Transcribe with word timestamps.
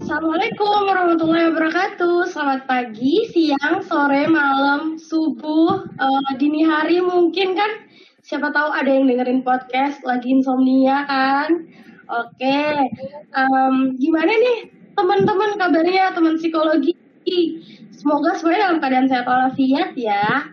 Assalamualaikum 0.00 0.88
warahmatullahi 0.88 1.52
wabarakatuh. 1.52 2.24
Selamat 2.32 2.64
pagi, 2.64 3.28
siang, 3.28 3.84
sore, 3.84 4.32
malam, 4.32 4.96
subuh, 4.96 5.92
eh, 5.92 6.30
dini 6.40 6.64
hari 6.64 7.04
mungkin 7.04 7.52
kan. 7.52 7.84
Siapa 8.24 8.48
tahu 8.48 8.72
ada 8.72 8.88
yang 8.88 9.12
dengerin 9.12 9.44
podcast 9.44 10.00
lagi 10.08 10.32
insomnia 10.32 11.04
kan. 11.04 11.68
Oke, 12.08 12.60
em, 13.36 13.74
gimana 14.00 14.32
nih 14.32 14.72
teman-teman 14.96 15.60
kabarnya 15.60 16.16
teman 16.16 16.40
psikologi? 16.40 16.96
Semoga 17.92 18.40
semuanya 18.40 18.72
dalam 18.72 18.80
keadaan 18.80 19.08
sehat 19.12 19.28
walafiat 19.28 19.92
ya. 20.00 20.48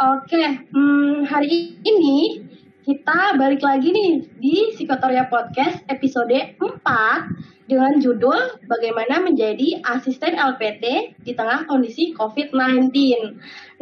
Oke, 0.00 0.64
hmm, 0.72 1.28
hari 1.28 1.76
ini 1.84 2.48
kita 2.82 3.38
balik 3.38 3.62
lagi 3.62 3.94
nih 3.94 4.26
di 4.42 4.74
Psikotoria 4.74 5.30
Podcast 5.30 5.86
episode 5.86 6.34
4 6.58 7.70
dengan 7.70 8.02
judul 8.02 8.58
Bagaimana 8.66 9.22
Menjadi 9.22 9.78
Asisten 9.86 10.34
LPT 10.34 11.14
di 11.22 11.30
Tengah 11.30 11.70
Kondisi 11.70 12.10
COVID-19. 12.18 12.90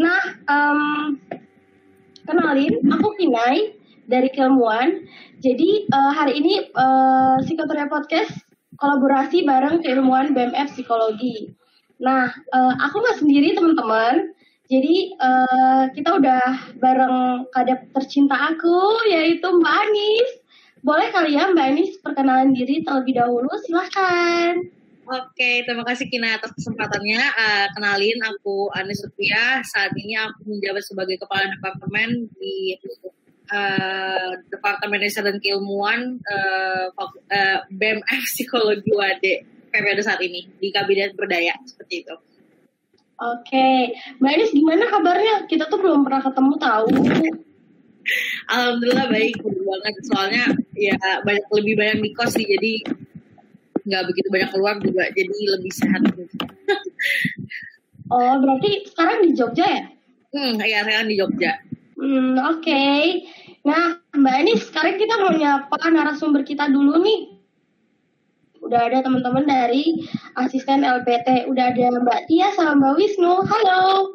Nah, 0.04 0.20
em, 0.44 0.80
kenalin, 2.28 2.76
aku 2.92 3.16
Kinai 3.16 3.72
dari 4.04 4.28
Keilmuan. 4.36 5.08
Jadi 5.40 5.88
eh, 5.88 6.12
hari 6.12 6.36
ini 6.36 6.68
eh, 6.68 7.36
Psikotoria 7.40 7.88
Podcast 7.88 8.36
kolaborasi 8.76 9.48
bareng 9.48 9.80
Keilmuan 9.80 10.36
BMF 10.36 10.76
Psikologi. 10.76 11.48
Nah, 12.04 12.28
eh, 12.28 12.74
aku 12.84 13.00
nggak 13.00 13.24
sendiri 13.24 13.56
teman-teman. 13.56 14.36
Jadi 14.70 15.18
eh, 15.18 15.84
kita 15.98 16.22
udah 16.22 16.78
bareng 16.78 17.50
kadep 17.50 17.90
tercinta 17.90 18.54
aku 18.54 19.02
yaitu 19.10 19.50
Mbak 19.50 19.76
Anis. 19.82 20.30
Boleh 20.86 21.10
kali 21.10 21.34
ya 21.34 21.50
Mbak 21.50 21.66
Anis 21.74 21.90
perkenalan 21.98 22.54
diri 22.54 22.86
terlebih 22.86 23.18
dahulu, 23.18 23.50
silahkan. 23.66 24.62
Oke, 25.10 25.66
terima 25.66 25.82
kasih 25.82 26.06
Kina 26.06 26.38
atas 26.38 26.54
kesempatannya. 26.54 27.18
Eh, 27.18 27.66
kenalin, 27.74 28.14
aku 28.22 28.70
Anis 28.78 29.02
Sutia. 29.02 29.58
Saat 29.66 29.90
ini 29.98 30.14
aku 30.14 30.46
menjabat 30.46 30.86
sebagai 30.86 31.18
Kepala 31.18 31.50
Departemen 31.50 32.30
di 32.38 32.78
eh, 33.50 34.30
Departemen 34.54 35.02
Riset 35.02 35.26
dan 35.26 35.42
Keilmuan 35.42 36.22
eh, 36.22 37.58
BMF 37.74 38.22
Psikologi 38.22 38.86
UAD 38.94 39.24
periode 39.74 40.02
saat 40.06 40.22
ini 40.22 40.46
di 40.62 40.70
Kabinet 40.70 41.18
Berdaya 41.18 41.58
seperti 41.66 42.06
itu. 42.06 42.29
Oke, 43.20 43.92
Mbak 44.16 44.32
Anis 44.32 44.50
gimana 44.56 44.88
kabarnya? 44.88 45.44
Kita 45.44 45.68
tuh 45.68 45.76
belum 45.76 46.08
pernah 46.08 46.24
ketemu 46.24 46.54
tahu. 46.56 46.88
Alhamdulillah 48.48 49.12
baik, 49.12 49.44
banget. 49.44 49.94
Soalnya 50.08 50.44
ya 50.72 50.96
banyak 51.20 51.46
lebih 51.52 51.74
banyak 51.76 51.98
di 52.00 52.10
kos 52.16 52.32
sih, 52.32 52.48
jadi 52.48 52.80
nggak 53.84 54.04
begitu 54.08 54.28
banyak 54.32 54.50
keluar 54.56 54.74
juga, 54.80 55.04
jadi 55.12 55.36
lebih 55.56 55.72
sehat. 55.72 56.00
Oh, 58.10 58.42
berarti 58.42 58.90
sekarang 58.90 59.22
di 59.22 59.38
Jogja 59.38 59.66
ya? 59.70 59.86
Hmm, 60.34 60.58
ya 60.58 60.82
sekarang 60.82 61.06
di 61.06 61.14
Jogja. 61.14 61.62
Hmm, 61.94 62.34
oke. 62.42 62.82
Nah, 63.62 64.02
Mbak 64.10 64.34
Anis, 64.34 64.66
sekarang 64.66 64.98
kita 64.98 65.14
mau 65.22 65.30
nyapa 65.30 65.78
narasumber 65.94 66.42
kita 66.42 66.66
dulu 66.66 66.98
nih. 66.98 67.29
Udah 68.60 68.92
ada 68.92 69.00
teman-teman 69.00 69.48
dari 69.48 70.04
asisten 70.36 70.84
LPT. 70.84 71.48
Udah 71.48 71.72
ada 71.72 71.96
Mbak 71.96 72.28
Tia 72.28 72.52
sama 72.54 72.76
Mbak 72.76 72.94
Wisnu. 73.00 73.34
Halo. 73.48 74.14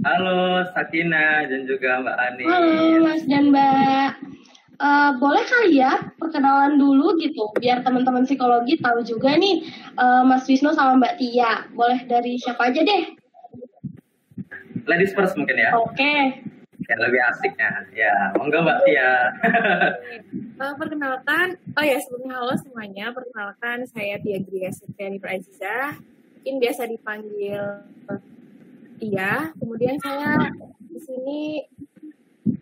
Halo 0.00 0.64
Sakina 0.72 1.44
dan 1.44 1.68
juga 1.68 2.00
Mbak 2.00 2.16
Ani. 2.16 2.44
Halo 2.48 3.04
Mas 3.04 3.22
dan 3.28 3.52
Mbak. 3.52 4.10
Eh, 4.80 5.10
boleh 5.20 5.44
kali 5.44 5.76
ya 5.76 6.08
perkenalan 6.16 6.80
dulu 6.80 7.12
gitu, 7.20 7.52
biar 7.60 7.84
teman-teman 7.84 8.24
psikologi 8.24 8.80
tahu 8.80 9.04
juga 9.04 9.36
nih 9.36 9.68
eh, 10.00 10.22
Mas 10.24 10.48
Wisnu 10.48 10.72
sama 10.72 10.96
Mbak 10.96 11.20
Tia. 11.20 11.68
Boleh 11.76 12.00
dari 12.08 12.40
siapa 12.40 12.72
aja 12.72 12.80
deh? 12.80 13.12
Ladies 14.88 15.12
first 15.12 15.36
mungkin 15.36 15.60
ya. 15.60 15.76
Oke. 15.76 16.40
Ya, 16.88 16.96
lebih 16.96 17.20
asiknya. 17.28 17.70
Ya, 17.92 18.32
monggo 18.40 18.64
Mbak 18.64 18.78
Tia. 18.88 19.10
Eh, 20.60 20.74
perkenalkan, 20.76 21.56
oh 21.72 21.80
ya 21.80 21.96
sebelumnya 22.04 22.36
halo 22.36 22.52
semuanya, 22.60 23.08
perkenalkan 23.16 23.80
saya 23.88 24.20
Tia 24.20 24.44
Gria 24.44 24.68
Sutriani 24.68 25.16
Praziza, 25.16 25.96
mungkin 26.36 26.60
biasa 26.60 26.84
dipanggil 26.84 27.64
Tia, 29.00 29.56
kemudian 29.56 29.96
saya 30.04 30.52
di 30.84 31.00
sini 31.00 31.64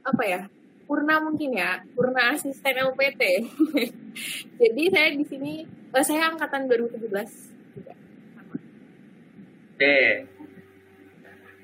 apa 0.06 0.22
ya, 0.22 0.47
Purna 0.87 1.19
mungkin 1.19 1.58
ya, 1.58 1.82
Purna 1.98 2.38
asisten 2.38 2.78
LPT. 2.78 3.22
Jadi 4.62 4.82
saya 4.94 5.10
di 5.19 5.26
sini, 5.26 5.66
eh, 5.66 6.04
saya 6.06 6.31
angkatan 6.31 6.70
2017 6.70 7.03
juga. 7.03 7.98
Sama. 8.38 8.54
Oke. 9.75 9.98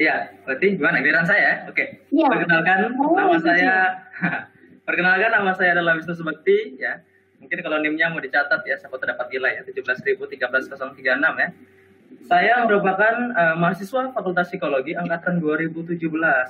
Ya, 0.02 0.34
berarti 0.42 0.66
gimana 0.74 0.98
giliran 0.98 1.30
saya? 1.30 1.62
Oke. 1.70 2.02
Iya. 2.10 2.26
Perkenalkan 2.26 2.90
Oh, 2.98 3.14
nama 3.14 3.38
saya 3.38 3.74
Perkenalkan 4.84 5.32
nama 5.32 5.56
saya 5.56 5.72
adalah 5.80 5.96
Wisnu 5.96 6.12
Subakti 6.12 6.76
ya. 6.76 7.00
Mungkin 7.40 7.58
kalau 7.64 7.80
NIM-nya 7.80 8.12
mau 8.12 8.20
dicatat 8.20 8.64
ya, 8.68 8.76
siapa 8.76 8.96
terdapat 9.00 9.32
nilai 9.32 9.60
ya 9.60 9.62
17.13036 9.64 11.00
ya. 11.40 11.48
Saya 12.24 12.54
merupakan 12.68 13.14
eh, 13.32 13.56
mahasiswa 13.56 14.12
Fakultas 14.12 14.52
Psikologi 14.52 14.92
angkatan 14.92 15.40
2017 15.40 15.96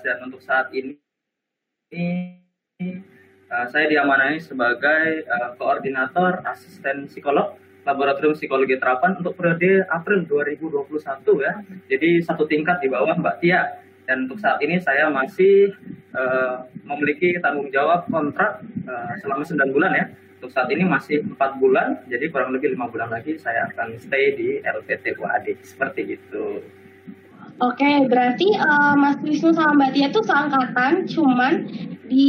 dan 0.06 0.18
untuk 0.26 0.42
saat 0.42 0.70
ini 0.74 0.98
eh, 1.94 3.66
saya 3.70 3.86
diamanai 3.86 4.42
sebagai 4.42 5.26
eh, 5.26 5.50
koordinator 5.54 6.42
asisten 6.46 7.06
psikolog 7.06 7.54
Laboratorium 7.86 8.34
Psikologi 8.34 8.80
Terapan 8.80 9.14
untuk 9.20 9.38
periode 9.38 9.86
April 9.92 10.26
2021 10.26 10.90
ya. 11.38 11.54
Jadi 11.86 12.10
satu 12.24 12.50
tingkat 12.50 12.82
di 12.82 12.90
bawah 12.90 13.14
Mbak 13.14 13.36
Tia. 13.38 13.83
Dan 14.04 14.28
untuk 14.28 14.38
saat 14.40 14.60
ini 14.60 14.76
saya 14.80 15.08
masih 15.08 15.72
eh, 16.12 16.56
memiliki 16.84 17.36
tanggung 17.40 17.72
jawab 17.72 18.04
kontrak 18.12 18.60
eh, 18.84 19.12
selama 19.24 19.42
9 19.44 19.74
bulan 19.74 19.92
ya. 19.96 20.06
Untuk 20.40 20.52
saat 20.52 20.68
ini 20.68 20.84
masih 20.84 21.24
empat 21.24 21.56
bulan, 21.56 22.04
jadi 22.04 22.28
kurang 22.28 22.52
lebih 22.52 22.76
lima 22.76 22.92
bulan 22.92 23.08
lagi 23.08 23.40
saya 23.40 23.64
akan 23.72 23.96
stay 23.96 24.36
di 24.36 24.60
LPT 24.60 25.16
UAD 25.16 25.56
seperti 25.64 26.20
itu. 26.20 26.60
Oke, 27.62 27.90
berarti 28.10 28.50
eh, 28.52 28.94
Mas 28.98 29.16
Wisnu 29.24 29.54
sama 29.56 29.72
Mbak 29.78 29.90
Tia 29.94 30.08
tuh 30.12 30.24
seangkatan, 30.26 31.06
cuman 31.08 31.52
di 32.04 32.26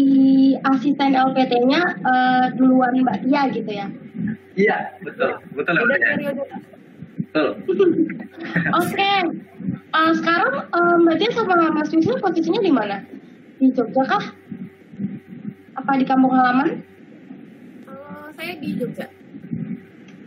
asisten 0.64 1.12
LPT-nya 1.12 1.82
eh, 2.08 2.46
duluan 2.56 3.04
Mbak 3.04 3.28
Tia 3.28 3.42
gitu 3.52 3.72
ya. 3.74 3.88
Iya, 4.56 4.96
betul, 5.04 5.44
betul 5.52 5.76
ya, 5.76 5.84
Beda 5.84 6.08
periode. 6.16 6.75
Betul. 7.36 7.90
Oke, 8.80 9.12
Eh, 9.96 10.12
sekarang 10.20 10.68
eh, 10.76 10.96
Mbak 11.08 11.16
Tia 11.24 11.32
sama 11.32 11.72
Mas 11.72 11.88
Wisnu 11.88 12.20
posisinya 12.20 12.60
di 12.60 12.72
mana? 12.72 13.00
Di 13.64 13.72
Jogja 13.72 14.04
kah? 14.04 14.26
Apa 15.80 15.96
di 15.96 16.04
kampung 16.04 16.36
halaman? 16.36 16.84
Eh, 17.88 18.28
saya 18.36 18.54
di 18.60 18.76
Jogja. 18.76 19.08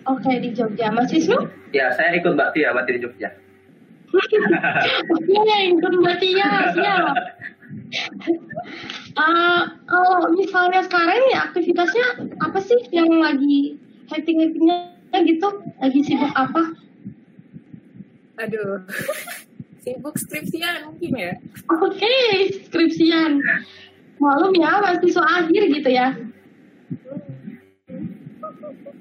Oke, 0.08 0.40
di 0.40 0.56
Jogja. 0.56 0.88
Mas 0.88 1.12
Wisnu? 1.12 1.52
Ya, 1.76 1.92
saya 1.92 2.16
ikut 2.16 2.32
Mbak 2.32 2.56
Tia, 2.56 2.72
berarti 2.72 2.96
di 2.96 3.00
Jogja. 3.04 3.28
Oke, 5.12 5.36
ikut 5.76 5.92
Mbak 6.00 6.16
Tia, 6.16 6.50
siap. 6.72 7.04
Eh, 9.20 9.62
kalau 9.84 10.32
misalnya 10.32 10.80
sekarang 10.80 11.20
ya 11.28 11.52
aktivitasnya 11.52 12.24
apa 12.40 12.56
sih 12.64 12.80
yang 12.88 13.12
lagi 13.20 13.76
hektik-hektiknya 14.08 14.88
gitu? 15.28 15.48
Lagi 15.76 16.00
sibuk 16.08 16.32
apa? 16.32 16.87
Aduh, 18.38 18.86
sibuk 19.82 20.14
skripsian 20.14 20.86
mungkin 20.86 21.12
ya. 21.18 21.32
Oke, 21.66 22.14
skripsian. 22.70 23.42
Malum 24.22 24.54
ya, 24.54 24.78
mahasiswa 24.78 25.24
akhir 25.42 25.62
gitu 25.74 25.90
ya. 25.90 26.14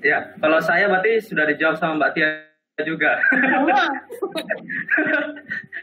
Ya, 0.01 0.34
kalau 0.42 0.57
saya 0.62 0.89
berarti 0.89 1.22
sudah 1.22 1.45
dijawab 1.50 1.78
sama 1.78 2.01
Mbak 2.01 2.12
Tia 2.18 2.30
juga. 2.86 3.18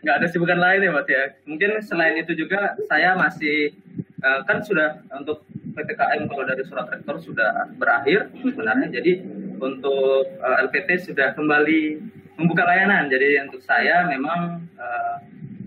Nggak 0.02 0.16
ada 0.22 0.26
sibukan 0.30 0.58
lain 0.58 0.86
ya 0.86 0.90
Mbak 0.94 1.06
Tia. 1.06 1.22
Mungkin 1.46 1.70
selain 1.82 2.18
itu 2.18 2.34
juga 2.34 2.78
saya 2.86 3.18
masih 3.18 3.74
eh, 4.22 4.40
kan 4.46 4.62
sudah 4.62 5.02
untuk 5.18 5.42
PPKM 5.74 6.30
kalau 6.30 6.46
dari 6.46 6.62
surat 6.66 6.86
rektor 6.90 7.18
sudah 7.18 7.70
berakhir 7.78 8.30
sebenarnya. 8.38 8.98
Jadi 9.02 9.22
untuk 9.58 10.26
eh, 10.26 10.56
LPT 10.70 11.10
sudah 11.10 11.34
kembali 11.34 11.98
membuka 12.38 12.66
layanan. 12.66 13.06
Jadi 13.10 13.40
untuk 13.44 13.62
saya 13.62 14.06
memang 14.06 14.64
eh, 14.78 15.14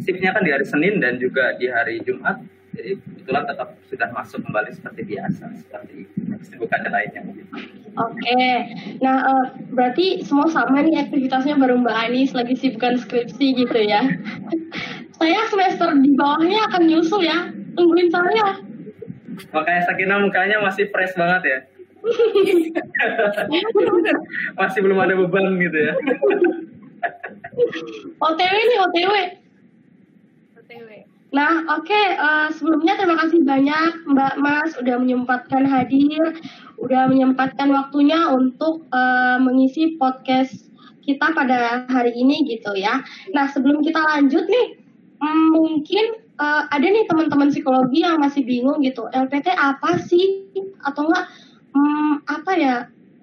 shiftnya 0.03 0.35
kan 0.35 0.43
di 0.43 0.51
hari 0.51 0.65
Senin 0.67 0.99
dan 0.99 1.19
juga 1.19 1.55
di 1.55 1.67
hari 1.71 2.03
Jumat. 2.03 2.39
Jadi 2.77 2.93
kebetulan 3.01 3.43
tetap 3.49 3.73
sudah 3.89 4.09
masuk 4.13 4.45
kembali 4.45 4.69
seperti 4.69 5.01
biasa, 5.07 5.49
seperti 5.65 6.05
kesibukan 6.37 6.85
yang 6.85 6.93
lainnya. 6.93 7.21
Oke, 7.97 8.45
nah 9.01 9.17
eh, 9.25 9.45
berarti 9.73 10.21
semua 10.21 10.45
sama 10.53 10.85
nih 10.85 11.09
aktivitasnya 11.09 11.57
baru 11.57 11.81
Mbak 11.81 11.97
Anis 11.97 12.31
lagi 12.37 12.53
sibukan 12.53 13.01
skripsi 13.01 13.65
gitu 13.65 13.79
ya. 13.81 14.05
Saya 15.17 15.49
semester 15.49 15.89
di 15.97 16.13
bawahnya 16.13 16.69
akan 16.69 16.81
nyusul 16.85 17.25
ya, 17.25 17.49
tungguin 17.73 18.13
saya. 18.13 18.61
Makanya 19.49 19.81
Sakina 19.89 20.21
mukanya 20.21 20.61
masih 20.61 20.93
fresh 20.93 21.17
banget 21.17 21.41
ya. 21.41 21.59
masih 24.59 24.79
belum 24.83 24.99
ada 25.01 25.13
beban 25.17 25.57
gitu 25.59 25.77
ya. 25.77 25.93
OTW 28.21 28.55
nih 28.55 28.79
OTW. 28.85 29.13
OTW. 30.61 30.89
Nah, 31.35 31.67
oke. 31.75 31.91
eh, 31.91 32.47
sebelumnya 32.55 32.95
terima 32.95 33.19
kasih 33.19 33.43
banyak 33.43 34.07
Mbak 34.07 34.35
Mas 34.39 34.71
udah 34.79 34.95
menyempatkan 34.95 35.67
hadir, 35.67 36.39
udah 36.79 37.11
menyempatkan 37.11 37.67
waktunya 37.73 38.31
untuk 38.31 38.87
eh, 38.95 39.37
mengisi 39.43 39.99
podcast 39.99 40.71
kita 41.03 41.31
pada 41.35 41.87
hari 41.87 42.15
ini 42.15 42.47
gitu 42.47 42.75
ya. 42.75 43.03
Nah, 43.31 43.47
sebelum 43.51 43.83
kita 43.83 43.99
lanjut 43.99 44.47
nih, 44.47 44.67
mm, 45.19 45.45
mungkin 45.51 46.05
eh, 46.37 46.63
ada 46.71 46.87
nih 46.87 47.03
teman-teman 47.11 47.51
psikologi 47.51 48.07
yang 48.07 48.23
masih 48.23 48.47
bingung 48.47 48.79
gitu. 48.79 49.11
LPT 49.11 49.51
apa 49.51 49.99
sih? 49.99 50.47
Atau 50.87 51.11
enggak 51.11 51.27
hmm, 51.73 52.11
apa 52.27 52.51
ya? 52.55 52.77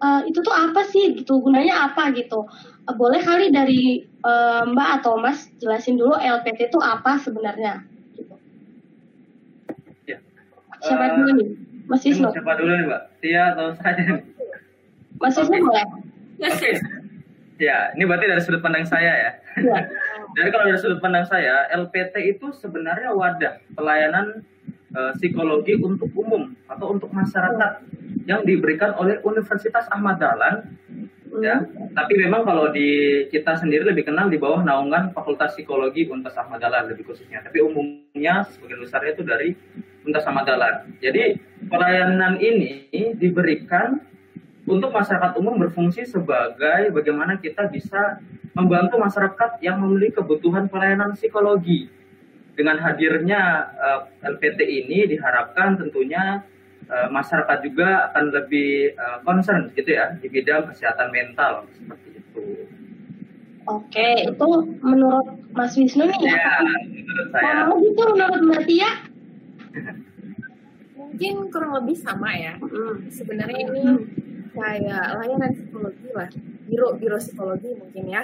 eh, 0.05 0.21
itu 0.29 0.39
tuh 0.45 0.53
apa 0.53 0.85
sih 0.91 1.17
gitu? 1.17 1.41
Gunanya 1.41 1.89
apa 1.91 2.13
gitu? 2.13 2.45
Eh, 2.85 2.95
boleh 2.95 3.21
kali 3.25 3.49
dari 3.49 4.05
eh, 4.05 4.63
Mbak 4.69 4.89
atau 5.01 5.17
Mas 5.21 5.49
jelasin 5.61 5.97
dulu 5.97 6.17
LPT 6.19 6.69
itu 6.69 6.79
apa 6.81 7.17
sebenarnya? 7.21 7.81
Gitu. 8.13 8.35
Ya. 10.09 10.19
Siapa 10.85 11.05
Eh, 11.09 11.11
dulu 11.17 11.31
nih? 11.41 11.49
Mas 11.85 12.01
mau 12.17 12.33
siapa 12.33 12.53
dulu 12.57 12.73
nih 12.73 12.85
Mbak? 12.89 13.03
Tia 13.21 13.43
atau 13.57 13.67
saya? 13.81 14.03
Mas 15.21 15.37
Wisnu 15.37 15.57
Oke. 15.57 15.65
boleh? 15.69 15.87
Oke. 16.49 16.71
Ya, 17.63 17.95
ini 17.95 18.03
berarti 18.03 18.27
dari 18.27 18.43
sudut 18.43 18.61
pandang 18.67 18.83
saya 18.83 19.13
ya. 19.15 19.31
Iya. 19.63 19.79
Jadi 20.35 20.49
kalau 20.51 20.65
dari 20.67 20.81
sudut 20.83 20.99
pandang 20.99 21.23
saya, 21.31 21.71
LPT 21.71 22.35
itu 22.35 22.51
sebenarnya 22.59 23.15
wadah 23.15 23.63
pelayanan 23.79 24.43
eh, 24.95 25.13
psikologi 25.19 25.75
untuk 25.83 26.09
umum 26.15 26.55
atau 26.71 26.95
untuk 26.95 27.11
masyarakat 27.11 27.83
yang 28.25 28.47
diberikan 28.47 28.97
oleh 28.97 29.21
Universitas 29.27 29.85
Ahmad 29.91 30.23
Dahlan 30.23 30.65
ya. 31.43 31.67
Tapi 31.95 32.15
memang 32.15 32.47
kalau 32.47 32.71
di 32.71 33.23
kita 33.29 33.59
sendiri 33.59 33.91
lebih 33.91 34.07
kenal 34.07 34.31
di 34.31 34.39
bawah 34.39 34.63
naungan 34.63 35.11
Fakultas 35.11 35.59
Psikologi 35.59 36.07
Universitas 36.07 36.47
Ahmad 36.47 36.63
Dahlan 36.63 36.91
lebih 36.91 37.11
khususnya. 37.11 37.43
Tapi 37.43 37.59
umumnya 37.61 38.47
sebagian 38.55 38.81
besarnya 38.81 39.11
itu 39.19 39.25
dari 39.27 39.49
Universitas 40.07 40.31
Ahmad 40.31 40.45
Dahlan. 40.47 40.75
Jadi 41.03 41.39
pelayanan 41.67 42.39
ini 42.39 42.89
diberikan 43.19 43.99
untuk 44.65 44.97
masyarakat 44.97 45.37
umum 45.37 45.61
berfungsi 45.61 46.09
sebagai 46.09 46.89
bagaimana 46.89 47.37
kita 47.37 47.69
bisa 47.69 48.21
membantu 48.57 48.97
masyarakat 48.97 49.61
yang 49.61 49.83
memiliki 49.83 50.23
kebutuhan 50.23 50.71
pelayanan 50.71 51.13
psikologi. 51.19 51.91
Dengan 52.55 52.79
hadirnya 52.79 53.43
eh, 53.75 54.01
LPT 54.31 54.61
ini 54.63 55.11
diharapkan 55.11 55.75
tentunya 55.79 56.43
eh, 56.87 57.09
masyarakat 57.11 57.59
juga 57.67 58.11
akan 58.11 58.25
lebih 58.31 58.95
eh, 58.95 59.19
concern 59.27 59.75
gitu 59.75 59.91
ya 59.95 60.15
di 60.19 60.31
bidang 60.31 60.71
kesehatan 60.71 61.11
mental 61.11 61.67
seperti 61.75 62.09
itu. 62.23 62.45
Oke, 63.65 64.29
itu 64.29 64.49
menurut 64.85 65.41
Mas 65.57 65.73
Wisnu 65.73 66.05
nih 66.05 66.21
ya. 66.29 66.37
Ya, 66.37 66.53
menurut 66.85 67.29
saya. 67.33 67.43
Kalau 67.65 67.75
gitu 67.81 68.01
menurut 68.13 68.41
Mbak 68.45 68.63
Tia? 68.69 68.91
Mungkin 70.95 71.35
kurang 71.49 71.73
lebih 71.81 71.97
sama 71.97 72.29
ya. 72.37 72.61
Hmm. 72.61 73.09
Sebenarnya 73.09 73.61
ini 73.65 73.83
kayak 74.53 75.07
layanan 75.17 75.51
psikologi 75.57 76.09
lah, 76.13 76.29
biro 76.69 76.89
biro 77.01 77.17
psikologi 77.17 77.73
mungkin 77.73 78.05
ya. 78.13 78.23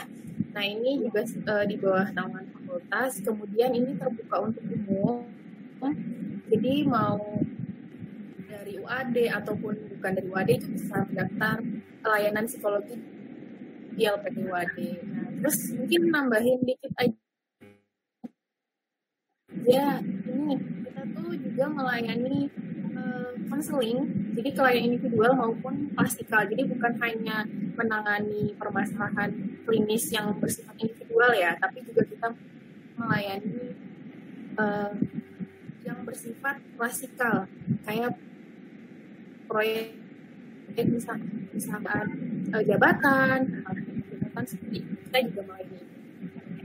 Nah 0.50 0.64
ini 0.66 1.06
juga 1.06 1.22
eh, 1.26 1.64
di 1.70 1.76
bawah 1.78 2.10
naungan 2.10 2.46
fakultas. 2.50 3.22
Kemudian 3.22 3.70
ini 3.74 3.94
terbuka 3.94 4.50
untuk 4.50 4.64
umum. 4.66 5.26
Jadi 6.50 6.84
mau 6.84 7.22
dari 8.50 8.74
UAD 8.82 9.16
ataupun 9.30 9.74
bukan 9.96 10.12
dari 10.18 10.28
UAD 10.28 10.50
itu 10.50 10.68
bisa 10.74 11.06
mendaftar 11.06 11.62
layanan 12.02 12.44
psikologi 12.50 12.98
di 13.94 14.02
LPT 14.04 14.36
UAD. 14.50 14.78
Nah, 15.06 15.28
terus 15.40 15.58
mungkin 15.78 16.00
nambahin 16.10 16.60
dikit 16.66 16.92
aja. 16.98 17.20
Ya, 19.66 19.98
ini 20.02 20.56
kita 20.86 21.02
tuh 21.14 21.34
juga 21.38 21.64
melayani 21.70 22.50
konseling, 23.50 23.98
jadi 24.38 24.50
klien 24.54 24.82
individual 24.94 25.36
maupun 25.36 25.92
klasikal. 25.92 26.46
Jadi 26.46 26.64
bukan 26.70 26.92
hanya 27.02 27.44
menangani 27.76 28.54
permasalahan 28.56 29.30
klinis 29.66 30.08
yang 30.14 30.32
bersifat 30.38 30.74
individual 30.78 31.34
ya, 31.34 31.58
tapi 31.58 31.82
juga 31.84 32.06
kita 32.06 32.28
melayani 32.96 33.74
eh, 34.56 34.92
yang 35.84 35.98
bersifat 36.06 36.62
klasikal, 36.78 37.50
kayak 37.84 38.14
proyek 39.50 39.98
misal, 40.86 41.18
misalkan 41.50 42.06
eh, 42.54 42.62
jabatan, 42.64 43.66
jabatan 44.08 44.44
seperti 44.46 44.78
kita 44.86 45.18
juga 45.26 45.42
melayani. 45.50 45.89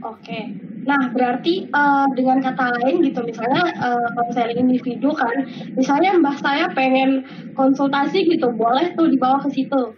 Oke. 0.04 0.40
Nah, 0.86 1.10
berarti 1.10 1.66
eh, 1.66 2.06
dengan 2.14 2.38
kata 2.44 2.78
lain 2.78 3.02
gitu, 3.02 3.24
misalnya 3.24 3.64
eh, 3.74 4.08
konseling 4.14 4.68
individu 4.68 5.10
kan, 5.16 5.48
misalnya 5.74 6.14
mbah 6.20 6.36
saya 6.38 6.68
pengen 6.76 7.24
konsultasi 7.56 8.28
gitu, 8.28 8.52
boleh 8.52 8.92
tuh 8.94 9.08
dibawa 9.08 9.40
ke 9.42 9.50
situ. 9.52 9.96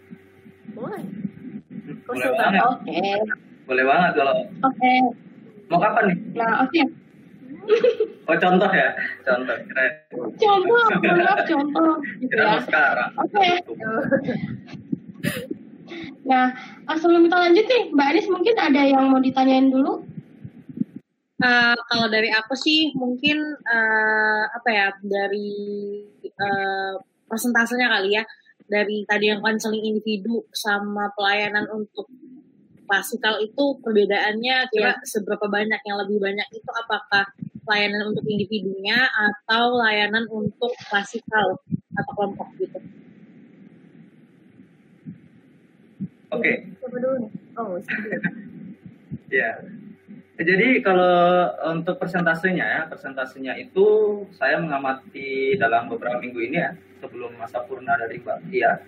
Boleh. 0.73 1.03
Boleh 2.09 2.29
banget. 2.37 2.63
Oke, 2.65 3.03
Boleh 3.69 3.85
banget 3.85 4.11
kalau 4.17 4.35
oke. 4.65 4.93
mau 5.69 5.79
kapan 5.83 6.05
nih? 6.09 6.19
Nah, 6.41 6.65
oke. 6.65 6.83
Oh 8.29 8.37
contoh 8.37 8.71
ya, 8.73 8.89
contoh 9.25 9.57
keren. 9.69 9.93
Contoh, 10.41 10.89
maaf 11.05 11.41
contoh 11.45 11.93
gitu 12.21 12.33
ya. 12.33 12.61
sekarang. 12.65 13.11
Oke. 13.21 13.49
Nah, 16.29 16.53
eh, 16.85 16.99
sebelum 17.01 17.25
kita 17.25 17.37
lanjut 17.41 17.65
nih, 17.65 17.83
Mbak 17.89 18.09
Anis 18.13 18.29
mungkin 18.29 18.55
ada 18.61 18.83
yang 18.85 19.09
mau 19.09 19.19
ditanyain 19.19 19.73
dulu? 19.73 20.05
Eh, 21.39 21.77
kalau 21.87 22.11
dari 22.11 22.35
aku 22.35 22.59
sih 22.59 22.91
mungkin 22.99 23.39
eh, 23.63 24.45
apa 24.51 24.69
ya 24.75 24.91
dari 24.99 25.55
eh, 26.27 26.95
persentasenya 27.31 27.87
kali 27.87 28.19
ya 28.19 28.27
dari 28.67 29.07
tadi 29.07 29.31
yang 29.31 29.39
konseling 29.39 29.87
individu 29.87 30.43
sama 30.51 31.15
pelayanan 31.15 31.71
untuk 31.71 32.11
klasikal 32.91 33.39
itu 33.39 33.79
perbedaannya 33.81 34.67
kira 34.75 34.99
seberapa 35.07 35.47
banyak 35.47 35.79
yang 35.87 35.97
lebih 36.03 36.19
banyak 36.19 36.49
itu 36.51 36.71
apakah 36.75 37.31
layanan 37.71 38.11
untuk 38.11 38.27
individunya 38.27 39.07
atau 39.07 39.79
layanan 39.79 40.27
untuk 40.33 40.75
klasikal 40.91 41.55
atau 41.95 42.13
kelompok 42.19 42.49
gitu. 42.59 42.98
Oke. 46.33 46.53
Nih. 46.69 47.29
Oh. 47.57 47.77
Ya. 49.29 49.61
Jadi 50.41 50.81
kalau 50.81 51.53
untuk 51.77 52.01
persentasenya 52.01 52.65
ya, 52.65 52.83
persentasenya 52.89 53.61
itu 53.61 53.85
saya 54.33 54.57
mengamati 54.57 55.53
dalam 55.61 55.93
beberapa 55.93 56.17
minggu 56.17 56.49
ini 56.49 56.57
ya, 56.65 56.73
sebelum 57.05 57.37
masa 57.37 57.61
purna 57.69 57.93
dari 58.01 58.25
Mbak 58.25 58.39
Tia. 58.49 58.81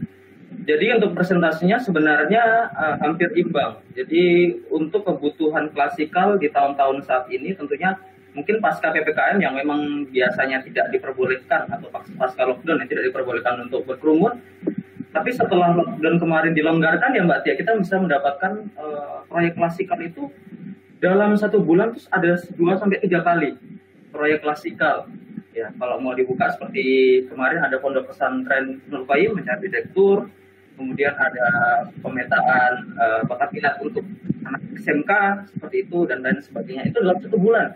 Jadi 0.64 0.96
untuk 0.96 1.12
persentasenya 1.12 1.76
sebenarnya 1.84 2.72
eh, 2.72 2.96
hampir 3.04 3.36
imbang. 3.36 3.84
Jadi 3.92 4.56
untuk 4.72 5.04
kebutuhan 5.04 5.68
klasikal 5.76 6.40
di 6.40 6.48
tahun-tahun 6.48 7.04
saat 7.04 7.28
ini 7.28 7.52
tentunya 7.52 8.00
mungkin 8.30 8.62
pasca 8.62 8.94
PPKM 8.94 9.42
yang 9.42 9.58
memang 9.58 10.06
biasanya 10.06 10.62
tidak 10.62 10.94
diperbolehkan 10.94 11.66
atau 11.66 11.90
pas- 11.90 12.14
pasca 12.14 12.46
lockdown 12.46 12.80
yang 12.80 12.90
tidak 12.90 13.10
diperbolehkan 13.10 13.66
untuk 13.66 13.84
berkerumun. 13.84 14.38
Tapi 15.10 15.30
setelah 15.34 15.74
lockdown 15.74 16.22
kemarin 16.22 16.52
dilonggarkan 16.54 17.10
ya 17.18 17.26
Mbak 17.26 17.40
Tia, 17.42 17.54
kita 17.58 17.74
bisa 17.74 17.98
mendapatkan 17.98 18.52
eh, 18.78 19.16
proyek 19.26 19.58
klasikal 19.58 19.98
itu 19.98 20.30
dalam 21.02 21.34
satu 21.34 21.58
bulan 21.58 21.96
terus 21.96 22.06
ada 22.14 22.38
dua 22.54 22.78
sampai 22.78 23.02
tiga 23.02 23.26
kali 23.26 23.58
proyek 24.14 24.46
klasikal. 24.46 25.10
Ya 25.50 25.74
kalau 25.74 25.98
mau 25.98 26.14
dibuka 26.14 26.46
seperti 26.54 27.26
kemarin 27.26 27.58
ada 27.58 27.82
pondok 27.82 28.14
pesantren 28.14 28.78
Nur 28.86 29.02
Qayyim 29.02 29.34
mencari 29.34 29.66
direktur 29.66 30.30
kemudian 30.78 31.12
ada 31.18 31.48
pemetaan 31.98 32.72
eh, 32.94 33.22
bakat 33.26 33.50
minat 33.50 33.82
untuk 33.82 34.06
anak 34.46 34.62
SMK 34.78 35.10
seperti 35.50 35.90
itu 35.90 36.06
dan 36.06 36.22
lain 36.22 36.38
sebagainya. 36.38 36.86
Itu 36.86 37.02
dalam 37.02 37.18
satu 37.18 37.34
bulan. 37.34 37.74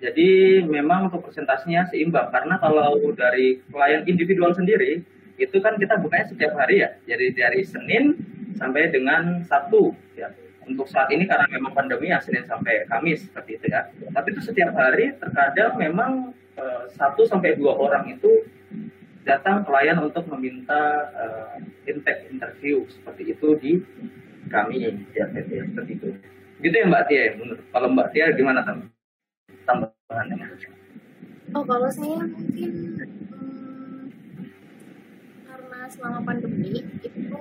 Jadi 0.00 0.60
memang 0.64 1.12
untuk 1.12 1.28
presentasinya 1.28 1.88
seimbang 1.88 2.28
karena 2.32 2.56
kalau 2.60 2.96
dari 3.12 3.60
klien 3.68 4.04
individual 4.08 4.52
sendiri 4.52 5.04
itu 5.36 5.56
kan 5.60 5.76
kita 5.76 6.00
bukanya 6.00 6.26
setiap 6.32 6.52
hari 6.56 6.80
ya 6.80 6.96
jadi 7.04 7.26
dari 7.36 7.60
Senin 7.64 8.16
sampai 8.56 8.88
dengan 8.88 9.44
Sabtu 9.44 9.92
ya 10.16 10.32
untuk 10.66 10.90
saat 10.90 11.08
ini 11.14 11.24
karena 11.24 11.46
memang 11.46 11.72
pandemi 11.72 12.10
ya 12.10 12.18
Senin 12.18 12.42
sampai 12.44 12.84
Kamis 12.90 13.30
seperti 13.30 13.56
itu 13.62 13.66
ya. 13.70 13.86
Tapi 14.10 14.34
itu 14.34 14.42
setiap 14.42 14.74
hari 14.74 15.14
terkadang 15.16 15.78
memang 15.78 16.34
eh, 16.58 16.84
satu 16.98 17.22
sampai 17.22 17.54
dua 17.54 17.78
orang 17.78 18.10
itu 18.10 18.42
datang 19.22 19.62
klien 19.62 19.98
untuk 20.02 20.26
meminta 20.26 21.10
eh, 21.14 21.90
intake 21.90 22.34
interview 22.34 22.82
seperti 22.90 23.22
itu 23.30 23.48
di 23.62 23.72
kami 24.50 24.90
di 24.90 25.16
RPT 25.16 25.50
seperti 25.70 25.92
itu. 26.02 26.08
Gitu 26.62 26.74
ya 26.74 26.86
Mbak 26.90 27.04
Tia. 27.06 27.18
ya, 27.18 27.30
Menurut 27.38 27.62
kalau 27.70 27.88
Mbak 27.94 28.08
Tia 28.10 28.26
gimana 28.34 28.60
tam 28.66 28.90
tambahannya? 29.66 30.36
Oh, 31.54 31.62
kalau 31.62 31.86
saya 31.94 32.26
mungkin 32.26 32.70
selama 35.90 36.20
pandemi 36.22 36.82
itu 37.02 37.32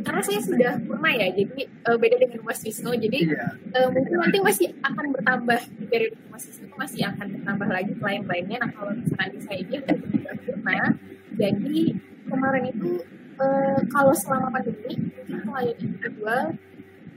karena 0.00 0.22
saya 0.22 0.40
sudah 0.42 0.72
pernah 0.86 1.12
ya, 1.12 1.28
jadi 1.34 1.66
uh, 1.86 1.98
beda 1.98 2.16
dengan 2.22 2.40
Mas 2.46 2.62
Wisnu, 2.62 2.94
jadi 2.94 3.18
Iya. 3.26 3.46
uh, 3.74 3.88
mungkin 3.90 4.16
nanti 4.16 4.38
masih 4.38 4.66
akan 4.82 5.06
bertambah 5.18 5.60
di 5.76 5.84
periode 5.90 6.16
Mas 6.30 6.46
Wisnu 6.46 6.70
itu 6.70 6.76
masih 6.78 7.00
akan 7.10 7.26
bertambah 7.38 7.68
lagi 7.68 7.92
klien-kliennya. 7.98 8.58
Nah, 8.62 8.70
kalau 8.74 8.92
misalnya 8.94 9.38
saya 9.42 9.58
ini 9.60 9.74
udah 9.82 9.96
sudah 9.98 10.34
pernah, 10.46 10.84
jadi 11.34 11.82
kemarin 12.30 12.64
itu 12.70 12.90
uh, 13.42 13.78
kalau 13.90 14.14
selama 14.14 14.48
pandemi 14.54 14.94
mungkin 14.98 15.36
klien 15.46 15.76
individual 15.78 16.42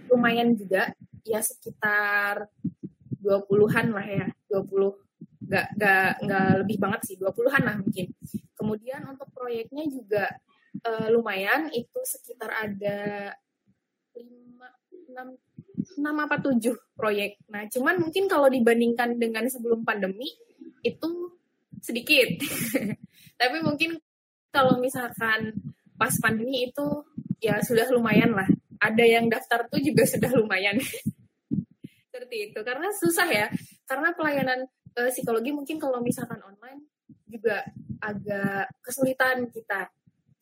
lumayan 0.09 0.49
juga 0.53 0.93
ya 1.23 1.39
sekitar 1.39 2.49
20-an 3.23 3.87
lah 3.95 4.05
ya, 4.05 4.25
20 4.51 5.03
nggak 5.43 5.67
nggak 5.75 6.11
nggak 6.23 6.49
lebih 6.65 6.77
banget 6.81 7.01
sih 7.05 7.15
20-an 7.19 7.61
lah 7.63 7.75
mungkin. 7.79 8.05
Kemudian 8.57 9.01
untuk 9.07 9.27
proyeknya 9.35 9.83
juga 9.91 10.25
eh, 10.81 11.07
lumayan 11.13 11.69
itu 11.69 11.99
sekitar 12.01 12.49
ada 12.49 13.29
5 14.17 14.23
6 15.13 15.53
6 15.99 15.99
apa 15.99 16.35
7 16.39 16.95
proyek. 16.95 17.43
Nah, 17.51 17.67
cuman 17.67 17.99
mungkin 17.99 18.25
kalau 18.31 18.47
dibandingkan 18.47 19.19
dengan 19.19 19.45
sebelum 19.51 19.83
pandemi 19.83 20.31
itu 20.81 21.09
sedikit. 21.83 22.39
Tapi 23.39 23.57
mungkin 23.59 23.99
kalau 24.53 24.79
misalkan 24.79 25.51
pas 25.99 26.13
pandemi 26.23 26.69
itu 26.71 26.85
ya 27.43 27.59
sudah 27.59 27.89
lumayan 27.91 28.31
lah. 28.31 28.47
Ada 28.79 29.03
yang 29.03 29.25
daftar 29.27 29.67
tuh 29.67 29.79
juga 29.83 30.07
sudah 30.13 30.31
lumayan. 30.31 30.79
Seperti 32.07 32.51
itu. 32.51 32.59
Karena 32.63 32.87
susah 32.93 33.27
ya. 33.27 33.47
Karena 33.83 34.15
pelayanan 34.15 34.63
eh, 34.95 35.09
psikologi 35.11 35.51
mungkin 35.51 35.77
kalau 35.81 35.99
misalkan 35.99 36.39
online 36.39 36.87
juga 37.27 37.65
agak 37.99 38.69
kesulitan 38.85 39.49
kita. 39.49 39.89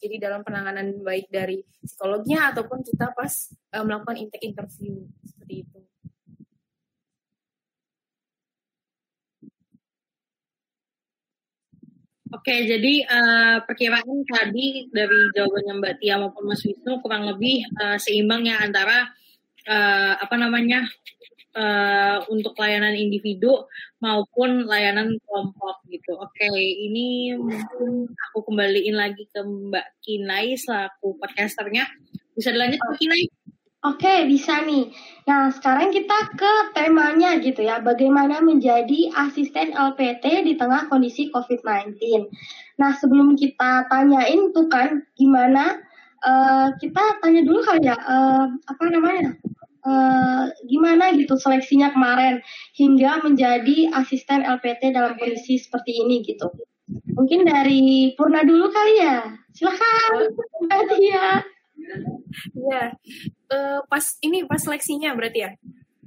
Jadi 0.01 0.15
dalam 0.17 0.41
penanganan 0.41 0.97
baik 1.05 1.29
dari 1.29 1.61
psikolognya 1.85 2.49
ataupun 2.49 2.81
kita 2.81 3.13
pas 3.13 3.53
eh, 3.53 3.83
melakukan 3.85 4.17
intake 4.17 4.49
interview 4.49 5.05
seperti 5.21 5.69
itu. 5.69 5.79
Oke, 12.31 12.63
jadi 12.63 12.93
eh, 13.03 13.57
perkiraan 13.67 14.23
tadi 14.23 14.87
dari 14.87 15.19
jawabannya 15.35 15.73
Mbak 15.83 15.95
Tia 15.99 16.15
maupun 16.15 16.47
Mas 16.47 16.63
Wisnu 16.63 17.03
kurang 17.03 17.27
lebih 17.27 17.67
eh, 17.67 17.97
seimbang 17.99 18.47
ya 18.47 18.63
antara 18.63 19.11
eh, 19.67 20.13
apa 20.15 20.35
namanya 20.39 20.87
eh, 21.55 22.17
untuk 22.31 22.55
layanan 22.55 22.95
individu 22.95 23.67
maupun 23.99 24.65
layanan 24.65 25.15
kelompok 25.27 25.83
gitu. 25.91 26.15
Oke, 26.17 26.47
ini 26.57 27.35
mungkin 27.35 28.07
aku 28.31 28.47
kembaliin 28.47 28.95
lagi 28.95 29.27
ke 29.29 29.41
Mbak 29.43 29.87
Kinai 30.03 30.55
selaku 30.55 31.19
podcasternya. 31.19 31.87
Bisa 32.35 32.55
dilanjut 32.55 32.79
Mbak 32.79 32.97
Kinai? 32.99 33.23
Oke, 33.81 34.29
bisa 34.29 34.61
nih. 34.61 34.93
Nah, 35.25 35.49
sekarang 35.49 35.89
kita 35.89 36.37
ke 36.37 36.53
temanya 36.77 37.41
gitu 37.41 37.65
ya. 37.65 37.81
Bagaimana 37.81 38.37
menjadi 38.37 39.09
asisten 39.17 39.73
LPT 39.73 40.45
di 40.45 40.53
tengah 40.53 40.85
kondisi 40.85 41.33
COVID-19. 41.33 41.97
Nah, 42.77 42.93
sebelum 43.01 43.33
kita 43.33 43.89
tanyain 43.89 44.53
tuh 44.53 44.69
kan 44.69 45.01
gimana, 45.17 45.81
eh, 46.21 46.67
kita 46.77 47.25
tanya 47.25 47.41
dulu 47.41 47.65
kali 47.65 47.89
ya, 47.89 47.97
eh, 47.97 48.45
apa 48.53 48.83
namanya? 48.93 49.33
Eh, 49.81 50.45
gimana 50.69 51.09
gitu 51.17 51.33
seleksinya 51.41 51.89
kemarin 51.89 52.37
hingga 52.77 53.25
menjadi 53.25 53.89
asisten 53.97 54.45
LPT 54.45 54.93
dalam 54.93 55.17
kondisi 55.17 55.57
seperti 55.57 56.05
ini 56.05 56.21
gitu. 56.21 56.53
Mungkin 57.17 57.49
dari 57.49 58.13
Purna 58.13 58.45
dulu 58.45 58.69
kali 58.69 59.01
ya. 59.01 59.25
Silahkan, 59.57 60.29
Mbak 60.65 60.81
Tia. 60.97 61.27
Iya. 62.55 62.95
Eh, 63.51 63.79
pas 63.91 64.05
ini 64.23 64.47
pas 64.47 64.61
seleksinya 64.61 65.11
berarti 65.17 65.43
ya. 65.43 65.51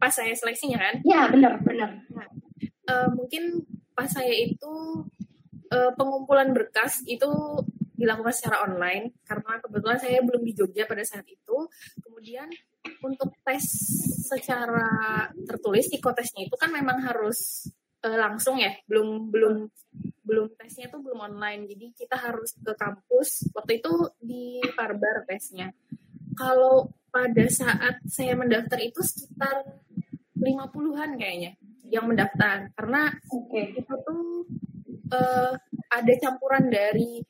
Pas 0.01 0.09
saya 0.09 0.33
seleksinya 0.33 0.81
kan. 0.81 0.95
Ya, 1.05 1.29
benar, 1.29 1.61
benar. 1.61 2.01
Eh, 2.63 3.09
mungkin 3.13 3.61
pas 3.93 4.09
saya 4.09 4.33
itu 4.33 4.73
eh, 5.69 5.93
pengumpulan 5.99 6.57
berkas 6.57 7.05
itu 7.05 7.29
dilakukan 8.01 8.33
secara 8.33 8.65
online 8.65 9.13
karena 9.29 9.61
kebetulan 9.61 9.99
saya 10.01 10.25
belum 10.25 10.43
di 10.47 10.53
Jogja 10.57 10.89
pada 10.89 11.05
saat 11.05 11.29
itu. 11.29 11.57
Kemudian 12.01 12.49
untuk 13.05 13.37
tes 13.45 13.65
secara 14.25 15.29
tertulis 15.45 15.93
psikotesnya 15.93 16.49
itu 16.49 16.57
kan 16.57 16.73
memang 16.73 17.05
harus 17.05 17.69
eh, 18.01 18.17
langsung 18.17 18.57
ya, 18.57 18.73
belum 18.89 19.29
belum 19.29 19.55
belum 20.25 20.57
tesnya 20.57 20.89
tuh 20.89 21.05
belum 21.05 21.21
online. 21.21 21.69
Jadi 21.69 21.87
kita 21.93 22.17
harus 22.17 22.57
ke 22.57 22.73
kampus. 22.73 23.53
Waktu 23.53 23.85
itu 23.85 23.93
di 24.17 24.65
Parbar 24.73 25.29
tesnya. 25.29 25.69
Kalau 26.35 26.89
pada 27.13 27.47
saat 27.47 28.03
saya 28.11 28.35
mendaftar 28.35 28.81
itu 28.83 28.99
sekitar 29.05 29.63
50-an 30.35 31.15
kayaknya 31.15 31.55
yang 31.87 32.11
mendaftar 32.11 32.75
karena 32.75 33.13
Oke. 33.31 33.79
itu 33.79 33.95
tuh 34.03 34.43
eh, 35.15 35.53
ada 35.95 36.13
campuran 36.19 36.67
dari 36.67 37.23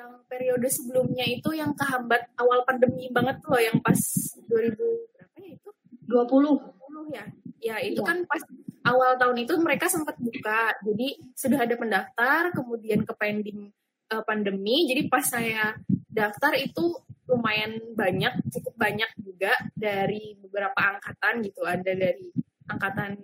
yang 0.00 0.12
periode 0.24 0.68
sebelumnya 0.72 1.28
itu 1.28 1.52
yang 1.52 1.76
kehambat 1.76 2.32
awal 2.40 2.64
pandemi 2.64 3.12
banget 3.12 3.36
tuh 3.44 3.52
loh 3.52 3.60
yang 3.60 3.76
pas 3.84 4.00
2000 4.48 4.72
berapa 5.12 5.36
ya 5.36 5.50
itu? 5.60 5.70
20. 6.08 6.56
20 6.56 7.16
ya? 7.16 7.24
Ya 7.60 7.76
itu 7.84 8.00
Iya. 8.00 8.08
kan 8.08 8.18
pas 8.24 8.42
awal 8.88 9.20
tahun 9.20 9.44
itu 9.44 9.52
mereka 9.60 9.92
sempat 9.92 10.16
buka. 10.16 10.72
Jadi 10.80 11.20
sudah 11.36 11.68
ada 11.68 11.74
pendaftar 11.76 12.48
kemudian 12.56 13.04
ke 13.04 13.12
pending 13.12 13.68
eh, 14.10 14.24
pandemi. 14.24 14.88
Jadi 14.88 15.12
pas 15.12 15.22
saya 15.22 15.76
daftar 16.08 16.56
itu 16.56 16.96
lumayan 17.28 17.78
banyak 17.94 18.40
cukup 18.50 18.74
banyak 18.74 19.10
juga 19.20 19.52
dari 19.76 20.34
beberapa 20.40 20.96
angkatan 20.96 21.44
gitu. 21.44 21.62
Ada 21.62 21.92
dari 21.92 22.32
angkatan 22.72 23.20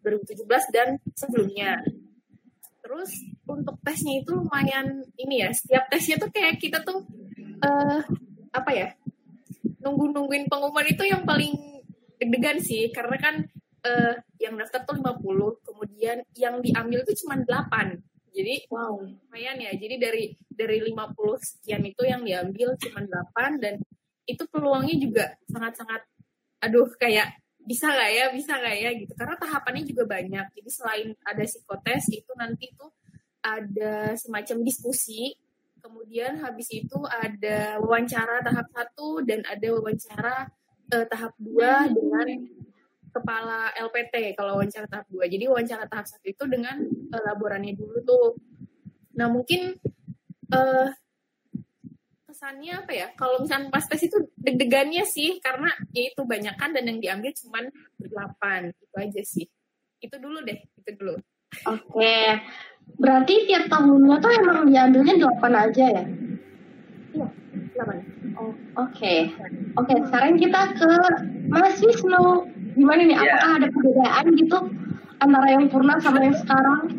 2017 0.00 0.46
dan 0.70 0.88
sebelumnya. 1.18 1.82
Terus 2.80 3.10
untuk 3.44 3.76
tesnya 3.84 4.20
itu 4.24 4.30
lumayan 4.32 5.04
ini 5.20 5.44
ya 5.44 5.50
setiap 5.52 5.88
tesnya 5.92 6.16
tuh 6.16 6.30
kayak 6.32 6.56
kita 6.56 6.80
tuh 6.82 7.04
eh 7.60 8.00
apa 8.54 8.70
ya 8.72 8.88
nunggu 9.84 10.16
nungguin 10.16 10.48
pengumuman 10.48 10.86
itu 10.88 11.04
yang 11.04 11.22
paling 11.28 11.52
deg-degan 12.18 12.58
sih. 12.60 12.88
Karena 12.88 13.16
kan 13.20 13.34
eh, 13.84 14.14
yang 14.40 14.56
daftar 14.56 14.88
tuh 14.88 14.96
50 14.96 15.60
kemudian 15.60 16.24
yang 16.40 16.60
diambil 16.64 17.04
tuh 17.04 17.16
cuma 17.20 17.36
8 17.36 18.00
jadi 18.34 18.66
Wow. 18.66 18.98
lumayan 18.98 19.56
ya. 19.62 19.72
Jadi 19.78 19.94
dari 20.00 20.24
dari 20.50 20.82
50 20.82 21.38
sekian 21.38 21.82
itu 21.86 22.02
yang 22.02 22.26
diambil 22.26 22.74
cuma 22.80 23.00
8 23.06 23.62
dan 23.62 23.78
itu 24.26 24.42
peluangnya 24.50 24.96
juga 24.98 25.24
sangat-sangat 25.52 26.02
aduh 26.64 26.88
kayak 26.96 27.36
bisa 27.60 27.92
nggak 27.92 28.10
ya 28.10 28.24
bisa 28.34 28.52
nggak 28.58 28.76
ya 28.76 28.90
gitu. 28.98 29.12
Karena 29.14 29.36
tahapannya 29.38 29.84
juga 29.86 30.04
banyak. 30.08 30.46
Jadi 30.58 30.70
selain 30.72 31.08
ada 31.22 31.44
psikotes 31.46 32.10
itu 32.10 32.32
nanti 32.34 32.74
tuh 32.74 32.90
ada 33.44 34.16
semacam 34.16 34.64
diskusi. 34.64 35.36
Kemudian 35.84 36.40
habis 36.40 36.72
itu 36.72 36.96
ada 37.04 37.76
wawancara 37.76 38.40
tahap 38.40 38.72
satu 38.72 39.20
dan 39.20 39.44
ada 39.44 39.68
wawancara 39.68 40.48
eh, 40.88 41.06
tahap 41.12 41.36
dua 41.36 41.92
dengan 41.92 42.40
kepala 43.12 43.68
LPT 43.76 44.32
kalau 44.32 44.56
wawancara 44.56 44.88
tahap 44.88 45.04
dua. 45.12 45.28
Jadi 45.28 45.44
wawancara 45.44 45.84
tahap 45.84 46.08
satu 46.08 46.24
itu 46.24 46.44
dengan 46.48 46.80
eh, 46.88 47.22
laborannya 47.28 47.76
dulu 47.76 48.00
tuh. 48.00 48.28
Nah 49.20 49.28
mungkin 49.28 49.76
eh 50.48 50.88
kesannya 52.24 52.80
apa 52.80 52.92
ya? 52.96 53.06
Kalau 53.12 53.44
misalnya 53.44 53.68
pas 53.68 53.84
tes 53.84 54.08
itu 54.08 54.18
deg-degannya 54.40 55.04
sih 55.04 55.36
karena 55.44 55.68
ya 55.92 56.10
itu 56.10 56.24
banyak 56.24 56.56
kan 56.56 56.72
dan 56.72 56.88
yang 56.88 56.98
diambil 56.98 57.30
cuma 57.36 57.60
8 58.00 58.72
itu 58.72 58.96
aja 58.96 59.22
sih. 59.22 59.46
Itu 60.00 60.16
dulu 60.16 60.40
deh 60.42 60.58
itu 60.80 60.90
dulu. 60.96 61.14
Oke. 61.68 62.40
Berarti 62.94 63.34
tiap 63.50 63.66
tahunnya 63.68 64.16
tuh 64.22 64.30
emang 64.38 64.58
diambilnya 64.70 65.14
8 65.18 65.50
aja 65.50 65.84
ya? 65.90 66.04
iya 67.14 67.26
8 67.78 68.14
Oh, 68.34 68.50
Oke. 68.82 69.30
Oke, 69.78 69.94
sekarang 70.10 70.34
kita 70.42 70.74
ke 70.74 70.90
Mas 71.46 71.78
Wisnu. 71.78 72.50
Gimana 72.74 73.06
nih? 73.06 73.14
Iya. 73.14 73.30
Apakah 73.30 73.50
ada 73.62 73.68
perbedaan 73.70 74.26
gitu 74.34 74.58
antara 75.22 75.46
yang 75.54 75.70
purna 75.70 75.94
sama 76.02 76.18
yang 76.18 76.34
sekarang? 76.34 76.90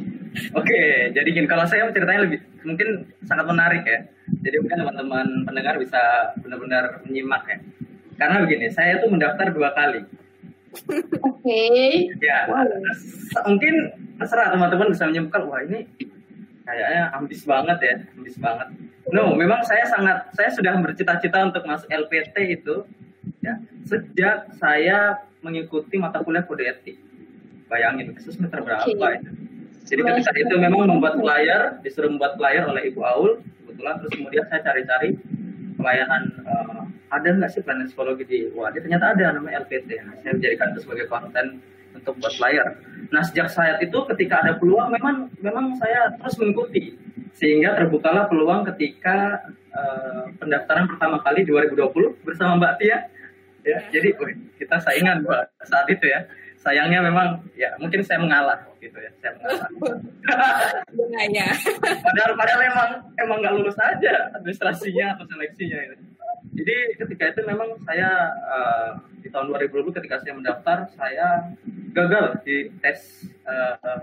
Oke, 0.56 0.80
jadi 1.12 1.27
gini, 1.32 1.48
kalau 1.48 1.68
saya 1.68 1.92
ceritanya 1.92 2.27
lebih 2.27 2.39
mungkin 2.63 3.04
sangat 3.27 3.46
menarik 3.51 3.84
ya. 3.84 4.00
Jadi 4.48 4.56
mungkin 4.63 4.77
teman-teman 4.84 5.27
pendengar 5.44 5.75
bisa 5.75 6.00
benar-benar 6.39 7.04
menyimak 7.04 7.44
ya. 7.51 7.58
Karena 8.15 8.44
begini, 8.48 8.72
saya 8.72 9.04
tuh 9.04 9.12
mendaftar 9.12 9.51
dua 9.51 9.75
kali. 9.75 10.08
Oke. 11.24 11.63
Ya, 12.20 12.50
Wow. 12.50 12.67
mungkin 13.48 13.74
terserah 14.20 14.51
teman-teman 14.51 14.91
bisa 14.91 15.08
menyimpulkan, 15.08 15.44
wah 15.48 15.62
ini 15.63 15.88
kayaknya 16.65 17.13
ambis 17.13 17.41
banget 17.46 17.77
ya, 17.82 17.96
ambis 18.17 18.36
banget. 18.41 18.67
No, 19.13 19.38
memang 19.38 19.62
saya 19.62 19.86
sangat, 19.86 20.34
saya 20.34 20.50
sudah 20.50 20.74
bercita-cita 20.82 21.46
untuk 21.46 21.63
masuk 21.70 21.86
LPT 21.94 22.58
itu 22.58 22.86
ya 23.46 23.62
sejak 23.86 24.50
saya 24.58 25.22
mengikuti 25.46 26.01
mata 26.01 26.25
kuliah 26.25 26.41
kode 26.41 26.65
etik. 26.65 26.98
Bayangin, 27.70 28.13
itu 28.13 28.34
semester 28.34 28.62
berapa 28.62 28.86
Oke. 28.86 28.94
itu? 28.94 29.29
Jadi 29.86 30.01
ketika 30.01 30.34
itu 30.34 30.55
memang 30.58 30.89
membuat 30.89 31.22
flyer, 31.22 31.77
disuruh 31.86 32.10
membuat 32.10 32.41
flyer 32.41 32.65
oleh 32.65 32.89
Ibu 32.89 33.01
Aul, 33.05 33.32
kebetulan 33.62 33.94
terus 34.01 34.12
kemudian 34.17 34.46
saya 34.50 34.62
cari-cari 34.65 35.10
pelayanan 35.77 36.35
ada 37.15 37.27
nggak 37.31 37.50
sih 37.51 37.63
pelayanan 37.63 37.88
psikologi 37.88 38.24
di 38.27 38.39
UAD? 38.51 38.84
Ternyata 38.84 39.15
ada 39.15 39.39
namanya 39.39 39.63
LPT. 39.63 39.89
Nah, 40.03 40.15
saya 40.19 40.36
menjadikan 40.36 40.75
itu 40.75 40.79
sebagai 40.84 41.07
konten 41.07 41.63
untuk 41.95 42.13
buat 42.19 42.34
flyer. 42.36 42.67
Nah 43.10 43.24
sejak 43.24 43.48
saat 43.48 43.79
itu 43.79 43.95
ketika 44.12 44.43
ada 44.43 44.60
peluang 44.60 44.91
memang 44.91 45.31
memang 45.39 45.79
saya 45.79 46.12
terus 46.19 46.36
mengikuti 46.38 47.00
sehingga 47.31 47.79
terbukalah 47.79 48.27
peluang 48.27 48.67
ketika 48.75 49.48
uh, 49.72 50.27
pendaftaran 50.36 50.91
pertama 50.91 51.24
kali 51.24 51.48
2020 51.48 52.27
bersama 52.27 52.60
Mbak 52.60 52.74
Tia. 52.84 53.00
Ya, 53.65 53.81
jadi 53.89 54.13
kita 54.62 54.77
saingan 54.84 55.25
Mbak 55.25 55.41
saat 55.65 55.88
itu 55.89 56.05
ya 56.05 56.27
sayangnya 56.65 57.01
memang 57.05 57.45
ya 57.53 57.69
mungkin 57.77 58.01
saya 58.01 58.17
mengalah 58.17 58.57
gitu 58.81 58.98
ya 58.98 59.10
saya 59.22 59.38
mengalah 59.38 59.69
ya 61.38 61.48
padahal 62.01 62.34
padahal 62.34 62.62
emang 62.65 62.89
emang 63.22 63.38
nggak 63.45 63.53
lulus 63.53 63.77
aja 63.77 64.34
administrasinya 64.34 65.13
atau 65.13 65.29
seleksinya 65.29 65.77
itu 65.77 65.93
jadi 66.53 66.75
ketika 67.01 67.23
itu 67.33 67.41
memang 67.47 67.79
saya 67.81 68.29
uh, 68.45 68.89
di 69.23 69.33
tahun 69.33 69.49
2020 69.55 69.97
ketika 69.97 70.21
saya 70.21 70.33
mendaftar 70.37 70.77
saya 70.93 71.49
gagal 71.95 72.43
di 72.45 72.69
tes 72.83 73.25
uh, 73.47 73.99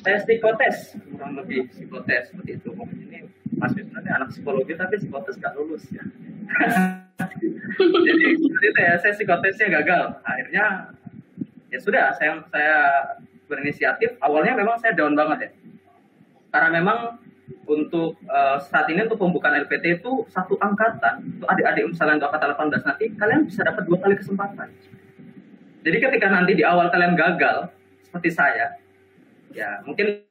tes 0.00 0.24
psikotes 0.24 0.96
kurang 1.12 1.36
lebih 1.36 1.68
psikotes 1.68 2.32
seperti 2.32 2.56
itu. 2.56 2.70
Ini 2.72 3.28
masih 3.60 3.84
sebenarnya 3.84 4.12
anak 4.16 4.28
psikologi 4.32 4.72
tapi 4.78 4.96
psikotes 4.96 5.36
nggak 5.36 5.54
lulus 5.60 5.84
ya. 5.92 6.04
Jadi 7.80 8.26
seperti 8.40 8.66
itu 8.72 8.80
ya 8.80 8.94
saya 8.98 9.12
psikotesnya 9.14 9.66
gagal. 9.80 10.02
Akhirnya 10.24 10.64
ya 11.68 11.78
sudah 11.78 12.04
saya 12.16 12.40
saya 12.48 12.76
berinisiatif. 13.46 14.16
Awalnya 14.24 14.56
memang 14.56 14.80
saya 14.80 14.96
down 14.96 15.14
banget 15.14 15.38
ya. 15.46 15.50
Karena 16.50 16.68
memang 16.82 16.98
untuk 17.66 18.18
uh, 18.26 18.58
saat 18.66 18.90
ini 18.90 19.06
untuk 19.06 19.20
pembukaan 19.20 19.58
LPT 19.62 20.02
itu 20.02 20.26
satu 20.30 20.58
angkatan. 20.58 21.22
Untuk 21.38 21.48
adik-adik 21.48 21.94
misalnya 21.94 22.22
untuk 22.22 22.30
angkatan 22.34 22.80
18 22.82 22.88
nanti 22.88 23.04
kalian 23.14 23.40
bisa 23.46 23.60
dapat 23.62 23.82
dua 23.86 23.98
kali 24.02 24.14
kesempatan. 24.18 24.68
Jadi 25.80 25.96
ketika 25.96 26.26
nanti 26.28 26.52
di 26.58 26.64
awal 26.66 26.92
kalian 26.92 27.16
gagal 27.16 27.72
seperti 28.04 28.30
saya 28.34 28.76
ya 29.50 29.80
mungkin 29.86 30.22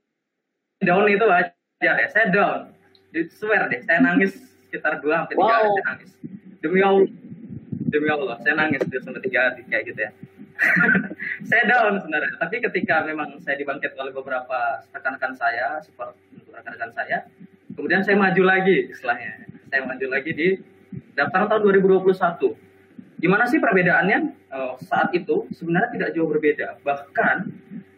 down 0.83 1.07
itu 1.07 1.25
aja 1.27 1.51
ya. 1.81 2.07
Saya 2.11 2.31
down. 2.31 2.75
Di 3.09 3.25
swear 3.33 3.65
deh 3.71 3.81
saya 3.83 4.05
nangis 4.05 4.37
sekitar 4.69 5.01
dua 5.01 5.25
sampai 5.25 5.35
tiga 5.35 5.47
wow. 5.47 5.55
hari 5.57 5.69
saya 5.71 5.85
nangis. 5.89 6.11
Demi 6.59 6.79
Allah. 6.83 7.09
Demi 7.89 8.07
Allah 8.11 8.35
saya 8.43 8.53
nangis 8.53 8.79
sampai 8.83 9.21
tiga 9.23 9.39
hari 9.49 9.61
kayak 9.65 9.83
gitu 9.89 10.01
ya. 10.03 10.11
Saya 11.49 11.63
down 11.71 12.03
sebenarnya. 12.03 12.35
Tapi 12.35 12.59
ketika 12.59 13.07
memang 13.07 13.39
saya 13.39 13.55
dibangkit 13.55 13.95
oleh 13.95 14.11
beberapa 14.11 14.83
rekan-rekan 14.91 15.31
saya, 15.31 15.79
support 15.79 16.11
untuk 16.11 16.28
rekan-rekan 16.59 16.91
saya, 16.93 17.17
kemudian 17.73 18.01
saya 18.03 18.15
maju 18.19 18.43
lagi 18.43 18.91
istilahnya. 18.91 19.47
Saya 19.69 19.85
maju 19.85 20.05
lagi 20.09 20.31
di 20.33 20.47
daftar 21.13 21.47
tahun 21.47 21.61
2021. 21.85 22.09
Gimana 23.19 23.43
sih 23.47 23.59
perbedaannya? 23.59 24.19
Oh, 24.49 24.75
saat 24.81 25.13
itu 25.13 25.45
sebenarnya 25.53 25.89
tidak 25.93 26.09
jauh 26.15 26.27
berbeda. 26.27 26.81
Bahkan 26.81 27.35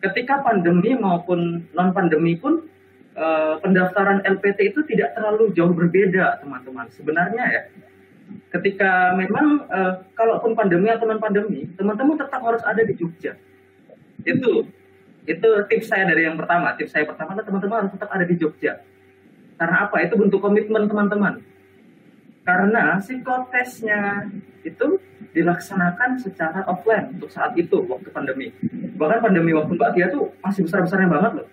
ketika 0.01 0.41
pandemi 0.41 0.98
maupun 0.98 1.70
non 1.72 1.89
pandemi 1.94 2.36
pun 2.36 2.68
uh, 3.15 3.62
pendaftaran 3.62 4.25
LPT 4.25 4.75
itu 4.75 4.84
tidak 4.89 5.15
terlalu 5.15 5.53
jauh 5.56 5.72
berbeda, 5.72 6.41
teman-teman. 6.41 6.89
Sebenarnya 6.91 7.46
ya, 7.48 7.62
ketika 8.51 9.15
memang 9.15 9.63
uh, 9.72 10.03
kalaupun 10.15 10.58
pandemi 10.58 10.91
atau 10.91 11.08
non 11.08 11.22
pandemi 11.24 11.68
teman-teman 11.75 12.20
tetap 12.20 12.41
harus 12.44 12.63
ada 12.68 12.84
di 12.84 12.94
Jogja 12.96 13.36
itu 14.25 14.68
itu 15.30 15.50
tips 15.70 15.88
saya 15.90 16.10
dari 16.10 16.25
yang 16.25 16.38
pertama. 16.38 16.74
Tips 16.74 16.98
saya 16.98 17.06
pertama 17.06 17.38
teman-teman 17.38 17.86
harus 17.86 17.94
tetap 17.94 18.10
ada 18.10 18.25
di 18.25 18.36
Jogja. 18.38 18.82
Karena 19.62 19.86
apa? 19.86 20.01
Itu 20.01 20.17
bentuk 20.17 20.41
komitmen 20.41 20.89
teman-teman. 20.89 21.45
Karena 22.41 22.98
psikotesnya 22.98 24.26
itu 24.65 24.98
dilaksanakan 25.32 26.17
secara 26.17 26.65
offline 26.65 27.13
untuk 27.13 27.30
saat 27.30 27.54
itu 27.54 27.86
waktu 27.86 28.10
pandemi. 28.10 28.50
Bahkan 28.98 29.22
pandemi 29.22 29.54
waktu 29.54 29.78
Mbak 29.78 29.91
Tia 29.93 30.08
tuh 30.10 30.34
masih 30.41 30.65
besar-besarnya 30.65 31.10
banget 31.10 31.32
loh. 31.41 31.48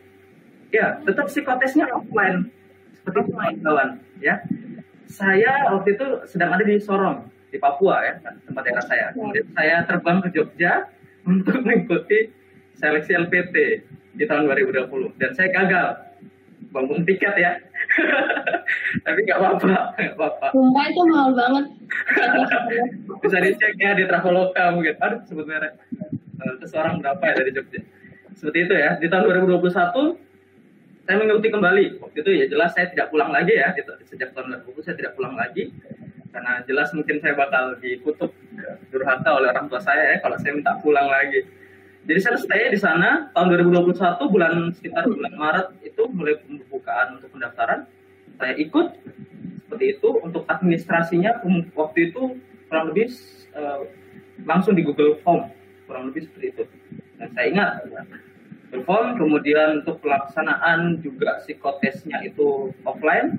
Ya 0.73 0.97
tetap 1.05 1.29
psikotesnya 1.29 1.93
offline. 1.93 2.49
Seperti 2.97 3.33
kawan 3.37 4.01
ya. 4.25 4.41
Saya 5.09 5.73
waktu 5.73 5.97
itu 5.97 6.07
sedang 6.29 6.57
ada 6.57 6.65
di 6.65 6.77
Sorong 6.81 7.29
di 7.49 7.57
Papua 7.57 8.05
ya 8.05 8.15
tempat 8.49 8.63
daerah 8.65 8.85
saya. 8.85 9.07
Kemudian 9.13 9.47
saya 9.53 9.77
terbang 9.85 10.25
ke 10.25 10.29
Jogja 10.33 10.89
untuk 11.29 11.61
mengikuti 11.65 12.33
seleksi 12.79 13.13
LPT 13.15 13.57
di 14.19 14.25
tahun 14.27 14.51
2020 14.51 15.19
dan 15.19 15.31
saya 15.35 15.49
gagal 15.51 16.09
bangun 16.71 17.03
tiket 17.07 17.35
ya. 17.39 17.53
Tapi 19.07 19.19
nggak 19.25 19.39
apa-apa, 19.41 19.73
nggak 19.97 20.17
apa-apa. 20.19 20.47
Sumpah 20.53 20.85
itu 20.91 21.03
mahal 21.09 21.31
banget. 21.33 21.65
Bisa 23.25 23.39
dicek 23.41 23.73
ya 23.81 23.97
di 23.97 24.05
Traveloka 24.05 24.65
mungkin. 24.75 24.95
Aduh 25.01 25.21
sebut 25.25 25.47
merek. 25.49 25.75
Uh, 26.39 26.55
seorang 26.69 27.03
berapa 27.03 27.23
ya 27.25 27.35
dari 27.35 27.51
Jogja? 27.51 27.81
Seperti 28.37 28.59
itu 28.69 28.75
ya. 28.77 28.91
Di 29.01 29.07
tahun 29.11 29.27
2021 29.49 30.29
saya 31.09 31.17
mengikuti 31.25 31.49
kembali 31.49 31.85
waktu 32.05 32.19
itu 32.21 32.31
ya 32.37 32.45
jelas 32.53 32.77
saya 32.77 32.93
tidak 32.93 33.09
pulang 33.09 33.33
lagi 33.33 33.57
ya 33.57 33.73
gitu. 33.73 33.97
sejak 34.13 34.37
tahun 34.37 34.61
2020 34.61 34.85
saya 34.85 34.97
tidak 35.01 35.17
pulang 35.17 35.41
lagi 35.41 35.73
karena 36.29 36.61
jelas 36.69 36.93
mungkin 36.93 37.17
saya 37.25 37.33
bakal 37.33 37.81
dikutuk 37.81 38.29
durhaka 38.93 39.31
oleh 39.41 39.49
orang 39.49 39.73
tua 39.73 39.81
saya 39.81 40.13
ya 40.13 40.17
kalau 40.21 40.37
saya 40.37 40.53
minta 40.53 40.77
pulang 40.85 41.09
lagi 41.09 41.49
jadi 42.09 42.21
saya 42.25 42.41
stay 42.41 42.73
di 42.73 42.81
sana 42.81 43.29
tahun 43.37 43.69
2021 43.69 44.33
bulan 44.33 44.73
sekitar 44.73 45.05
bulan 45.13 45.35
Maret 45.37 45.67
itu 45.85 46.09
mulai 46.09 46.41
pembukaan 46.41 47.21
untuk 47.21 47.29
pendaftaran. 47.37 47.85
Saya 48.41 48.57
ikut 48.57 48.97
seperti 49.61 50.01
itu. 50.01 50.09
Untuk 50.25 50.49
administrasinya 50.49 51.45
waktu 51.77 52.09
itu 52.09 52.41
kurang 52.73 52.97
lebih 52.97 53.13
uh, 53.53 53.85
langsung 54.49 54.73
di 54.73 54.89
Google 54.89 55.21
Form. 55.21 55.53
Kurang 55.85 56.09
lebih 56.09 56.33
seperti 56.33 56.57
itu. 56.57 56.63
Dan 57.21 57.29
saya 57.37 57.47
ingat 57.53 57.71
perform 58.73 59.21
kemudian 59.21 59.85
untuk 59.85 60.01
pelaksanaan 60.01 61.05
juga 61.05 61.45
psikotesnya 61.45 62.25
itu 62.25 62.73
offline. 62.89 63.37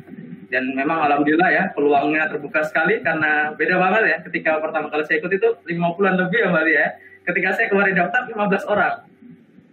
Dan 0.53 0.77
memang 0.77 1.09
alhamdulillah 1.09 1.49
ya 1.49 1.63
peluangnya 1.73 2.29
terbuka 2.29 2.61
sekali 2.69 3.01
karena 3.01 3.49
beda 3.57 3.81
banget 3.81 4.03
ya. 4.13 4.17
Ketika 4.29 4.61
pertama 4.61 4.93
kali 4.93 5.09
saya 5.09 5.25
ikut 5.25 5.33
itu 5.33 5.57
50-an 5.65 6.21
lebih 6.21 6.37
ya 6.37 6.49
Mbak 6.53 6.65
ya 6.69 6.89
ketika 7.27 7.49
saya 7.55 7.67
kemarin 7.71 7.95
daftar 7.97 8.21
15 8.27 8.71
orang. 8.71 8.95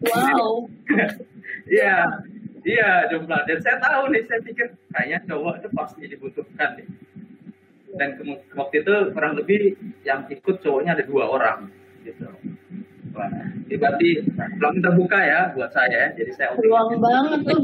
Wow. 0.02 0.66
Iya. 1.66 2.22
Iya 2.66 3.10
jumlah. 3.10 3.42
Dan 3.46 3.58
saya 3.62 3.78
tahu 3.82 4.10
nih 4.10 4.22
saya 4.26 4.38
pikir 4.42 4.70
kayaknya 4.94 5.18
cowok 5.26 5.62
itu 5.62 5.68
pasti 5.74 6.02
dibutuhkan 6.06 6.78
nih. 6.78 6.86
Dan 7.98 8.22
waktu 8.54 8.86
itu 8.86 8.94
kurang 9.10 9.34
lebih 9.34 9.74
yang 10.06 10.26
ikut 10.30 10.62
cowoknya 10.62 10.98
ada 10.98 11.04
dua 11.06 11.26
orang 11.26 11.70
gitu. 12.06 12.26
Berarti 13.70 14.10
belum 14.58 14.82
terbuka 14.82 15.18
ya 15.22 15.40
buat 15.54 15.70
saya. 15.74 16.14
Jadi 16.14 16.30
saya 16.34 16.54
Peluang 16.54 16.98
banget 17.02 17.40
tuh. 17.50 17.62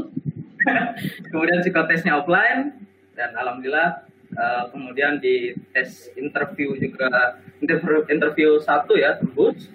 kemudian 1.31 1.59
psikotesnya 1.59 2.23
offline 2.23 2.71
dan 3.19 3.35
alhamdulillah 3.35 4.07
uh, 4.37 4.69
kemudian 4.73 5.17
di 5.21 5.53
tes 5.73 6.09
interview 6.17 6.75
juga 6.77 7.37
interview, 7.61 8.05
interview 8.09 8.49
satu 8.61 8.97
ya 8.97 9.17
tembus. 9.17 9.69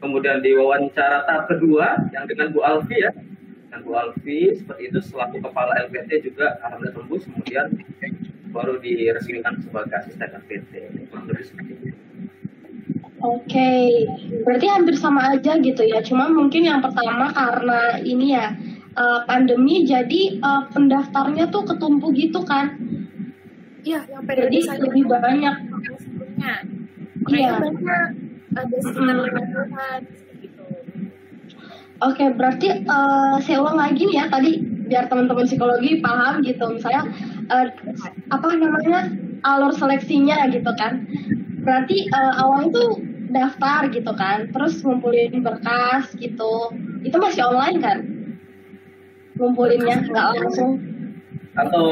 Kemudian 0.00 0.40
di 0.40 0.56
wawancara 0.56 1.28
tahap 1.28 1.52
kedua 1.52 2.08
yang 2.16 2.24
dengan 2.24 2.56
Bu 2.56 2.64
Alfi 2.64 3.04
ya. 3.04 3.12
Dan 3.68 3.84
Bu 3.84 3.92
Alfi 3.92 4.56
seperti 4.56 4.88
itu 4.88 4.98
selaku 5.04 5.44
kepala 5.44 5.76
LPT 5.88 6.32
juga 6.32 6.56
alhamdulillah 6.64 6.96
tembus. 6.96 7.22
Kemudian 7.28 7.66
baru 8.50 8.80
diresmikan 8.80 9.60
sebagai 9.60 9.94
asisten 10.00 10.40
LPT. 10.40 10.72
Lebih 11.12 11.44
seperti. 11.44 11.74
Oke, 13.20 13.52
okay. 13.52 14.08
berarti 14.48 14.64
hampir 14.64 14.96
sama 14.96 15.36
aja 15.36 15.60
gitu 15.60 15.84
ya. 15.84 16.00
Cuma 16.00 16.32
mungkin 16.32 16.64
yang 16.64 16.80
pertama 16.80 17.28
karena 17.36 18.00
ini 18.00 18.32
ya 18.32 18.56
uh, 18.96 19.28
pandemi, 19.28 19.84
jadi 19.84 20.40
uh, 20.40 20.72
pendaftarnya 20.72 21.52
tuh 21.52 21.68
ketumpu 21.68 22.16
gitu 22.16 22.40
kan? 22.48 22.80
Iya, 23.80 24.00
yang 24.12 24.24
jadi 24.28 24.58
lebih 24.80 25.04
banyak. 25.08 25.54
Iya. 27.30 27.52
Ada 28.50 28.76
sekitar 28.82 29.16
lima 29.22 29.42
gitu. 30.42 30.64
Oke, 32.00 32.24
berarti 32.34 32.68
uh, 32.88 33.36
saya 33.44 33.60
ulang 33.62 33.78
lagi 33.78 34.08
nih 34.08 34.16
ya 34.20 34.26
tadi 34.26 34.58
biar 34.90 35.06
teman-teman 35.06 35.46
psikologi 35.46 36.02
paham 36.02 36.42
gitu. 36.42 36.64
Misalnya 36.72 37.06
uh, 37.52 37.68
apa 38.34 38.46
namanya 38.58 39.12
alur 39.46 39.70
seleksinya 39.70 40.50
gitu 40.50 40.72
kan. 40.74 41.06
Berarti 41.62 42.10
uh, 42.10 42.42
awalnya 42.42 42.68
tuh 42.74 42.90
daftar 43.30 43.86
gitu 43.94 44.12
kan 44.18 44.50
terus 44.50 44.82
ngumpulin 44.82 45.40
berkas 45.40 46.10
gitu 46.18 46.74
itu 47.06 47.16
masih 47.16 47.46
online 47.46 47.78
kan 47.78 47.98
ngumpulinnya 49.38 50.02
nggak 50.10 50.26
langsung 50.36 50.82
atau 51.54 51.86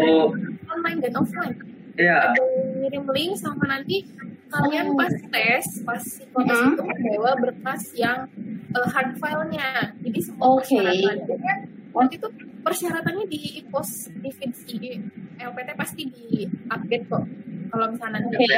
online 0.68 0.98
dan 0.98 1.14
offline 1.14 1.67
iya 1.99 2.31
ada 2.31 2.43
ngirim 2.79 3.05
link 3.11 3.33
sama 3.37 3.67
nanti 3.67 4.07
kalian 4.49 4.95
oh. 4.95 4.97
pas 4.97 5.13
tes 5.13 5.65
pas 5.85 6.01
psikotes 6.01 6.57
mm 6.57 6.65
-hmm. 6.65 6.73
itu 6.73 6.83
bawa 7.21 7.33
berkas 7.37 7.83
yang 7.93 8.31
uh, 8.75 8.89
hard 8.89 9.17
filenya. 9.21 9.93
Jadi 10.01 10.19
semua 10.25 10.57
Oke. 10.57 10.77
persyaratannya 10.77 11.55
nanti 11.93 12.15
tuh 12.21 12.31
persyaratannya 12.68 13.24
di 13.33 13.64
post 13.72 14.12
di 14.20 14.28
feed 14.28 14.52
di 14.68 15.00
LPT 15.40 15.68
pasti 15.72 16.02
di 16.04 16.44
update 16.68 17.07
kok. 17.09 17.24
Kalau 17.68 17.87
misalnya 17.92 18.24
nanti 18.24 18.37
Oke. 18.37 18.48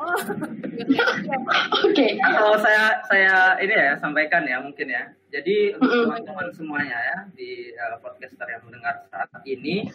oh 0.00 0.16
iya. 0.80 1.36
Oke. 1.84 2.06
Nah, 2.16 2.30
kalau 2.40 2.56
saya 2.56 2.84
saya 3.04 3.36
ini 3.60 3.72
ya 3.72 3.92
sampaikan 4.00 4.48
ya 4.48 4.60
mungkin 4.64 4.88
ya. 4.88 5.12
Jadi 5.30 5.78
untuk 5.78 6.10
teman-teman 6.10 6.50
semuanya 6.50 6.98
ya 6.98 7.18
di 7.38 7.70
uh, 7.78 8.02
podcaster 8.02 8.48
yang 8.50 8.66
mendengar 8.66 9.06
saat 9.12 9.30
ini, 9.46 9.86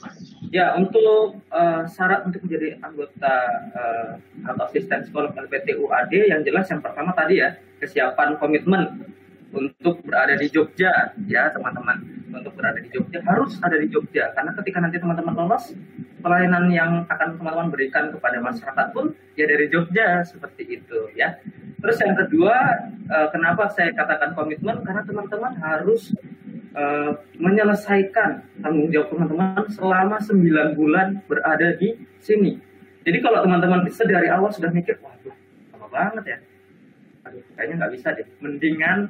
ya 0.53 0.77
untuk 0.79 1.41
uh, 1.51 1.83
syarat 1.91 2.23
untuk 2.23 2.39
menjadi 2.47 2.79
anggota 2.79 3.35
uh, 3.75 4.09
atau 4.47 4.63
asisten 4.63 5.03
sekolah 5.09 5.35
LPT 5.35 5.75
UAD 5.75 6.13
yang 6.31 6.39
jelas 6.47 6.71
yang 6.71 6.79
pertama 6.79 7.11
tadi 7.11 7.43
ya 7.43 7.51
kesiapan 7.83 8.39
komitmen 8.39 9.11
untuk 9.55 10.03
berada 10.03 10.35
di 10.35 10.47
Jogja 10.51 11.15
ya 11.25 11.49
teman-teman. 11.55 12.03
Untuk 12.35 12.53
berada 12.59 12.77
di 12.83 12.91
Jogja 12.91 13.23
harus 13.23 13.55
ada 13.63 13.79
di 13.79 13.87
Jogja. 13.87 14.35
Karena 14.35 14.51
ketika 14.59 14.83
nanti 14.83 14.99
teman-teman 14.99 15.33
lolos 15.33 15.71
pelayanan 16.19 16.67
yang 16.69 16.91
akan 17.07 17.39
teman-teman 17.39 17.71
berikan 17.71 18.11
kepada 18.11 18.43
masyarakat 18.43 18.87
pun 18.91 19.15
ya 19.39 19.47
dari 19.47 19.71
Jogja 19.71 20.21
seperti 20.27 20.81
itu 20.81 20.99
ya. 21.15 21.39
Terus 21.79 21.97
yang 22.03 22.13
kedua 22.19 22.55
eh, 23.07 23.27
kenapa 23.31 23.71
saya 23.71 23.95
katakan 23.95 24.35
komitmen? 24.35 24.83
Karena 24.83 25.07
teman-teman 25.07 25.55
harus 25.63 26.11
eh, 26.75 27.11
menyelesaikan 27.39 28.59
tanggung 28.59 28.91
jawab 28.91 29.15
teman-teman 29.15 29.65
selama 29.71 30.19
9 30.19 30.75
bulan 30.77 31.23
berada 31.31 31.79
di 31.79 31.95
sini. 32.19 32.59
Jadi 33.05 33.17
kalau 33.21 33.45
teman-teman 33.45 33.85
bisa 33.85 34.03
dari 34.03 34.27
awal 34.27 34.49
sudah 34.49 34.73
mikir 34.73 34.97
waduh 34.99 35.33
lama 35.77 35.87
banget 35.93 36.25
ya 36.25 36.37
kayaknya 37.55 37.75
nggak 37.81 37.93
bisa 37.97 38.07
deh. 38.13 38.27
Mendingan 38.41 39.09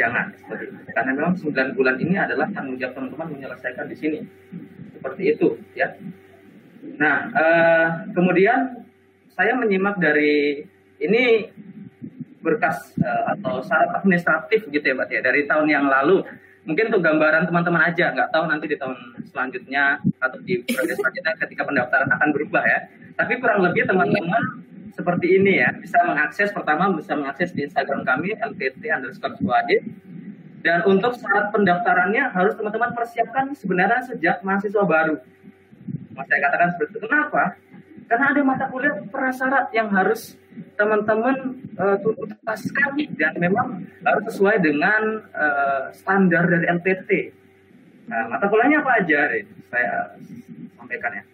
jangan 0.00 0.32
seperti 0.40 0.72
itu. 0.72 0.76
Karena 0.96 1.12
memang 1.12 1.32
9 1.36 1.76
bulan 1.76 1.96
ini 2.00 2.14
adalah 2.16 2.48
tanggung 2.56 2.80
jawab 2.80 2.96
teman-teman 2.96 3.28
menyelesaikan 3.36 3.86
di 3.88 3.96
sini. 3.96 4.18
Seperti 4.96 5.22
itu 5.36 5.60
ya. 5.76 5.92
Nah 6.96 7.16
eh, 7.32 7.88
kemudian 8.16 8.88
saya 9.36 9.56
menyimak 9.56 10.00
dari 10.00 10.64
ini 11.00 11.48
berkas 12.40 12.96
eh, 12.96 13.24
atau 13.36 13.60
syarat 13.60 14.00
administratif 14.00 14.64
gitu 14.72 14.84
ya 14.84 14.96
Mbak 14.96 15.08
ya 15.12 15.20
dari 15.20 15.44
tahun 15.44 15.68
yang 15.68 15.86
lalu. 15.88 16.24
Mungkin 16.60 16.92
untuk 16.92 17.00
gambaran 17.00 17.48
teman-teman 17.48 17.88
aja 17.88 18.12
nggak 18.12 18.36
tahu 18.36 18.44
nanti 18.44 18.68
di 18.68 18.76
tahun 18.76 18.96
selanjutnya 19.32 19.96
atau 20.20 20.38
di 20.44 20.60
periode 20.60 20.92
selanjutnya 20.92 21.32
ketika 21.40 21.62
pendaftaran 21.64 22.08
akan 22.12 22.28
berubah 22.36 22.64
ya. 22.64 22.78
Tapi 23.16 23.40
kurang 23.40 23.64
lebih 23.64 23.88
teman-teman 23.88 24.59
seperti 24.94 25.40
ini 25.40 25.62
ya. 25.62 25.70
Bisa 25.74 26.02
mengakses 26.06 26.50
pertama 26.50 26.90
bisa 26.94 27.14
mengakses 27.14 27.54
di 27.54 27.66
Instagram 27.66 28.02
kami 28.02 28.34
lpt 28.36 28.82
underscore 28.90 29.36
suade 29.38 29.82
dan 30.60 30.84
untuk 30.84 31.16
syarat 31.16 31.48
pendaftarannya 31.56 32.36
harus 32.36 32.52
teman-teman 32.52 32.92
persiapkan 32.92 33.56
sebenarnya 33.56 34.04
sejak 34.04 34.44
mahasiswa 34.44 34.84
baru. 34.84 35.16
Mas 36.12 36.26
saya 36.28 36.40
katakan 36.44 36.68
seperti 36.76 36.90
itu. 36.96 37.00
Kenapa? 37.08 37.56
Karena 38.10 38.26
ada 38.34 38.40
mata 38.42 38.66
kuliah 38.68 39.00
prasyarat 39.08 39.70
yang 39.72 39.88
harus 39.94 40.36
teman-teman 40.74 41.62
uh, 41.78 41.96
tuntaskan 42.02 42.98
dan 43.16 43.32
memang 43.38 43.86
harus 44.02 44.24
sesuai 44.34 44.58
dengan 44.58 45.22
eh, 45.30 45.84
standar 45.94 46.50
dari 46.50 46.66
LPT 46.66 47.10
nah 48.10 48.26
mata 48.26 48.50
kuliahnya 48.50 48.82
apa 48.82 48.90
aja? 48.98 49.20
Saya 49.70 50.18
sampaikan 50.74 51.14
ya 51.14 51.29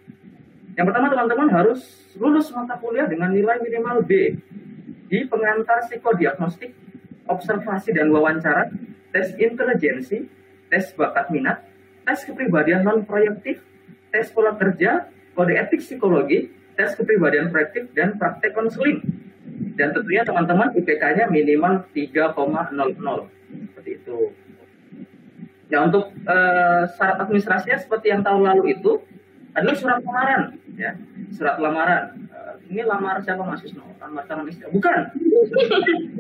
yang 0.77 0.85
pertama 0.85 1.09
teman-teman 1.09 1.49
harus 1.49 1.81
lulus 2.21 2.53
mata 2.53 2.77
kuliah 2.77 3.09
dengan 3.09 3.33
nilai 3.33 3.57
minimal 3.65 4.05
B 4.05 4.37
di 5.09 5.25
pengantar 5.25 5.89
psikodiagnostik, 5.89 6.77
observasi 7.25 7.97
dan 7.97 8.13
wawancara, 8.13 8.69
tes 9.15 9.33
intelijensi, 9.41 10.29
tes 10.69 10.93
bakat 10.93 11.33
minat, 11.33 11.65
tes 12.05 12.29
kepribadian 12.29 12.85
non 12.85 13.09
proyektif, 13.09 13.65
tes 14.13 14.29
pola 14.29 14.53
kerja, 14.53 15.09
kode 15.33 15.57
etik 15.57 15.81
psikologi, 15.81 16.53
tes 16.77 16.93
kepribadian 16.93 17.49
proyektif 17.49 17.89
dan 17.97 18.21
praktek 18.21 18.53
konseling. 18.53 19.01
Dan 19.77 19.93
tentunya 19.93 20.25
teman-teman 20.25 20.73
IPK-nya 20.77 21.29
minimal 21.29 21.85
3,00 21.93 22.37
seperti 23.49 23.91
itu. 23.97 24.33
Ya 25.69 25.85
untuk 25.85 26.13
eh, 26.13 26.83
syarat 26.97 27.19
administrasinya 27.25 27.77
seperti 27.81 28.13
yang 28.13 28.25
tahun 28.25 28.45
lalu 28.45 28.77
itu 28.77 29.01
adalah 29.57 29.77
surat 29.77 29.99
lamaran 30.05 30.43
ya. 30.77 30.93
Surat 31.33 31.57
lamaran. 31.57 32.03
Eh, 32.29 32.53
ini 32.71 32.83
lamar 32.85 33.25
siapa 33.25 33.41
Mas 33.41 33.65
Wisnu? 33.65 33.81
Lamar 33.97 34.23
calon 34.29 34.47
istri. 34.53 34.69
Bukan. 34.69 34.99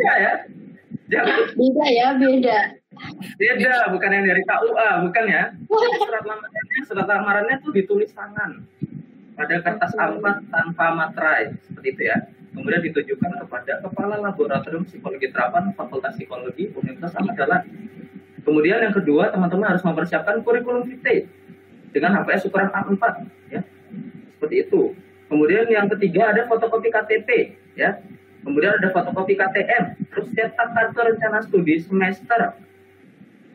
Ya. 0.01 0.13
Ya 0.17 0.33
jangan 1.07 1.39
Beda 1.55 1.87
ya, 1.87 2.09
beda. 2.19 2.59
beda 3.39 3.93
bukan 3.95 4.11
yang 4.11 4.25
dari 4.27 4.43
KUA 4.43 4.89
bukan 5.07 5.25
ya. 5.29 5.43
Surat 5.69 6.25
lamarannya 6.25 6.81
surat 6.89 7.07
lamarannya 7.07 7.55
tuh 7.63 7.71
ditulis 7.77 8.11
tangan. 8.17 8.65
Pada 9.37 9.61
kertas 9.61 9.93
A4 9.93 10.25
tanpa 10.49 10.87
materai 10.97 11.53
seperti 11.61 11.89
itu 11.93 12.03
ya. 12.09 12.17
Kemudian 12.57 12.81
ditujukan 12.81 13.37
kepada 13.45 13.85
kepala 13.85 14.17
laboratorium 14.17 14.89
psikologi 14.89 15.29
terapan 15.29 15.77
Fakultas 15.77 16.17
Psikologi 16.17 16.73
Universitas 16.73 17.13
Ahmad 17.21 17.37
Dahlan 17.37 17.63
kemudian 18.47 18.79
yang 18.79 18.95
kedua 18.95 19.35
teman-teman 19.35 19.75
harus 19.75 19.83
mempersiapkan 19.83 20.41
kurikulum 20.47 20.87
vitae 20.87 21.27
dengan 21.97 22.21
HPS 22.21 22.53
ukuran 22.53 22.69
A4 22.69 23.05
ya. 23.49 23.65
Seperti 24.37 24.69
itu. 24.69 24.93
Kemudian 25.33 25.65
yang 25.73 25.89
ketiga 25.89 26.37
ada 26.37 26.45
fotokopi 26.45 26.93
KTP 26.93 27.57
ya. 27.73 28.05
Kemudian 28.45 28.77
ada 28.77 28.93
fotokopi 28.93 29.41
KTM 29.41 29.97
terus 30.13 30.29
cetak 30.37 30.69
kartu 30.77 31.01
rencana 31.01 31.41
studi 31.41 31.81
semester 31.81 32.61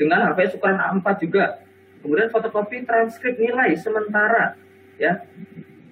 dengan 0.02 0.34
HPS 0.34 0.58
ukuran 0.58 0.82
A4 0.82 1.08
juga. 1.22 1.62
Kemudian 2.02 2.34
fotokopi 2.34 2.82
transkrip 2.82 3.38
nilai 3.38 3.78
sementara 3.78 4.58
ya. 4.98 5.22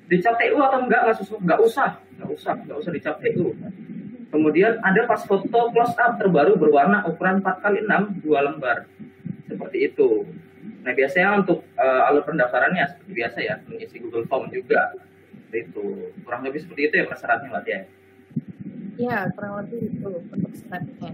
Dicap 0.09 0.41
TU 0.41 0.57
atau 0.57 0.89
enggak? 0.89 1.05
Nggak 1.05 1.21
usah 1.21 1.37
nggak 1.37 1.59
usah. 1.61 1.89
Nggak 2.17 2.29
usah 2.33 2.53
nggak 2.65 2.77
usah 2.81 2.91
dicap 2.97 3.15
TU 3.21 3.53
kemudian 4.29 4.77
ada 4.85 5.09
pas 5.09 5.25
foto 5.25 5.73
close 5.73 5.97
up 5.97 6.21
terbaru 6.21 6.53
berwarna 6.55 7.01
ukuran 7.09 7.41
4 7.41 7.65
kali 7.65 7.81
6 7.85 8.21
dua 8.21 8.45
lembar. 8.45 8.85
Seperti 9.49 9.89
itu 9.89 10.29
Nah 10.83 10.91
biasanya 10.95 11.43
untuk 11.43 11.65
eh, 11.75 12.07
alur 12.07 12.23
pendaftarannya 12.23 12.85
seperti 12.95 13.11
biasa 13.13 13.37
ya 13.43 13.55
mengisi 13.67 13.97
Google 13.99 14.25
Form 14.27 14.47
juga 14.51 14.95
itu 15.49 16.13
kurang 16.23 16.45
lebih 16.45 16.61
seperti 16.61 16.81
itu 16.89 16.95
ya 17.01 17.05
persyaratnya 17.09 17.49
Mbak 17.49 17.63
Tia. 17.65 17.81
Ya, 18.99 19.17
kurang 19.33 19.65
lebih 19.65 19.95
itu 19.95 20.09
untuk 20.11 20.53
syaratnya. 20.53 21.11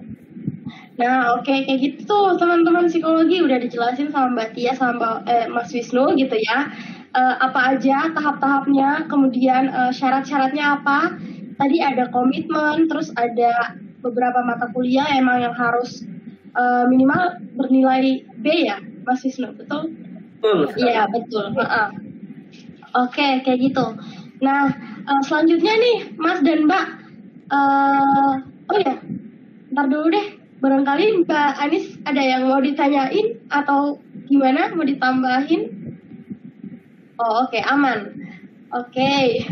Nah, 0.97 1.37
oke 1.37 1.45
kayak 1.45 1.79
gitu 1.79 2.19
teman-teman 2.41 2.89
psikologi 2.89 3.37
udah 3.43 3.61
dijelasin 3.61 4.09
sama 4.09 4.33
Mbak 4.33 4.49
Tia 4.57 4.73
sama 4.73 5.21
eh, 5.29 5.45
Mas 5.47 5.71
Wisnu 5.71 6.17
gitu 6.17 6.35
ya. 6.35 6.73
Eh, 7.15 7.35
apa 7.39 7.77
aja 7.77 8.11
tahap-tahapnya, 8.11 9.07
kemudian 9.07 9.71
eh, 9.71 9.91
syarat-syaratnya 9.95 10.81
apa? 10.81 11.15
Tadi 11.55 11.79
ada 11.79 12.11
komitmen, 12.11 12.91
terus 12.91 13.13
ada 13.15 13.79
beberapa 14.03 14.43
mata 14.43 14.67
kuliah 14.75 15.07
emang 15.15 15.45
yang 15.45 15.55
harus 15.55 16.03
eh, 16.57 16.85
minimal 16.91 17.39
bernilai 17.55 18.25
B 18.41 18.67
ya, 18.67 18.81
Wisnu, 19.05 19.53
betul? 19.53 19.93
Betul. 20.41 20.69
Iya 20.77 21.05
betul. 21.09 21.45
Heeh. 21.53 21.87
Oke 22.95 23.27
kayak 23.43 23.59
gitu. 23.59 23.85
Nah 24.41 24.69
eh, 25.05 25.21
selanjutnya 25.25 25.73
nih 25.77 25.97
Mas 26.17 26.41
dan 26.41 26.65
Mbak. 26.65 26.85
eh 27.45 28.33
oh 28.73 28.77
ya, 28.81 28.97
ntar 29.73 29.85
dulu 29.89 30.09
deh. 30.09 30.27
Barangkali 30.63 31.27
Mbak 31.27 31.51
Anis 31.61 31.93
ada 32.09 32.23
yang 32.23 32.49
mau 32.49 32.57
ditanyain 32.57 33.37
atau 33.53 34.01
gimana? 34.25 34.73
Mau 34.73 34.87
ditambahin? 34.87 35.69
Oh 37.21 37.45
oke 37.45 37.59
aman. 37.61 38.15
Oke. 38.73 39.45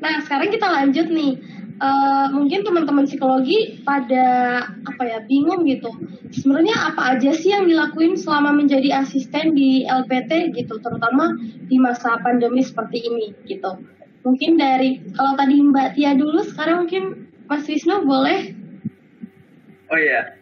Nah 0.00 0.24
sekarang 0.24 0.48
kita 0.48 0.66
lanjut 0.66 1.08
nih. 1.12 1.36
Eh, 1.74 2.26
mungkin 2.30 2.62
teman-teman 2.62 3.02
psikologi 3.02 3.82
pada 3.82 4.26
apa 4.86 5.02
ya 5.02 5.18
bingung 5.26 5.66
gitu. 5.66 5.90
Sebenarnya 6.30 6.94
apa 6.94 7.18
aja 7.18 7.34
sih 7.34 7.50
yang 7.50 7.66
dilakuin 7.66 8.14
selama 8.14 8.54
menjadi 8.54 8.94
asisten 9.02 9.58
di 9.58 9.82
LPT 9.82 10.54
gitu, 10.54 10.78
terutama 10.78 11.34
di 11.66 11.74
masa 11.82 12.14
pandemi 12.22 12.62
seperti 12.62 13.02
ini 13.02 13.34
gitu. 13.50 13.74
Mungkin 14.22 14.54
dari 14.54 15.02
kalau 15.18 15.34
tadi 15.34 15.58
Mbak 15.58 15.98
Tia 15.98 16.14
dulu, 16.14 16.46
sekarang 16.46 16.86
mungkin 16.86 17.26
Mas 17.50 17.66
Wisnu 17.66 18.06
boleh. 18.06 18.54
Oh 19.90 19.98
iya. 19.98 20.38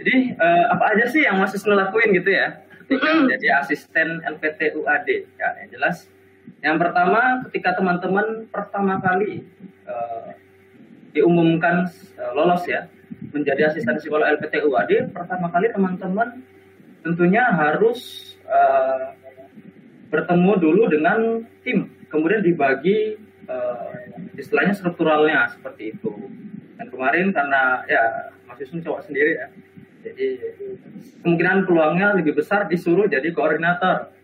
Jadi 0.00 0.32
eh, 0.32 0.64
apa 0.72 0.96
aja 0.96 1.04
sih 1.12 1.28
yang 1.28 1.44
masih 1.44 1.60
lakuin 1.68 2.16
gitu 2.16 2.32
ya? 2.32 2.64
Ketika 2.88 3.04
Mm-mm. 3.04 3.28
menjadi 3.28 3.60
asisten 3.60 4.24
LPT 4.24 4.80
UAD. 4.80 5.08
Ya, 5.36 5.48
yang 5.60 5.68
jelas. 5.76 6.08
Yang 6.58 6.76
pertama 6.82 7.20
ketika 7.48 7.78
teman-teman 7.78 8.50
pertama 8.50 8.98
kali 8.98 9.46
eh, 9.86 10.30
diumumkan 11.14 11.86
eh, 12.18 12.32
lolos 12.34 12.66
ya 12.66 12.90
menjadi 13.30 13.70
asisten 13.70 13.98
psikolog 13.98 14.26
LPT 14.26 14.62
UAD, 14.66 15.14
pertama 15.14 15.50
kali 15.50 15.70
teman-teman 15.70 16.42
tentunya 17.06 17.46
harus 17.54 18.32
eh, 18.46 19.14
bertemu 20.08 20.52
dulu 20.58 20.82
dengan 20.88 21.44
tim, 21.62 21.92
kemudian 22.10 22.42
dibagi 22.42 23.14
eh, 23.46 23.94
istilahnya 24.34 24.74
strukturalnya 24.74 25.54
seperti 25.54 25.94
itu. 25.94 26.12
Dan 26.78 26.90
kemarin 26.94 27.34
karena 27.34 27.82
ya 27.90 28.02
Mas 28.46 28.58
mahasiswa 28.58 28.82
cowok 28.82 29.00
sendiri 29.06 29.32
ya. 29.38 29.46
Jadi 29.98 30.26
kemungkinan 31.26 31.66
peluangnya 31.66 32.14
lebih 32.14 32.38
besar 32.38 32.70
disuruh 32.70 33.10
jadi 33.10 33.34
koordinator. 33.34 34.14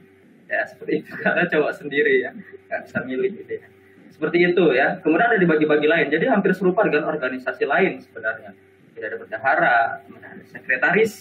Ya 0.44 0.61
seperti 0.68 1.04
itu 1.04 1.12
karena 1.24 1.44
cowok 1.48 1.72
sendiri 1.80 2.28
ya, 2.28 2.30
nggak 2.68 2.80
bisa 2.85 2.98
milih 3.09 3.30
gitu 3.40 3.52
ya. 3.61 3.66
Seperti 4.14 4.38
itu 4.46 4.64
ya. 4.76 5.02
Kemudian 5.02 5.26
ada 5.35 5.38
dibagi-bagi 5.40 5.88
lain. 5.90 6.07
Jadi 6.12 6.24
hampir 6.30 6.54
serupa 6.54 6.87
dengan 6.87 7.11
organisasi 7.11 7.66
lain 7.66 7.98
sebenarnya. 7.98 8.54
Tidak 8.94 9.09
ada 9.11 9.18
bendahara, 9.18 9.78
kemudian 10.07 10.30
ada 10.38 10.44
sekretaris, 10.46 11.12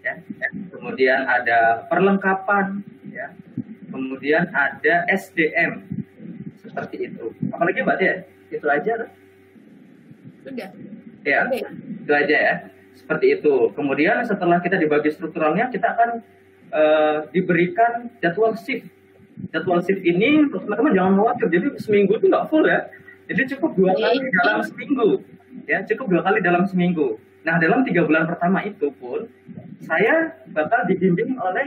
ya. 0.00 0.16
ya. 0.16 0.48
Kemudian 0.72 1.28
ada 1.28 1.84
perlengkapan, 1.92 2.80
ya. 3.12 3.36
Kemudian 3.92 4.48
ada 4.56 5.04
SDM 5.12 5.84
seperti 6.64 7.12
itu. 7.12 7.36
Apalagi 7.52 7.84
mbak 7.84 7.96
Tia? 8.00 8.14
Itu 8.48 8.66
aja? 8.68 9.12
Sudah. 10.40 10.70
Ya, 11.26 11.40
itu 11.52 12.12
aja 12.12 12.36
ya. 12.36 12.54
Seperti 12.96 13.36
itu. 13.36 13.76
Kemudian 13.76 14.24
setelah 14.24 14.64
kita 14.64 14.80
dibagi 14.80 15.12
strukturalnya, 15.12 15.68
kita 15.68 15.92
akan 15.92 16.24
eh, 16.72 17.18
diberikan 17.32 18.12
jadwal 18.20 18.56
shift. 18.56 18.86
Jadwal 19.54 19.80
shift 19.84 20.02
ini, 20.02 20.48
teman-teman 20.50 20.92
jangan 20.94 21.12
khawatir. 21.18 21.46
Jadi 21.52 21.66
seminggu 21.78 22.18
itu 22.18 22.26
nggak 22.26 22.46
full 22.50 22.66
ya. 22.66 22.90
Jadi 23.28 23.54
cukup 23.56 23.76
dua 23.76 23.92
kali 23.92 24.18
dalam 24.40 24.60
seminggu. 24.64 25.08
Ya, 25.68 25.78
cukup 25.84 26.06
dua 26.08 26.22
kali 26.24 26.38
dalam 26.40 26.64
seminggu. 26.64 27.20
Nah, 27.44 27.60
dalam 27.60 27.84
tiga 27.84 28.04
bulan 28.04 28.24
pertama 28.24 28.64
itu 28.64 28.88
pun, 28.96 29.28
saya 29.84 30.36
bakal 30.52 30.88
dibimbing 30.88 31.36
oleh 31.38 31.64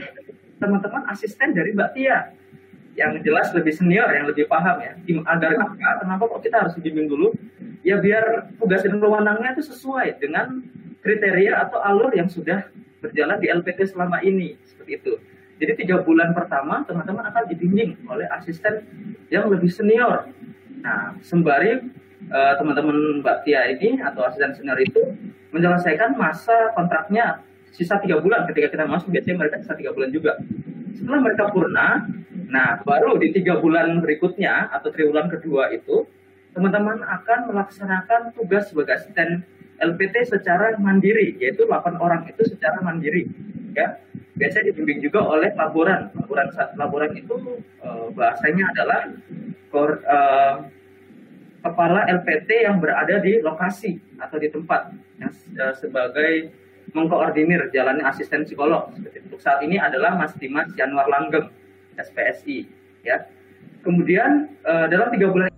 teman-teman 0.58 1.06
asisten 1.10 1.54
dari 1.54 1.74
Mbak 1.74 1.90
Tia 1.94 2.34
yang 2.92 3.18
jelas 3.24 3.50
lebih 3.56 3.72
senior, 3.72 4.10
yang 4.12 4.28
lebih 4.28 4.46
paham 4.46 4.78
ya. 4.84 4.92
Agar 5.26 5.56
apa? 5.56 5.74
Kenapa 6.04 6.22
kok 6.28 6.40
kita 6.44 6.56
harus 6.66 6.74
dibimbing 6.76 7.08
dulu? 7.08 7.32
Ya 7.82 7.98
biar 7.98 8.52
tugas 8.60 8.84
dan 8.84 9.00
wewenangnya 9.00 9.56
itu 9.58 9.64
sesuai 9.72 10.22
dengan 10.22 10.60
kriteria 11.02 11.66
atau 11.66 11.82
alur 11.82 12.14
yang 12.14 12.30
sudah 12.30 12.68
berjalan 13.02 13.36
di 13.42 13.50
LPT 13.50 13.90
selama 13.90 14.22
ini 14.22 14.54
seperti 14.62 15.02
itu. 15.02 15.12
Jadi 15.58 15.84
tiga 15.84 16.02
bulan 16.02 16.32
pertama 16.34 16.86
teman-teman 16.86 17.26
akan 17.28 17.44
dibimbing 17.50 17.98
oleh 18.06 18.26
asisten 18.30 18.86
yang 19.28 19.50
lebih 19.50 19.68
senior. 19.70 20.30
Nah, 20.82 21.18
sembari 21.22 21.82
eh, 22.30 22.54
teman-teman 22.58 23.22
Mbak 23.22 23.36
Tia 23.46 23.70
ini 23.74 23.98
atau 23.98 24.26
asisten 24.26 24.54
senior 24.54 24.78
itu 24.78 25.02
menyelesaikan 25.52 26.16
masa 26.16 26.72
kontraknya 26.74 27.44
sisa 27.72 28.00
tiga 28.00 28.20
bulan 28.20 28.48
ketika 28.48 28.72
kita 28.72 28.84
masuk 28.88 29.12
biasanya 29.12 29.36
mereka 29.38 29.56
sisa 29.60 29.74
tiga 29.76 29.92
bulan 29.92 30.10
juga. 30.10 30.38
Setelah 30.92 31.20
mereka 31.24 31.48
purna, 31.50 32.04
nah 32.52 32.80
baru 32.84 33.16
di 33.16 33.32
tiga 33.32 33.58
bulan 33.58 34.00
berikutnya 34.04 34.70
atau 34.70 34.92
triwulan 34.92 35.28
kedua 35.32 35.72
itu 35.72 36.04
teman-teman 36.52 37.00
akan 37.00 37.48
melaksanakan 37.48 38.36
tugas 38.36 38.68
sebagai 38.68 39.00
asisten 39.00 39.40
LPT 39.82 40.30
secara 40.30 40.78
mandiri, 40.78 41.34
yaitu 41.42 41.66
8 41.66 41.98
orang 41.98 42.22
itu 42.30 42.46
secara 42.46 42.78
mandiri. 42.80 43.26
Ya, 43.74 43.98
biasanya 44.38 44.70
dibimbing 44.72 45.02
juga 45.02 45.24
oleh 45.26 45.50
laboran. 45.58 46.12
Laboran 46.14 46.48
laboran 46.78 47.12
itu 47.18 47.58
eh, 47.82 48.06
bahasanya 48.14 48.64
adalah 48.72 49.00
kor- 49.74 50.04
eh, 50.04 50.54
kepala 51.62 52.06
LPT 52.10 52.66
yang 52.66 52.82
berada 52.82 53.22
di 53.22 53.38
lokasi 53.40 53.98
atau 54.18 54.36
di 54.38 54.48
tempat 54.50 54.92
yang 55.18 55.32
eh, 55.34 55.74
sebagai 55.78 56.32
mengkoordinir 56.92 57.72
jalannya 57.72 58.04
asisten 58.04 58.44
psikolog. 58.44 58.92
Seperti. 58.94 59.18
Untuk 59.26 59.40
saat 59.40 59.64
ini 59.64 59.80
adalah 59.80 60.14
Mas 60.14 60.36
Dimas 60.36 60.68
Januar 60.76 61.08
Langgeng, 61.08 61.48
SPSI. 61.96 62.68
Ya. 63.02 63.24
Kemudian 63.82 64.52
eh, 64.62 64.86
dalam 64.92 65.10
tiga 65.10 65.32
bulan 65.32 65.48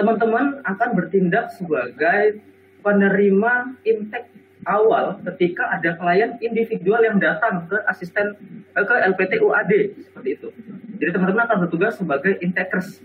teman-teman 0.00 0.64
akan 0.64 0.88
bertindak 0.96 1.52
sebagai 1.60 2.40
penerima 2.80 3.76
intake 3.84 4.32
awal 4.64 5.20
ketika 5.28 5.76
ada 5.76 5.92
klien 6.00 6.40
individual 6.40 7.04
yang 7.04 7.20
datang 7.20 7.68
ke 7.68 7.76
asisten 7.84 8.32
eh, 8.72 8.84
ke 8.84 8.94
LPT 9.12 9.44
UAD 9.44 9.72
seperti 10.08 10.40
itu. 10.40 10.48
Jadi 10.96 11.10
teman-teman 11.12 11.44
akan 11.44 11.58
bertugas 11.68 12.00
sebagai 12.00 12.40
intakers. 12.40 13.04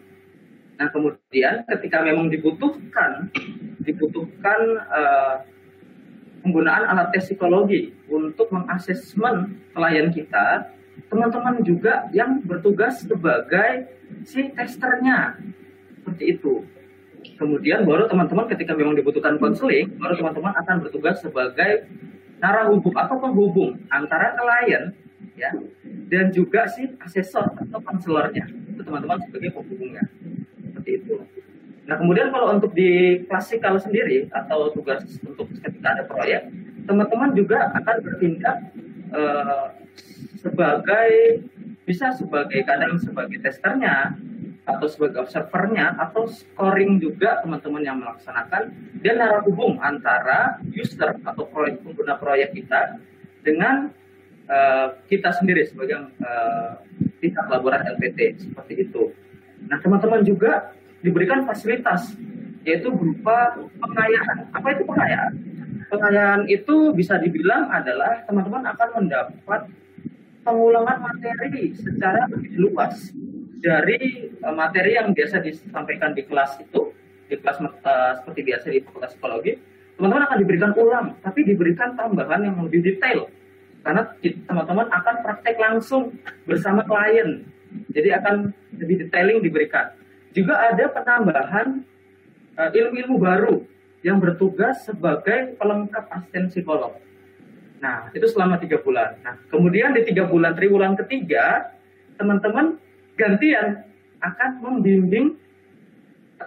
Nah 0.79 0.87
kemudian 0.91 1.67
ketika 1.67 1.99
memang 1.99 2.31
dibutuhkan 2.31 3.27
dibutuhkan 3.83 4.59
eh, 4.79 5.35
penggunaan 6.47 6.87
alat 6.87 7.11
tes 7.11 7.27
psikologi 7.27 7.91
untuk 8.07 8.55
mengasesmen 8.55 9.59
klien 9.75 10.15
kita, 10.15 10.71
teman-teman 11.11 11.59
juga 11.59 12.07
yang 12.15 12.39
bertugas 12.39 13.03
sebagai 13.03 13.91
si 14.23 14.47
testernya 14.55 15.35
seperti 16.05 16.37
itu. 16.37 16.61
Kemudian 17.35 17.83
baru 17.83 18.05
teman-teman 18.05 18.45
ketika 18.53 18.77
memang 18.77 18.93
dibutuhkan 18.93 19.41
konseling, 19.41 19.89
baru 19.97 20.21
teman-teman 20.21 20.53
akan 20.61 20.75
bertugas 20.85 21.19
sebagai 21.19 21.89
narah 22.37 22.69
hubung 22.69 22.93
atau 22.93 23.15
penghubung 23.17 23.81
antara 23.89 24.37
klien 24.37 24.93
ya 25.33 25.51
dan 26.07 26.29
juga 26.29 26.69
si 26.69 26.93
asesor 27.01 27.57
atau 27.57 27.79
konselornya. 27.81 28.45
Itu 28.71 28.85
teman-teman 28.85 29.19
sebagai 29.25 29.57
penghubungnya. 29.57 30.05
Seperti 30.61 30.91
itu. 31.01 31.15
Nah, 31.85 32.01
kemudian 32.01 32.33
kalau 32.33 32.49
untuk 32.53 32.73
di 32.73 33.21
klasikal 33.29 33.77
sendiri 33.77 34.25
atau 34.33 34.73
tugas 34.73 35.05
untuk 35.21 35.49
ketika 35.61 35.97
ada 35.97 36.03
proyek, 36.05 36.49
teman-teman 36.89 37.33
juga 37.37 37.69
akan 37.77 37.95
bertindak 38.01 38.57
eh, 39.13 39.65
sebagai 40.41 41.09
bisa 41.85 42.09
sebagai 42.17 42.65
kadang 42.65 42.97
sebagai 42.97 43.37
testernya 43.45 44.17
atau 44.65 44.87
sebagai 44.89 45.21
observernya 45.21 45.93
atau 46.01 46.25
scoring 46.25 46.97
juga 46.97 47.39
teman-teman 47.45 47.85
yang 47.85 47.97
melaksanakan 48.01 48.73
dan 49.05 49.15
narah 49.21 49.45
hubung 49.45 49.77
antara 49.77 50.57
user 50.73 51.21
atau 51.21 51.45
proyek 51.45 51.85
pengguna 51.85 52.17
proyek 52.17 52.57
kita 52.57 52.97
dengan 53.45 53.93
eh, 54.49 54.87
kita 55.05 55.37
sendiri 55.37 55.69
sebagai 55.69 56.09
eh, 56.17 56.71
pihak 57.21 57.45
laboran 57.45 57.85
LPT 57.93 58.41
seperti 58.41 58.89
itu. 58.89 59.13
Nah 59.69 59.77
teman-teman 59.77 60.25
juga 60.25 60.73
diberikan 61.05 61.45
fasilitas 61.45 62.17
yaitu 62.65 62.89
berupa 62.89 63.53
pengayaan. 63.77 64.49
Apa 64.49 64.73
itu 64.73 64.83
pengayaan? 64.89 65.33
Pengayaan 65.93 66.41
itu 66.49 66.89
bisa 66.97 67.21
dibilang 67.21 67.69
adalah 67.69 68.25
teman-teman 68.25 68.65
akan 68.73 68.89
mendapat 68.97 69.69
pengulangan 70.41 70.97
materi 71.05 71.77
secara 71.77 72.25
lebih 72.33 72.57
luas 72.57 73.13
dari 73.59 74.31
uh, 74.43 74.53
materi 74.55 74.97
yang 74.97 75.11
biasa 75.15 75.39
disampaikan 75.43 76.11
di 76.11 76.23
kelas 76.27 76.59
itu 76.59 76.91
di 77.25 77.35
kelas 77.39 77.57
uh, 77.61 78.13
seperti 78.21 78.41
biasa 78.45 78.65
di 78.69 78.79
fakultas 78.85 79.15
psikologi 79.15 79.53
teman-teman 79.95 80.23
akan 80.27 80.37
diberikan 80.43 80.71
ulang 80.75 81.07
tapi 81.23 81.47
diberikan 81.47 81.95
tambahan 81.95 82.41
yang 82.43 82.55
lebih 82.61 82.83
detail. 82.83 83.31
Karena 83.85 84.01
teman-teman 84.49 84.89
akan 84.89 85.15
praktek 85.21 85.61
langsung 85.61 86.17
bersama 86.49 86.81
klien. 86.89 87.45
Jadi 87.93 88.09
akan 88.17 88.49
lebih 88.81 89.05
detailing 89.05 89.45
diberikan. 89.45 89.93
Juga 90.33 90.57
ada 90.73 90.89
penambahan 90.89 91.85
uh, 92.57 92.69
ilmu-ilmu 92.73 93.15
baru 93.21 93.55
yang 94.01 94.17
bertugas 94.17 94.85
sebagai 94.85 95.53
pelengkap 95.57 96.05
asisten 96.13 96.49
psikolog. 96.49 96.97
Nah, 97.81 98.09
itu 98.13 98.25
selama 98.29 98.57
tiga 98.57 98.81
bulan. 98.81 99.21
Nah, 99.21 99.37
kemudian 99.49 99.93
di 99.93 100.01
tiga 100.05 100.25
bulan 100.25 100.57
triwulan 100.57 100.97
ketiga, 100.97 101.73
teman-teman 102.17 102.81
gantian 103.15 103.83
akan 104.23 104.51
membimbing 104.63 105.35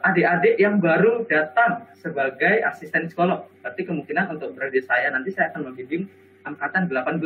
adik-adik 0.04 0.60
yang 0.60 0.78
baru 0.78 1.24
datang 1.26 1.88
sebagai 1.96 2.62
asisten 2.64 3.08
psikolog. 3.08 3.48
Berarti 3.64 3.82
kemungkinan 3.88 4.38
untuk 4.38 4.54
berada 4.54 4.80
saya 4.84 5.10
nanti 5.10 5.32
saya 5.34 5.50
akan 5.52 5.72
membimbing 5.72 6.06
angkatan 6.44 6.86
18 6.86 7.24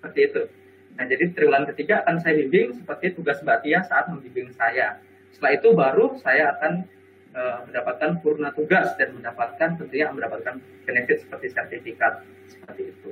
seperti 0.00 0.20
itu. 0.32 0.42
Nah, 0.94 1.04
jadi 1.10 1.24
triwulan 1.34 1.66
ketiga 1.74 2.06
akan 2.06 2.22
saya 2.22 2.38
bimbing 2.46 2.78
seperti 2.78 3.18
tugas 3.18 3.42
Mbak 3.42 3.66
Tia 3.66 3.82
saat 3.82 4.06
membimbing 4.06 4.54
saya. 4.54 5.02
Setelah 5.34 5.52
itu 5.58 5.68
baru 5.74 6.06
saya 6.22 6.54
akan 6.54 6.72
uh, 7.34 7.58
mendapatkan 7.66 8.10
purna 8.22 8.54
tugas 8.54 8.94
dan 8.94 9.10
mendapatkan 9.18 9.74
tentunya 9.74 10.06
mendapatkan 10.14 10.62
benefit 10.86 11.26
seperti 11.26 11.50
sertifikat 11.50 12.22
seperti 12.46 12.94
itu. 12.94 13.10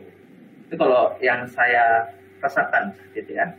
Itu 0.71 0.75
kalau 0.79 1.19
yang 1.19 1.51
saya 1.51 2.07
rasakan 2.39 2.95
gitu 3.19 3.35
ya. 3.35 3.51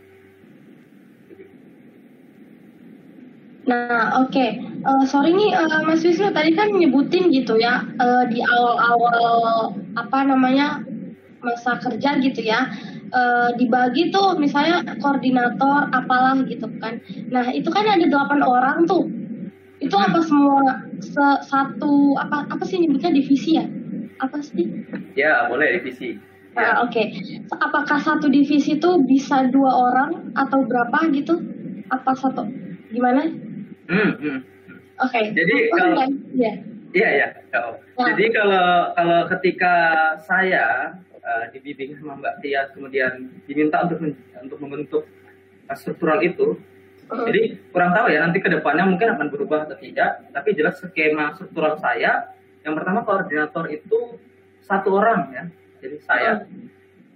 Nah, 3.64 4.20
oke. 4.20 4.46
Eh, 4.84 5.04
sorry 5.08 5.32
nih, 5.32 5.50
eh, 5.56 5.80
Mas 5.88 6.04
Wisnu 6.04 6.28
tadi 6.36 6.52
kan 6.52 6.68
nyebutin 6.76 7.32
gitu 7.32 7.56
ya 7.56 7.80
eh, 7.96 8.24
di 8.28 8.44
awal-awal 8.44 9.72
apa 9.96 10.18
namanya 10.28 10.84
masa 11.40 11.76
kerja 11.80 12.20
gitu 12.20 12.40
ya. 12.44 12.68
eh, 13.14 13.48
dibagi 13.56 14.10
tuh 14.10 14.36
misalnya 14.42 14.82
koordinator 15.00 15.88
apalah 15.94 16.36
gitu 16.50 16.66
kan. 16.82 16.98
Nah, 17.32 17.46
itu 17.54 17.70
kan 17.72 17.86
ada 17.88 18.04
delapan 18.04 18.40
orang 18.44 18.78
tuh. 18.90 19.06
Itu 19.80 19.96
apa 19.96 20.20
semua 20.24 20.60
se- 21.00 21.42
satu 21.48 22.16
apa 22.18 22.48
apa 22.50 22.64
sih 22.66 22.80
nyebutnya 22.82 23.12
divisi 23.14 23.56
ya? 23.60 23.66
Apa 24.20 24.42
sih? 24.42 24.66
Ya, 25.14 25.46
boleh 25.48 25.78
divisi. 25.78 26.18
Ya. 26.54 26.74
Ah, 26.78 26.86
Oke, 26.86 27.10
apakah 27.50 27.98
satu 27.98 28.30
divisi 28.30 28.78
itu 28.78 28.90
bisa 29.06 29.46
dua 29.50 29.70
orang 29.90 30.30
atau 30.38 30.62
berapa 30.66 31.10
gitu? 31.14 31.34
Apa 31.90 32.14
satu? 32.14 32.46
Gimana? 32.94 33.43
Hmm, 33.84 34.10
hmm. 34.16 34.38
Oke. 35.00 35.20
Jadi 35.34 35.54
Oh, 35.68 35.76
kalau 35.76 35.94
enggak. 35.98 36.08
Iya. 36.32 36.52
Iya 36.94 37.08
ya. 37.10 37.28
Oh. 37.58 37.74
Nah. 37.98 38.06
Jadi 38.14 38.24
kalau 38.30 38.66
kalau 38.94 39.20
ketika 39.34 39.74
saya 40.22 40.94
uh, 41.18 41.44
dibimbing 41.50 41.98
sama 41.98 42.14
Mbak 42.22 42.34
Tia 42.40 42.70
kemudian 42.70 43.12
diminta 43.44 43.82
untuk 43.82 43.98
men- 43.98 44.20
untuk 44.40 44.58
membentuk 44.62 45.02
struktural 45.74 46.22
itu, 46.22 46.54
Uh-uh. 47.10 47.26
jadi 47.26 47.58
kurang 47.74 47.96
tahu 47.96 48.12
ya 48.14 48.22
nanti 48.22 48.38
ke 48.38 48.46
depannya 48.46 48.86
mungkin 48.86 49.16
akan 49.18 49.26
berubah 49.32 49.66
atau 49.66 49.76
tidak. 49.76 50.30
Tapi 50.30 50.54
jelas 50.54 50.78
skema 50.78 51.34
struktural 51.34 51.74
saya 51.82 52.30
yang 52.62 52.78
pertama 52.78 53.02
koordinator 53.02 53.66
itu 53.68 54.16
satu 54.62 54.96
orang 55.02 55.20
ya. 55.34 55.44
Jadi 55.82 55.96
saya 56.00 56.46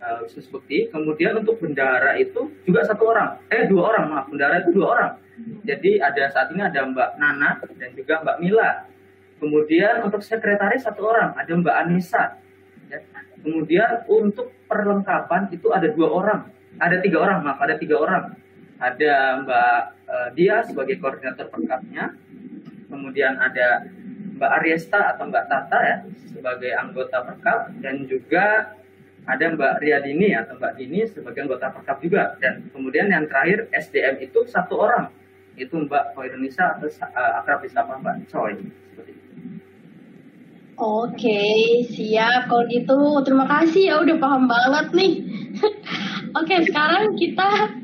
uh, 0.02 0.24
Wisnu 0.24 0.42
Bukti. 0.50 0.88
Kemudian 0.90 1.38
untuk 1.38 1.58
bendara 1.60 2.14
itu 2.18 2.50
juga 2.64 2.86
satu 2.86 3.10
orang. 3.10 3.42
Eh 3.50 3.66
dua 3.66 3.94
orang 3.94 4.04
maaf 4.10 4.26
bendara 4.30 4.62
itu 4.62 4.70
dua 4.74 4.86
orang. 4.94 5.12
Jadi 5.62 6.02
ada 6.02 6.24
saat 6.34 6.50
ini 6.50 6.62
ada 6.66 6.82
Mbak 6.82 7.10
Nana 7.18 7.50
dan 7.78 7.90
juga 7.94 8.22
Mbak 8.26 8.38
Mila. 8.42 8.70
Kemudian 9.38 10.02
untuk 10.02 10.18
sekretaris 10.18 10.82
satu 10.82 11.06
orang, 11.06 11.30
ada 11.38 11.52
Mbak 11.54 11.76
Anissa. 11.86 12.42
Ya. 12.90 12.98
Kemudian 13.38 14.02
untuk 14.10 14.50
perlengkapan 14.66 15.46
itu 15.54 15.70
ada 15.70 15.86
dua 15.86 16.08
orang, 16.10 16.40
ada 16.82 16.98
tiga 16.98 17.22
orang, 17.22 17.46
maaf 17.46 17.62
ada 17.62 17.78
tiga 17.78 18.02
orang. 18.02 18.34
Ada 18.78 19.42
Mbak 19.42 19.80
eh, 20.06 20.28
Dia 20.38 20.62
sebagai 20.66 20.98
koordinator 20.98 21.50
perlengkapnya. 21.50 22.18
Kemudian 22.90 23.38
ada 23.38 23.86
Mbak 24.38 24.50
Ariesta 24.58 25.14
atau 25.14 25.30
Mbak 25.30 25.44
Tata 25.50 25.78
ya 25.82 25.96
sebagai 26.30 26.70
anggota 26.78 27.26
perkap 27.26 27.74
dan 27.82 28.06
juga 28.06 28.74
ada 29.28 29.52
Mbak 29.52 29.84
Riyadini 29.84 30.32
atau 30.32 30.56
Mbak 30.56 30.72
Dini 30.80 31.04
sebagai 31.04 31.44
anggota 31.44 31.68
perkap 31.68 32.00
juga 32.00 32.22
dan 32.40 32.64
kemudian 32.72 33.12
yang 33.12 33.28
terakhir 33.28 33.68
SDM 33.76 34.24
itu 34.24 34.48
satu 34.48 34.80
orang 34.80 35.12
itu 35.60 35.76
Mbak 35.76 36.16
Koirunisa 36.16 36.80
atau 36.80 36.88
uh, 36.88 37.32
akrab 37.44 37.60
disapa 37.60 38.00
Mbak 38.00 38.32
Choi 38.32 38.56
seperti 38.88 39.12
itu. 39.12 39.28
Oke, 40.78 41.42
siap. 41.92 42.48
Kalau 42.48 42.64
gitu, 42.70 42.98
terima 43.26 43.44
kasih 43.50 43.82
ya 43.90 43.94
udah 44.00 44.16
paham 44.16 44.46
banget 44.46 44.86
nih. 44.94 45.12
Oke, 46.38 46.54
sekarang 46.64 47.18
kita 47.18 47.74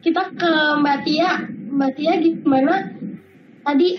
kita 0.00 0.22
ke 0.38 0.52
Mbak 0.80 0.98
Tia. 1.04 1.30
Mbak 1.68 1.92
Tia 1.98 2.12
gimana? 2.22 2.74
Tadi 3.66 3.90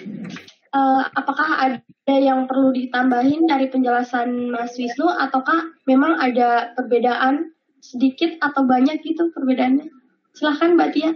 eh, 0.73 1.03
apakah 1.13 1.49
ada 1.59 2.15
yang 2.15 2.45
perlu 2.49 2.73
ditambahin 2.73 3.45
dari 3.45 3.69
penjelasan 3.69 4.53
Mas 4.53 4.77
Wisnu 4.77 5.09
ataukah 5.09 5.73
memang 5.85 6.17
ada 6.17 6.73
perbedaan 6.73 7.53
sedikit 7.79 8.37
atau 8.43 8.65
banyak 8.65 9.01
gitu 9.01 9.31
perbedaannya? 9.33 9.87
Silahkan 10.35 10.75
Mbak 10.75 10.89
Tia. 10.93 11.11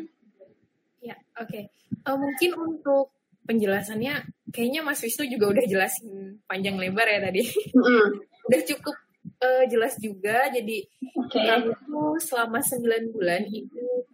Ya, 1.03 1.15
oke. 1.37 1.69
Eh, 2.03 2.17
mungkin 2.17 2.51
untuk 2.57 3.13
penjelasannya, 3.43 4.23
kayaknya 4.49 4.81
Mas 4.81 5.03
Wisnu 5.03 5.27
juga 5.27 5.53
udah 5.53 5.65
jelasin 5.67 6.39
panjang 6.47 6.79
lebar 6.79 7.07
ya 7.07 7.19
tadi. 7.23 7.43
Mm-mm. 7.75 8.07
udah 8.47 8.61
cukup 8.67 8.95
eh, 9.43 9.63
jelas 9.69 9.95
juga. 9.99 10.49
Jadi. 10.49 10.87
Kami 11.33 11.73
itu 11.73 12.01
selama 12.21 12.61
9 12.61 13.09
bulan 13.13 13.41
itu 13.49 14.05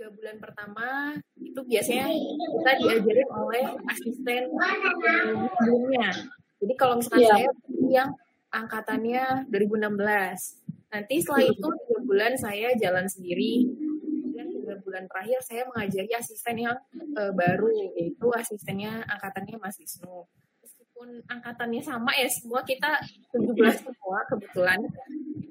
tiga 0.00 0.16
bulan 0.16 0.40
pertama 0.40 1.12
itu 1.36 1.60
biasanya 1.60 2.08
kita 2.08 2.72
diajarin 2.80 3.30
oleh 3.36 3.64
asisten 3.92 4.48
sebelumnya. 4.48 6.08
Jadi 6.56 6.72
kalau 6.80 6.96
misalkan 6.96 7.20
Iya. 7.20 7.32
saya 7.36 7.48
yang 7.84 8.08
angkatannya 8.48 9.52
2016, 9.52 10.64
nanti 10.88 11.20
setelah 11.20 11.44
itu 11.44 11.68
tiga 11.84 11.98
bulan 12.08 12.32
saya 12.40 12.72
jalan 12.80 13.04
sendiri. 13.12 13.68
Kemudian 14.00 14.48
tiga 14.48 14.80
bulan 14.80 15.04
terakhir 15.04 15.44
saya 15.44 15.68
mengajari 15.68 16.12
asisten 16.16 16.56
yang 16.56 16.80
eh, 16.96 17.32
baru 17.36 17.68
yaitu 17.68 18.26
asistennya 18.32 19.04
angkatannya 19.04 19.60
Mas 19.60 19.76
Wisnu. 19.76 20.24
Meskipun 20.64 21.28
angkatannya 21.28 21.84
sama 21.84 22.16
ya 22.16 22.24
semua 22.32 22.64
kita 22.64 23.04
17 23.36 23.84
semua 23.84 24.24
kebetulan. 24.32 24.80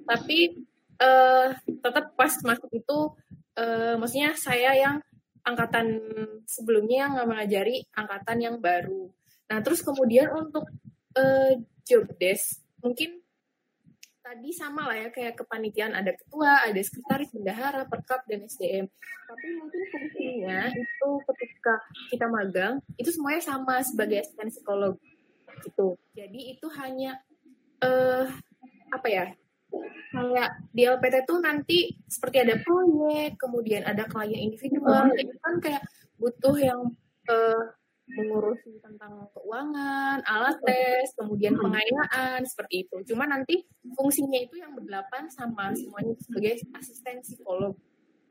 Tapi 0.09 0.65
eh 0.99 1.47
tetap 1.85 2.17
pas 2.17 2.33
masuk 2.41 2.73
itu 2.73 2.97
eh 3.59 3.93
maksudnya 3.99 4.31
saya 4.39 4.71
yang 4.79 4.95
angkatan 5.43 5.99
sebelumnya 6.47 7.07
yang 7.07 7.13
mengajari 7.27 7.83
angkatan 7.91 8.37
yang 8.39 8.55
baru. 8.63 9.11
Nah, 9.51 9.59
terus 9.59 9.83
kemudian 9.83 10.31
untuk 10.31 10.63
eh 11.17 11.59
job 11.83 12.05
desk 12.21 12.61
mungkin 12.79 13.19
tadi 14.29 14.53
sama 14.53 14.85
lah 14.85 14.93
ya 14.93 15.09
kayak 15.09 15.41
kepanitiaan 15.41 15.97
ada 15.97 16.13
ketua, 16.13 16.61
ada 16.61 16.77
sekretaris, 16.77 17.33
bendahara, 17.33 17.81
perkap 17.89 18.21
dan 18.29 18.45
SDM. 18.45 18.85
Tapi 19.25 19.47
mungkin 19.57 19.81
fungsinya 19.89 20.69
itu 20.69 21.09
ketika 21.33 21.73
kita 22.13 22.25
magang 22.29 22.77
itu 23.01 23.09
semuanya 23.09 23.41
sama 23.41 23.81
sebagai 23.81 24.21
asisten 24.21 24.53
psikolog 24.53 24.93
gitu. 25.65 25.97
Jadi 26.13 26.55
itu 26.55 26.67
hanya 26.77 27.17
eh 27.81 28.29
apa 28.93 29.07
ya? 29.09 29.25
Kayak 30.09 30.49
di 30.73 30.83
LPT 30.89 31.15
tuh 31.29 31.39
nanti 31.39 31.93
seperti 32.09 32.41
ada 32.41 32.55
proyek, 32.61 33.37
kemudian 33.37 33.85
ada 33.85 34.09
klien 34.09 34.49
individual, 34.49 35.13
itu 35.15 35.35
kan 35.41 35.61
kayak 35.61 35.83
butuh 36.17 36.55
yang 36.57 36.81
eh, 37.29 37.63
mengurusi 38.09 38.81
tentang 38.81 39.29
keuangan, 39.37 40.25
alat 40.25 40.57
tes, 40.65 41.13
kemudian 41.13 41.53
pengayaan 41.53 42.41
seperti 42.41 42.89
itu. 42.89 43.13
Cuma 43.13 43.29
nanti 43.29 43.61
fungsinya 43.93 44.39
itu 44.41 44.57
yang 44.57 44.73
berdelapan 44.73 45.29
sama 45.29 45.69
semuanya 45.77 46.17
sebagai 46.25 46.57
asisten 46.73 47.21
psikolog 47.21 47.77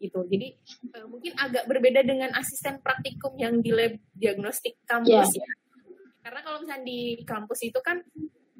gitu. 0.02 0.26
Jadi 0.26 0.58
eh, 0.94 1.06
mungkin 1.06 1.32
agak 1.38 1.70
berbeda 1.70 2.02
dengan 2.02 2.34
asisten 2.34 2.82
praktikum 2.82 3.38
yang 3.38 3.62
di 3.62 3.70
lab 3.70 3.94
diagnostik 4.14 4.82
kampus 4.82 5.30
ya. 5.38 5.48
Karena 6.26 6.40
kalau 6.42 6.58
misalnya 6.60 6.84
di 6.84 7.22
kampus 7.22 7.60
itu 7.62 7.78
kan 7.78 8.02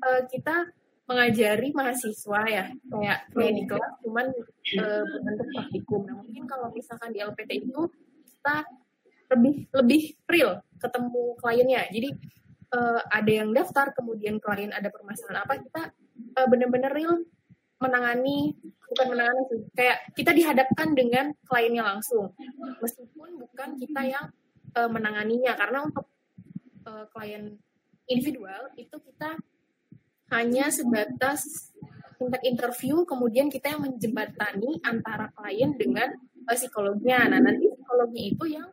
eh, 0.07 0.23
kita 0.31 0.71
mengajari 1.09 1.73
mahasiswa 1.73 2.41
ya 2.45 2.65
kayak 2.69 3.19
kayak 3.33 3.53
di 3.57 3.63
kelas 3.65 3.93
cuman 4.05 4.27
eh, 4.77 5.03
berbentuk 5.09 5.49
praktikum. 5.57 6.01
Nah 6.05 6.15
mungkin 6.21 6.45
kalau 6.45 6.69
misalkan 6.69 7.17
di 7.17 7.25
LPT 7.25 7.65
itu 7.65 7.89
kita 8.29 8.69
lebih 9.33 9.55
lebih 9.73 10.03
real 10.29 10.61
ketemu 10.77 11.25
kliennya. 11.41 11.83
Jadi 11.89 12.09
eh, 12.77 13.01
ada 13.09 13.33
yang 13.33 13.57
daftar 13.57 13.97
kemudian 13.97 14.37
klien 14.37 14.69
ada 14.69 14.93
permasalahan 14.93 15.49
apa 15.49 15.55
kita 15.65 15.83
eh, 16.37 16.47
benar-benar 16.53 16.93
real 16.93 17.25
menangani 17.79 18.59
bukan 18.91 19.07
menangani 19.15 19.43
sih 19.49 19.61
kayak 19.73 19.99
kita 20.19 20.35
dihadapkan 20.35 20.89
dengan 20.99 21.31
kliennya 21.47 21.87
langsung 21.87 22.35
meskipun 22.83 23.39
bukan 23.39 23.79
kita 23.79 24.03
yang 24.03 24.27
eh, 24.75 24.91
menanganinya 24.91 25.55
karena 25.55 25.87
untuk 25.87 26.07
eh, 26.85 27.07
klien 27.15 27.55
individual 28.11 28.73
itu 28.75 28.97
kita 28.99 29.39
hanya 30.29 30.69
sebatas 30.69 31.73
tingkat 32.19 32.43
interview, 32.45 33.07
kemudian 33.07 33.47
kita 33.49 33.79
yang 33.79 33.83
menjembatani 33.87 34.83
antara 34.83 35.31
klien 35.33 35.73
dengan 35.79 36.11
uh, 36.45 36.57
psikolognya. 36.59 37.31
Nah, 37.31 37.41
nanti 37.41 37.71
psikolognya 37.71 38.23
itu 38.27 38.45
yang 38.59 38.69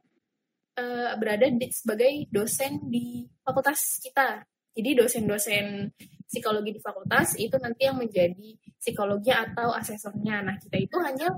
uh, 0.82 1.14
berada 1.16 1.46
di, 1.48 1.70
sebagai 1.70 2.26
dosen 2.34 2.90
di 2.90 3.24
fakultas 3.46 4.02
kita. 4.02 4.44
Jadi 4.76 4.90
dosen-dosen 4.98 5.94
psikologi 6.28 6.76
di 6.76 6.82
fakultas 6.84 7.40
itu 7.40 7.56
nanti 7.62 7.88
yang 7.88 7.96
menjadi 7.96 8.60
psikolognya 8.76 9.48
atau 9.48 9.72
asesornya. 9.72 10.44
Nah, 10.44 10.56
kita 10.60 10.76
itu 10.82 10.98
hanya 11.00 11.32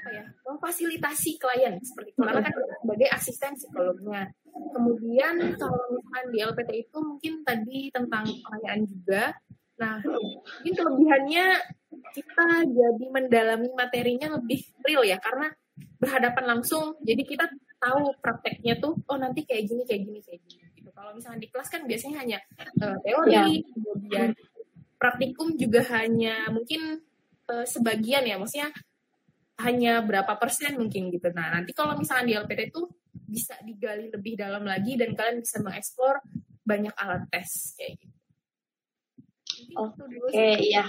apa 0.00 0.16
ya 0.16 0.24
memfasilitasi 0.48 1.36
klien 1.36 1.76
seperti 1.84 2.16
itu 2.16 2.24
karena 2.24 2.40
kan 2.40 2.56
sebagai 2.56 3.08
asisten 3.12 3.52
psikolognya 3.52 4.32
kemudian 4.52 5.34
kalau 5.56 5.80
misalkan 5.92 6.26
di 6.30 6.38
LPT 6.42 6.70
itu 6.88 6.98
mungkin 6.98 7.34
tadi 7.46 7.78
tentang 7.90 8.24
pelayanan 8.26 8.86
juga 8.86 9.24
nah 9.80 9.96
mungkin 10.04 10.74
kelebihannya 10.76 11.46
kita 12.12 12.46
jadi 12.68 13.04
mendalami 13.08 13.70
materinya 13.72 14.36
lebih 14.36 14.60
real 14.84 15.02
ya 15.02 15.16
karena 15.16 15.48
berhadapan 15.96 16.44
langsung 16.56 17.00
jadi 17.00 17.22
kita 17.24 17.46
tahu 17.80 18.12
prakteknya 18.20 18.76
tuh 18.76 18.92
oh 19.08 19.16
nanti 19.16 19.48
kayak 19.48 19.64
gini 19.64 19.82
kayak 19.88 20.04
gini 20.04 20.20
kayak 20.20 20.40
gini 20.44 20.68
gitu 20.76 20.90
kalau 20.92 21.16
misalnya 21.16 21.40
di 21.40 21.48
kelas 21.48 21.68
kan 21.72 21.82
biasanya 21.88 22.16
hanya 22.20 22.38
uh, 22.84 22.96
teori 23.00 23.32
Ya. 23.32 23.44
kemudian 23.72 24.28
praktikum 25.00 25.56
juga 25.56 25.80
hanya 25.96 26.52
mungkin 26.52 27.00
uh, 27.48 27.64
sebagian 27.64 28.28
ya 28.28 28.36
maksudnya 28.36 28.68
hanya 29.60 30.00
berapa 30.00 30.40
persen 30.40 30.80
mungkin 30.80 31.12
gitu. 31.12 31.28
Nah, 31.36 31.52
nanti 31.52 31.76
kalau 31.76 31.94
misalnya 32.00 32.24
di 32.26 32.34
LPT 32.40 32.60
itu 32.72 32.82
bisa 33.30 33.54
digali 33.62 34.10
lebih 34.10 34.34
dalam 34.34 34.66
lagi 34.66 34.98
dan 34.98 35.14
kalian 35.14 35.40
bisa 35.40 35.62
mengeksplor 35.62 36.18
banyak 36.66 36.92
alat 36.98 37.22
tes 37.30 37.78
kayak 37.78 37.94
gitu. 38.02 38.16
Oke, 39.78 40.34
sih. 40.34 40.74
ya. 40.74 40.84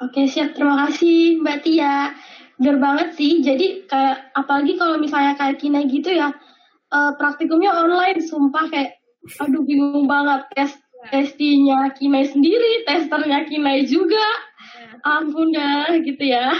Oke, 0.00 0.24
siap. 0.26 0.56
Terima 0.56 0.88
kasih, 0.88 1.44
Mbak 1.44 1.58
Tia. 1.62 2.16
Bener 2.56 2.76
banget 2.80 3.08
sih. 3.16 3.44
Jadi 3.44 3.84
kayak 3.84 4.32
apalagi 4.32 4.76
kalau 4.80 4.96
misalnya 4.96 5.36
kayak 5.36 5.60
Kina 5.60 5.84
gitu 5.84 6.10
ya, 6.12 6.32
eh, 6.92 7.12
praktikumnya 7.20 7.72
online, 7.76 8.20
sumpah 8.24 8.66
kayak, 8.72 8.96
aduh 9.40 9.62
bingung 9.64 10.08
banget 10.08 10.48
tes 10.56 10.72
testinya 11.08 11.88
Kinai 11.96 12.28
sendiri, 12.28 12.84
testernya 12.84 13.48
Kinai 13.48 13.88
juga. 13.88 14.20
Nah, 15.00 15.20
Ampun 15.20 15.52
dah, 15.52 15.96
gitu 16.00 16.20
ya. 16.20 16.52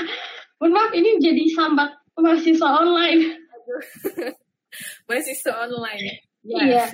Mohon 0.60 0.72
maaf, 0.76 0.92
ini 0.96 1.20
jadi 1.20 1.44
sambat 1.56 1.90
mahasiswa 2.16 2.68
online. 2.68 3.36
aduh. 3.36 4.32
Mahasiswa 5.10 5.52
online. 5.66 6.02
Ya. 6.46 6.62
Iya. 6.62 6.84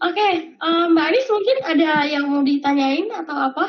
Oke, 0.00 0.56
um, 0.64 0.96
Mbak 0.96 1.06
Anis 1.12 1.28
mungkin 1.28 1.56
ada 1.60 1.90
yang 2.08 2.24
mau 2.32 2.40
ditanyain 2.40 3.04
atau 3.12 3.36
apa? 3.36 3.68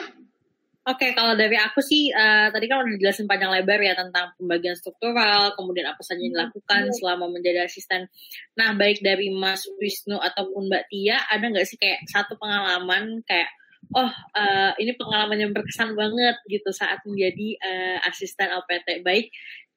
Oke, 0.81 1.13
kalau 1.13 1.37
dari 1.37 1.59
aku 1.59 1.77
sih 1.83 2.09
uh, 2.09 2.49
tadi 2.49 2.65
kan 2.65 2.81
udah 2.81 2.97
dijelasin 2.97 3.29
panjang 3.29 3.53
lebar 3.53 3.77
ya 3.83 3.93
tentang 3.93 4.33
pembagian 4.39 4.73
struktural, 4.73 5.53
kemudian 5.53 5.91
apa 5.91 6.01
saja 6.01 6.23
yang 6.23 6.33
dilakukan 6.33 6.89
hmm. 6.89 6.95
selama 6.97 7.29
menjadi 7.29 7.67
asisten. 7.67 8.09
Nah, 8.57 8.73
baik 8.73 9.03
dari 9.03 9.29
Mas 9.29 9.67
Wisnu 9.77 10.17
ataupun 10.17 10.71
Mbak 10.71 10.83
Tia, 10.89 11.21
ada 11.27 11.45
nggak 11.51 11.67
sih 11.67 11.77
kayak 11.77 12.01
satu 12.09 12.39
pengalaman 12.39 13.21
kayak 13.27 13.51
oh 13.91 14.09
uh, 14.09 14.71
ini 14.79 14.95
pengalaman 14.95 15.37
yang 15.37 15.51
berkesan 15.51 15.93
banget 15.93 16.39
gitu 16.47 16.71
saat 16.71 17.03
menjadi 17.03 17.59
uh, 17.59 17.97
asisten 18.07 18.47
LPT 18.47 19.03
baik 19.03 19.29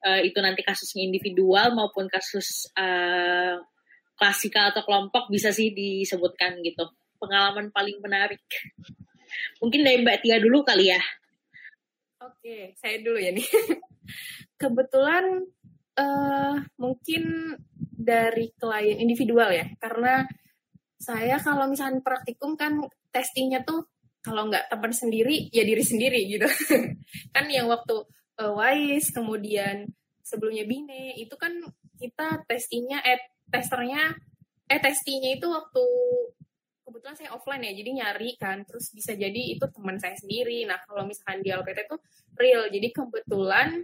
uh, 0.07 0.21
itu 0.23 0.39
nanti 0.39 0.63
kasusnya 0.63 1.03
individual 1.03 1.75
maupun 1.75 2.07
kasus 2.07 2.69
uh, 2.79 3.59
klasikal 4.15 4.71
atau 4.71 4.83
kelompok 4.87 5.27
bisa 5.27 5.51
sih 5.51 5.75
disebutkan 5.75 6.59
gitu 6.63 6.87
pengalaman 7.19 7.71
paling 7.71 7.99
menarik. 7.99 8.43
Mungkin 9.59 9.81
dari 9.83 10.03
Mbak 10.03 10.19
Tia 10.23 10.37
dulu 10.39 10.63
kali 10.63 10.91
ya. 10.91 11.01
Oke, 12.23 12.73
saya 12.79 12.99
dulu 13.03 13.19
ya 13.19 13.31
nih. 13.35 13.45
Kebetulan 14.61 15.43
uh, 15.99 16.55
mungkin 16.79 17.55
dari 17.95 18.51
klien 18.55 18.97
individual 19.01 19.51
ya, 19.51 19.65
karena 19.79 20.23
saya 20.95 21.37
kalau 21.43 21.67
misalnya 21.67 21.99
praktikum 21.99 22.55
kan 22.55 22.79
testingnya 23.11 23.61
tuh 23.67 23.87
kalau 24.23 24.49
nggak 24.49 24.71
teman 24.71 24.89
sendiri 24.89 25.51
ya 25.51 25.61
diri 25.67 25.83
sendiri 25.83 26.19
gitu. 26.25 26.47
kan 27.35 27.45
yang 27.51 27.67
waktu 27.67 27.93
uh, 28.41 28.51
WISE 28.55 29.13
kemudian 29.13 29.85
sebelumnya 30.25 30.65
Bine 30.65 31.13
itu 31.19 31.35
kan 31.37 31.53
kita 32.01 32.41
testingnya 32.49 33.05
eh 33.05 33.21
testernya 33.49 34.13
eh 34.65 34.81
testingnya 34.81 35.37
itu 35.37 35.45
waktu 35.45 35.85
kebetulan 36.85 37.17
saya 37.17 37.33
offline 37.33 37.65
ya 37.65 37.73
jadi 37.73 37.91
nyari 38.01 38.37
kan 38.37 38.61
terus 38.65 38.93
bisa 38.93 39.17
jadi 39.17 39.57
itu 39.57 39.65
teman 39.73 39.97
saya 39.97 40.13
sendiri. 40.17 40.65
Nah 40.69 40.77
kalau 40.85 41.05
misalkan 41.05 41.41
di 41.41 41.49
LPT 41.49 41.89
itu 41.89 41.97
real. 42.37 42.69
Jadi 42.69 42.87
kebetulan 42.93 43.83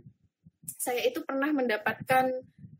saya 0.65 1.01
itu 1.05 1.19
pernah 1.25 1.49
mendapatkan 1.49 2.25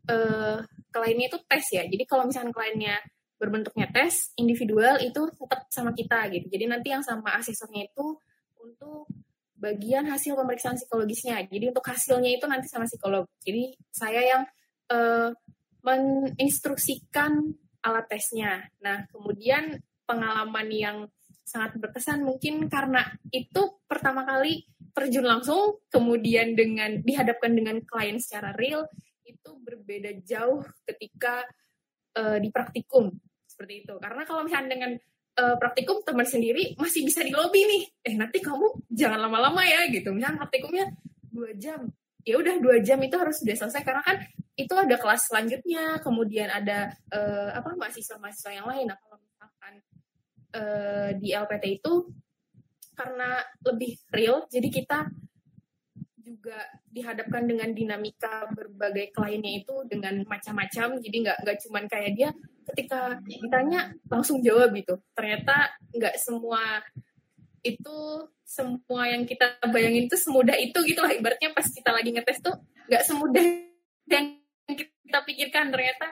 uh, 0.08 0.58
kliennya 0.94 1.26
itu 1.30 1.38
tes 1.50 1.64
ya. 1.74 1.84
Jadi 1.86 2.04
kalau 2.06 2.30
misalkan 2.30 2.54
kliennya 2.54 3.02
berbentuknya 3.42 3.90
tes 3.90 4.30
individual 4.38 5.02
itu 5.02 5.20
tetap 5.34 5.66
sama 5.74 5.90
kita 5.90 6.30
gitu. 6.30 6.46
Jadi 6.46 6.64
nanti 6.70 6.94
yang 6.94 7.02
sama 7.02 7.34
asesornya 7.42 7.90
itu 7.90 8.14
untuk 8.62 9.10
bagian 9.58 10.06
hasil 10.06 10.38
pemeriksaan 10.38 10.78
psikologisnya. 10.78 11.42
Jadi 11.50 11.74
untuk 11.74 11.82
hasilnya 11.82 12.30
itu 12.38 12.46
nanti 12.46 12.70
sama 12.70 12.86
psikolog. 12.86 13.26
Jadi 13.42 13.74
saya 13.90 14.22
yang 14.22 14.42
uh, 14.94 15.34
menginstruksikan 15.82 17.52
alat 17.82 18.06
tesnya. 18.06 18.62
Nah 18.82 19.06
kemudian 19.10 19.82
pengalaman 20.06 20.68
yang 20.70 20.96
sangat 21.42 21.76
berkesan 21.76 22.22
mungkin 22.22 22.70
karena 22.70 23.02
itu 23.34 23.82
pertama 23.84 24.22
kali 24.22 24.64
terjun 24.94 25.26
langsung 25.26 25.82
kemudian 25.90 26.54
dengan 26.54 27.02
dihadapkan 27.02 27.52
dengan 27.52 27.82
klien 27.82 28.16
secara 28.22 28.54
real 28.54 28.86
itu 29.26 29.50
berbeda 29.58 30.22
jauh 30.22 30.62
ketika 30.86 31.42
uh, 32.16 32.38
di 32.38 32.48
praktikum. 32.48 33.10
Seperti 33.44 33.84
itu. 33.84 33.94
Karena 34.00 34.22
kalau 34.24 34.46
misalnya 34.46 34.78
dengan 34.78 34.92
uh, 35.42 35.56
praktikum 35.58 36.00
teman 36.06 36.24
sendiri 36.24 36.78
masih 36.78 37.04
bisa 37.04 37.20
di 37.24 37.32
lobby 37.34 37.64
nih. 37.64 37.82
Eh 38.06 38.14
nanti 38.16 38.38
kamu 38.38 38.88
jangan 38.92 39.28
lama-lama 39.28 39.64
ya 39.66 39.90
gitu. 39.90 40.14
Misalnya 40.14 40.46
praktikumnya 40.46 40.86
dua 41.32 41.50
jam 41.56 41.88
ya 42.22 42.38
udah 42.38 42.58
dua 42.62 42.78
jam 42.82 42.98
itu 43.02 43.16
harus 43.18 43.42
sudah 43.42 43.54
selesai. 43.54 43.82
Karena 43.82 44.02
kan 44.02 44.18
itu 44.54 44.74
ada 44.76 44.96
kelas 45.00 45.32
selanjutnya 45.32 45.98
kemudian 46.04 46.48
ada 46.52 46.92
uh, 47.10 47.50
apa 47.56 47.74
mahasiswa-mahasiswa 47.76 48.52
yang 48.52 48.66
lain. 48.68 48.86
Nah 48.90 48.98
kalau 49.00 49.16
misalkan 49.20 49.74
uh, 50.56 51.10
di 51.16 51.28
LPT 51.32 51.82
itu 51.82 52.12
karena 52.92 53.40
lebih 53.64 53.96
real, 54.12 54.44
jadi 54.52 54.68
kita 54.68 55.08
juga 56.22 56.60
dihadapkan 56.92 57.44
dengan 57.44 57.72
dinamika 57.72 58.46
berbagai 58.52 59.10
kliennya 59.16 59.64
itu 59.64 59.74
dengan 59.88 60.22
macam-macam, 60.28 61.00
jadi 61.00 61.16
nggak 61.24 61.38
nggak 61.44 61.58
cuman 61.66 61.84
kayak 61.88 62.12
dia 62.14 62.30
ketika 62.72 63.18
ditanya 63.26 63.90
langsung 64.06 64.38
jawab 64.44 64.70
gitu. 64.76 65.00
Ternyata 65.16 65.72
nggak 65.92 66.14
semua 66.20 66.84
itu 67.62 67.98
semua 68.42 69.08
yang 69.08 69.24
kita 69.24 69.56
bayangin 69.70 70.10
itu 70.10 70.16
semudah 70.18 70.54
itu 70.58 70.76
gitu 70.84 71.00
lah. 71.00 71.14
Ibaratnya 71.14 71.54
pas 71.54 71.64
kita 71.64 71.90
lagi 71.94 72.10
ngetes 72.12 72.38
tuh 72.42 72.54
nggak 72.90 73.02
semudah 73.06 73.44
yang 74.10 74.26
kita 74.68 75.18
pikirkan. 75.24 75.72
Ternyata, 75.72 76.06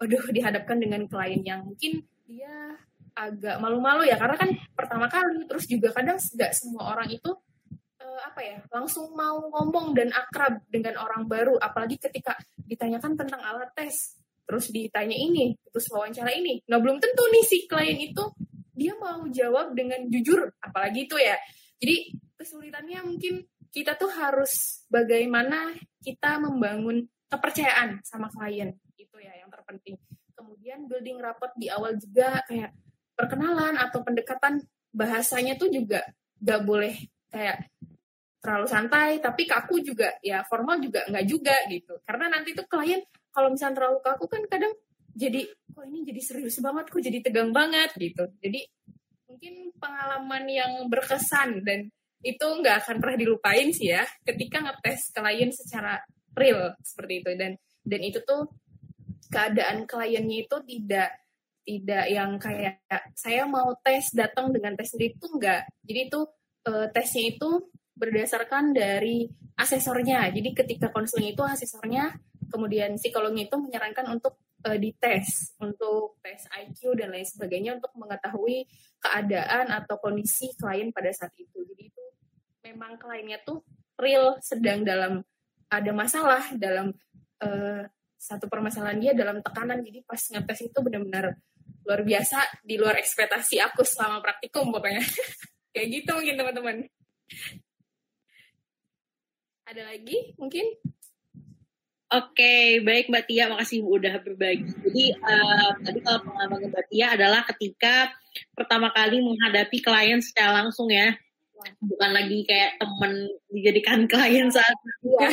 aduh 0.00 0.24
dihadapkan 0.30 0.78
dengan 0.80 1.04
klien 1.10 1.42
yang 1.44 1.60
mungkin 1.66 2.00
dia 2.24 2.78
agak 3.12 3.60
malu-malu 3.60 4.08
ya. 4.08 4.16
Karena 4.16 4.38
kan 4.38 4.50
pertama 4.72 5.10
kali 5.10 5.44
terus 5.44 5.68
juga 5.68 5.92
kadang 5.92 6.16
nggak 6.16 6.52
semua 6.56 6.96
orang 6.96 7.10
itu 7.10 7.30
uh, 8.00 8.20
apa 8.24 8.40
ya 8.40 8.58
langsung 8.72 9.12
mau 9.12 9.44
ngomong 9.50 9.92
dan 9.92 10.08
akrab 10.14 10.62
dengan 10.70 10.96
orang 11.02 11.26
baru. 11.28 11.58
Apalagi 11.58 12.00
ketika 12.00 12.38
ditanyakan 12.64 13.18
tentang 13.18 13.42
alat 13.44 13.70
tes 13.76 14.18
terus 14.44 14.68
ditanya 14.68 15.16
ini 15.16 15.56
terus 15.68 15.88
wawancara 15.92 16.32
ini. 16.32 16.64
Nah 16.68 16.80
belum 16.80 17.00
tentu 17.00 17.24
nih 17.28 17.44
si 17.44 17.64
klien 17.64 17.96
itu 17.96 18.24
dia 18.74 18.92
mau 18.98 19.22
jawab 19.30 19.72
dengan 19.72 20.10
jujur 20.10 20.50
apalagi 20.58 21.06
itu 21.06 21.16
ya. 21.16 21.38
Jadi 21.78 22.14
kesulitannya 22.34 23.00
mungkin 23.06 23.46
kita 23.70 23.98
tuh 23.98 24.10
harus 24.10 24.84
bagaimana 24.90 25.74
kita 26.02 26.38
membangun 26.42 27.06
kepercayaan 27.30 28.02
sama 28.06 28.30
klien. 28.30 28.74
Itu 28.94 29.18
ya 29.18 29.34
yang 29.38 29.50
terpenting. 29.50 29.98
Kemudian 30.34 30.86
building 30.86 31.18
rapport 31.22 31.50
di 31.58 31.70
awal 31.70 31.98
juga 31.98 32.42
kayak 32.46 32.74
perkenalan 33.14 33.78
atau 33.78 34.02
pendekatan 34.02 34.62
bahasanya 34.94 35.58
tuh 35.58 35.70
juga 35.70 36.02
gak 36.38 36.62
boleh 36.66 36.94
kayak 37.30 37.70
terlalu 38.38 38.66
santai 38.68 39.18
tapi 39.18 39.48
kaku 39.48 39.80
juga. 39.80 40.14
Ya 40.20 40.44
formal 40.44 40.78
juga 40.78 41.02
nggak 41.08 41.26
juga 41.26 41.56
gitu. 41.72 41.96
Karena 42.04 42.28
nanti 42.28 42.52
tuh 42.52 42.68
klien 42.68 43.00
kalau 43.32 43.50
misalnya 43.50 43.82
terlalu 43.82 43.98
kaku 44.04 44.26
kan 44.28 44.42
kadang 44.46 44.74
jadi 45.14 45.46
kok 45.46 45.84
ini 45.86 46.02
jadi 46.06 46.20
serius 46.20 46.58
banget 46.58 46.90
kok 46.90 47.02
jadi 47.02 47.18
tegang 47.22 47.50
banget 47.54 47.90
gitu 47.96 48.26
jadi 48.42 48.60
mungkin 49.30 49.54
pengalaman 49.78 50.44
yang 50.50 50.72
berkesan 50.90 51.62
dan 51.62 51.90
itu 52.24 52.46
nggak 52.46 52.86
akan 52.86 52.96
pernah 52.98 53.18
dilupain 53.18 53.68
sih 53.70 53.94
ya 53.94 54.02
ketika 54.26 54.62
ngetes 54.64 55.14
klien 55.14 55.50
secara 55.54 56.00
real 56.34 56.74
seperti 56.82 57.22
itu 57.22 57.30
dan 57.38 57.52
dan 57.84 58.00
itu 58.00 58.18
tuh 58.24 58.48
keadaan 59.28 59.84
kliennya 59.84 60.46
itu 60.46 60.56
tidak 60.66 61.10
tidak 61.64 62.04
yang 62.12 62.36
kayak 62.36 62.78
saya 63.16 63.48
mau 63.48 63.72
tes 63.80 64.12
datang 64.12 64.52
dengan 64.52 64.76
tes 64.76 64.92
sendiri 64.92 65.16
itu 65.16 65.26
enggak. 65.32 65.64
Jadi 65.80 66.00
itu 66.12 66.20
uh, 66.68 66.86
tesnya 66.92 67.24
itu 67.32 67.50
berdasarkan 67.96 68.76
dari 68.76 69.24
asesornya. 69.56 70.28
Jadi 70.28 70.52
ketika 70.52 70.92
konseling 70.92 71.32
itu 71.32 71.40
asesornya, 71.40 72.12
kemudian 72.52 73.00
psikolognya 73.00 73.48
itu 73.48 73.56
menyarankan 73.56 74.12
untuk 74.12 74.36
uh, 74.64 74.78
dites, 74.80 75.54
untuk 75.60 76.18
tes 76.24 76.48
IQ 76.64 76.96
dan 76.96 77.12
lain 77.12 77.24
sebagainya 77.24 77.76
untuk 77.76 77.92
mengetahui 77.94 78.64
keadaan 78.98 79.68
atau 79.70 80.00
kondisi 80.00 80.52
klien 80.56 80.90
pada 80.90 81.12
saat 81.12 81.32
itu. 81.36 81.62
Jadi 81.64 81.92
itu 81.92 82.04
memang 82.64 82.96
kliennya 82.96 83.40
tuh 83.44 83.60
real 84.00 84.40
sedang 84.40 84.82
dalam 84.82 85.20
ada 85.68 85.90
masalah 85.92 86.42
dalam 86.56 86.92
uh, 87.44 87.82
satu 88.16 88.48
permasalahan 88.48 88.98
dia 89.00 89.12
dalam 89.12 89.44
tekanan. 89.44 89.84
Jadi 89.84 90.00
pas 90.02 90.20
ngetes 90.20 90.72
itu 90.72 90.78
benar-benar 90.80 91.36
luar 91.84 92.00
biasa 92.00 92.64
di 92.64 92.80
luar 92.80 92.96
ekspektasi 92.96 93.60
aku 93.60 93.84
selama 93.84 94.24
praktikum 94.24 94.72
pokoknya 94.72 95.04
kayak 95.76 95.88
gitu 96.00 96.10
mungkin 96.16 96.36
teman-teman 96.40 96.76
ada 99.68 99.82
lagi 99.92 100.32
mungkin 100.40 100.64
Oke, 102.14 102.78
baik 102.86 103.10
Mbak 103.10 103.24
Tia, 103.26 103.50
makasih 103.50 103.82
udah 103.82 104.22
berbagi. 104.22 104.70
Jadi 104.86 105.04
uh, 105.18 105.70
tadi 105.82 105.98
kalau 105.98 106.22
pengalaman 106.22 106.70
Mbak 106.70 106.86
Tia 106.86 107.18
adalah 107.18 107.42
ketika 107.50 108.14
pertama 108.54 108.94
kali 108.94 109.18
menghadapi 109.18 109.82
klien 109.82 110.22
secara 110.22 110.62
langsung 110.62 110.86
ya, 110.94 111.10
bukan 111.82 112.10
lagi 112.14 112.46
kayak 112.46 112.78
temen 112.78 113.34
dijadikan 113.50 114.06
klien 114.10 114.46
saat 114.46 114.78
iya. 115.02 115.28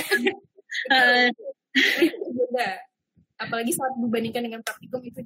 uh, 0.96 1.28
beda. 2.34 2.70
Apalagi 3.38 3.72
saat 3.78 3.94
dibandingkan 4.02 4.42
dengan 4.42 4.62
praktikum 4.66 5.06
itu 5.06 5.22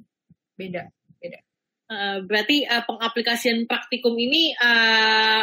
beda 0.60 0.92
beda. 1.20 1.40
Uh, 1.86 2.18
berarti 2.28 2.68
uh, 2.68 2.84
pengaplikasian 2.84 3.64
praktikum 3.64 4.12
ini 4.18 4.52
uh, 4.60 5.40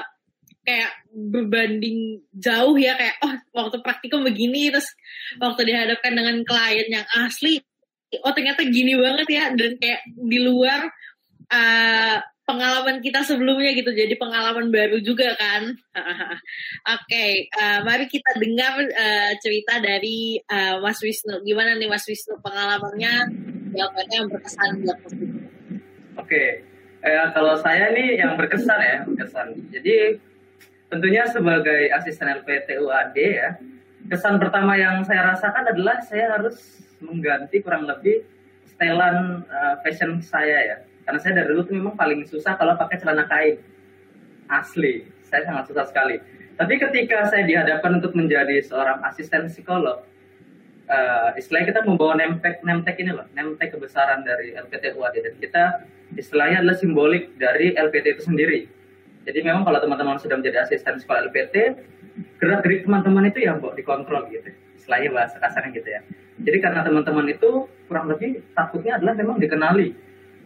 kayak 0.63 0.91
berbanding 1.11 2.23
jauh 2.31 2.75
ya 2.79 2.95
kayak 2.95 3.19
oh 3.21 3.35
waktu 3.51 3.83
praktikum 3.83 4.23
begini 4.23 4.71
terus 4.71 4.87
waktu 5.37 5.67
dihadapkan 5.67 6.15
dengan 6.15 6.39
klien 6.47 6.87
yang 6.87 7.07
asli 7.19 7.59
oh 8.23 8.31
ternyata 8.31 8.63
gini 8.67 8.95
banget 8.95 9.27
ya 9.27 9.45
dan 9.51 9.75
kayak 9.77 10.01
di 10.07 10.39
luar 10.39 10.87
uh, 11.51 12.17
pengalaman 12.43 12.99
kita 12.99 13.23
sebelumnya 13.23 13.71
gitu 13.71 13.95
jadi 13.95 14.19
pengalaman 14.19 14.67
baru 14.67 14.99
juga 14.99 15.31
kan. 15.39 15.63
Oke 16.91 17.07
okay, 17.07 17.31
uh, 17.55 17.79
mari 17.87 18.05
kita 18.11 18.35
dengar 18.35 18.83
uh, 18.83 19.31
cerita 19.39 19.79
dari 19.79 20.37
uh, 20.51 20.83
Mas 20.83 20.99
Wisnu. 20.99 21.39
Gimana 21.47 21.79
nih 21.79 21.87
Mas 21.87 22.03
Wisnu 22.03 22.39
pengalamannya? 22.43 23.31
Yang 23.73 23.89
yang 24.11 24.25
berkesan 24.29 24.85
buat 24.85 24.97
Mas 25.01 25.13
Oke, 26.13 26.61
Ya, 27.03 27.27
kalau 27.35 27.59
saya 27.59 27.91
nih 27.91 28.15
yang 28.15 28.39
berkesan 28.39 28.79
ya, 28.79 29.03
berkesan. 29.03 29.47
Jadi 29.75 30.23
tentunya 30.93 31.25
sebagai 31.25 31.89
asisten 31.89 32.29
LPT 32.29 32.77
UAD 32.77 33.17
ya, 33.17 33.57
kesan 34.13 34.37
pertama 34.37 34.77
yang 34.77 35.01
saya 35.01 35.33
rasakan 35.33 35.73
adalah 35.73 35.97
saya 36.05 36.37
harus 36.37 36.85
mengganti 37.01 37.65
kurang 37.65 37.89
lebih 37.89 38.21
setelan 38.69 39.41
uh, 39.49 39.81
fashion 39.81 40.21
saya 40.21 40.59
ya. 40.61 40.77
Karena 41.03 41.19
saya 41.19 41.41
dari 41.41 41.49
dulu 41.49 41.65
tuh 41.65 41.75
memang 41.75 41.97
paling 41.97 42.21
susah 42.29 42.53
kalau 42.61 42.77
pakai 42.77 43.01
celana 43.01 43.25
kain. 43.25 43.57
Asli, 44.45 45.09
saya 45.25 45.49
sangat 45.49 45.73
susah 45.73 45.89
sekali. 45.89 46.21
Tapi 46.53 46.77
ketika 46.77 47.25
saya 47.25 47.41
dihadapkan 47.49 47.97
untuk 47.97 48.13
menjadi 48.13 48.61
seorang 48.61 49.01
asisten 49.01 49.49
psikolog, 49.49 50.05
uh, 50.93 51.33
istilahnya 51.33 51.73
kita 51.73 51.81
membawa 51.89 52.13
nemtek 52.21 52.61
nemtek 52.61 53.01
ini 53.01 53.11
loh 53.17 53.25
nemtek 53.33 53.73
kebesaran 53.73 54.21
dari 54.21 54.53
LPT 54.53 54.93
UAD 54.93 55.15
dan 55.25 55.35
kita 55.41 55.63
istilahnya 56.13 56.61
adalah 56.61 56.77
simbolik 56.77 57.33
dari 57.41 57.73
LPT 57.73 58.19
itu 58.19 58.23
sendiri 58.29 58.61
jadi 59.23 59.39
memang 59.39 59.63
kalau 59.63 59.79
teman-teman 59.79 60.19
sudah 60.19 60.35
menjadi 60.35 60.67
asisten 60.67 60.99
sekolah 60.99 61.31
LPT 61.31 61.55
gerak 62.37 62.59
gerik 62.67 62.83
teman-teman 62.83 63.31
itu 63.31 63.39
yang 63.47 63.63
bawa 63.63 63.73
dikontrol 63.73 64.27
gitu. 64.29 64.51
Istilahnya 64.75 65.09
bahasa 65.15 65.35
kasarnya 65.39 65.71
gitu 65.79 65.89
ya. 65.89 66.01
Jadi 66.43 66.57
karena 66.59 66.83
teman-teman 66.83 67.25
itu 67.31 67.71
kurang 67.87 68.11
lebih 68.11 68.43
takutnya 68.51 68.99
adalah 68.99 69.15
memang 69.15 69.39
dikenali 69.39 69.95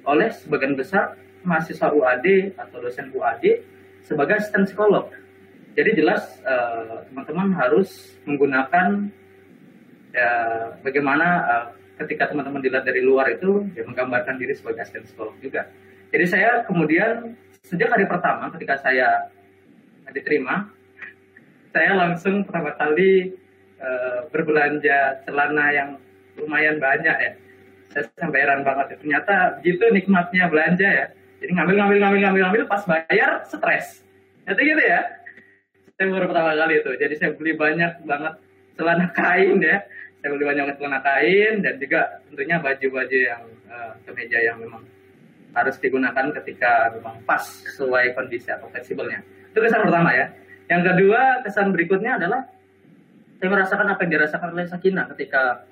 oleh 0.05 0.29
sebagian 0.29 0.77
besar 0.77 1.17
mahasiswa 1.41 1.89
UAD 1.89 2.53
atau 2.53 2.77
dosen 2.79 3.09
UAD 3.09 3.65
sebagai 4.05 4.37
asisten 4.37 4.69
psikolog. 4.69 5.09
Jadi 5.73 5.97
jelas 5.97 6.37
eh, 6.41 7.05
teman-teman 7.09 7.53
uh, 7.53 7.57
harus 7.57 8.17
menggunakan 8.25 9.13
ya, 10.09 10.31
bagaimana 10.81 11.27
uh, 11.45 11.65
ketika 12.01 12.33
teman-teman 12.33 12.65
dilihat 12.65 12.81
dari 12.81 13.01
luar 13.05 13.29
itu 13.29 13.65
ya 13.77 13.85
menggambarkan 13.85 14.41
diri 14.41 14.57
sebagai 14.57 14.85
asisten 14.85 15.05
psikolog 15.05 15.37
juga. 15.37 15.69
Jadi 16.09 16.25
saya 16.25 16.65
kemudian 16.65 17.37
sejak 17.67 17.91
hari 17.91 18.05
pertama 18.07 18.49
ketika 18.55 18.79
saya 18.79 19.31
diterima, 20.11 20.71
saya 21.75 21.93
langsung 21.93 22.47
pertama 22.47 22.73
kali 22.79 23.35
uh, 23.77 24.25
berbelanja 24.31 25.21
celana 25.27 25.65
yang 25.75 25.89
lumayan 26.39 26.79
banyak 26.79 27.15
ya. 27.15 27.33
Saya 27.91 28.07
sampai 28.19 28.43
heran 28.43 28.63
banget 28.63 28.95
ya. 28.95 28.97
Ternyata 29.03 29.35
gitu 29.63 29.85
nikmatnya 29.91 30.47
belanja 30.47 30.87
ya. 30.87 31.07
Jadi 31.43 31.51
ngambil 31.53 31.75
ngambil 31.77 31.97
ngambil 32.01 32.19
ngambil 32.23 32.41
ngambil 32.49 32.63
pas 32.65 32.83
bayar 32.87 33.45
stres. 33.45 34.01
Jadi 34.47 34.61
gitu 34.63 34.83
ya. 34.83 35.01
Saya 35.97 36.13
baru 36.13 36.29
pertama 36.29 36.53
kali 36.53 36.73
itu. 36.81 36.91
Jadi 36.97 37.13
saya 37.17 37.31
beli 37.35 37.53
banyak 37.57 37.91
banget 38.05 38.33
celana 38.77 39.07
kain 39.17 39.57
ya 39.59 39.83
saya 40.21 40.33
beli 40.33 40.45
banyak 40.49 40.65
celana 40.75 40.99
kain 41.05 41.53
dan 41.61 41.73
juga 41.77 42.01
tentunya 42.27 42.57
baju-baju 42.57 43.17
yang 43.17 43.43
uh, 43.69 43.93
kemeja 44.03 44.39
yang 44.41 44.57
memang 44.59 44.83
harus 45.55 45.75
digunakan 45.79 46.31
ketika 46.41 46.91
memang 46.95 47.23
pas 47.23 47.41
sesuai 47.41 48.15
kondisi 48.17 48.51
atau 48.51 48.67
fleksibelnya. 48.71 49.23
Itu 49.51 49.63
kesan 49.63 49.87
pertama 49.87 50.13
ya. 50.13 50.33
Yang 50.67 50.93
kedua, 50.93 51.41
kesan 51.47 51.71
berikutnya 51.71 52.19
adalah 52.19 52.47
saya 53.37 53.49
merasakan 53.53 53.87
apa 53.93 53.99
yang 54.03 54.11
dirasakan 54.19 54.49
oleh 54.53 54.65
Sakina 54.67 55.07
ketika 55.15 55.63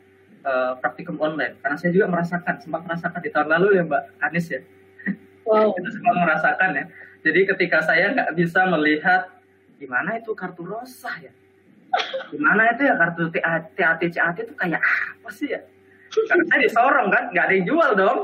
uh, 0.45 0.79
praktikum 0.79 1.19
online. 1.19 1.59
Karena 1.59 1.75
saya 1.75 1.91
juga 1.91 2.07
merasakan, 2.07 2.61
sempat 2.61 2.81
merasakan 2.87 3.19
di 3.19 3.29
tahun 3.33 3.49
lalu 3.51 3.67
ya 3.77 3.83
Mbak 3.83 4.03
Anis 4.23 4.47
ya. 4.49 4.61
Wow. 5.43 5.71
Kita 5.75 5.89
sempat 5.91 6.15
merasakan 6.15 6.69
ya. 6.77 6.85
Jadi 7.25 7.39
ketika 7.49 7.81
saya 7.81 8.13
nggak 8.13 8.37
bisa 8.37 8.69
melihat 8.69 9.35
gimana 9.75 10.17
itu 10.17 10.31
kartu 10.31 10.63
rosa 10.63 11.11
ya 11.19 11.33
gimana 12.31 12.75
itu 12.75 12.83
ya 12.87 12.95
kartu 12.99 13.31
TAT 13.31 14.01
CAT 14.11 14.37
itu 14.43 14.53
kayak 14.55 14.81
apa 14.81 15.29
sih 15.31 15.51
ya 15.55 15.61
karena 16.27 16.43
saya 16.47 16.59
disorong 16.63 17.07
kan 17.11 17.23
nggak 17.31 17.45
ada 17.47 17.53
yang 17.55 17.65
jual 17.67 17.89
dong 17.95 18.19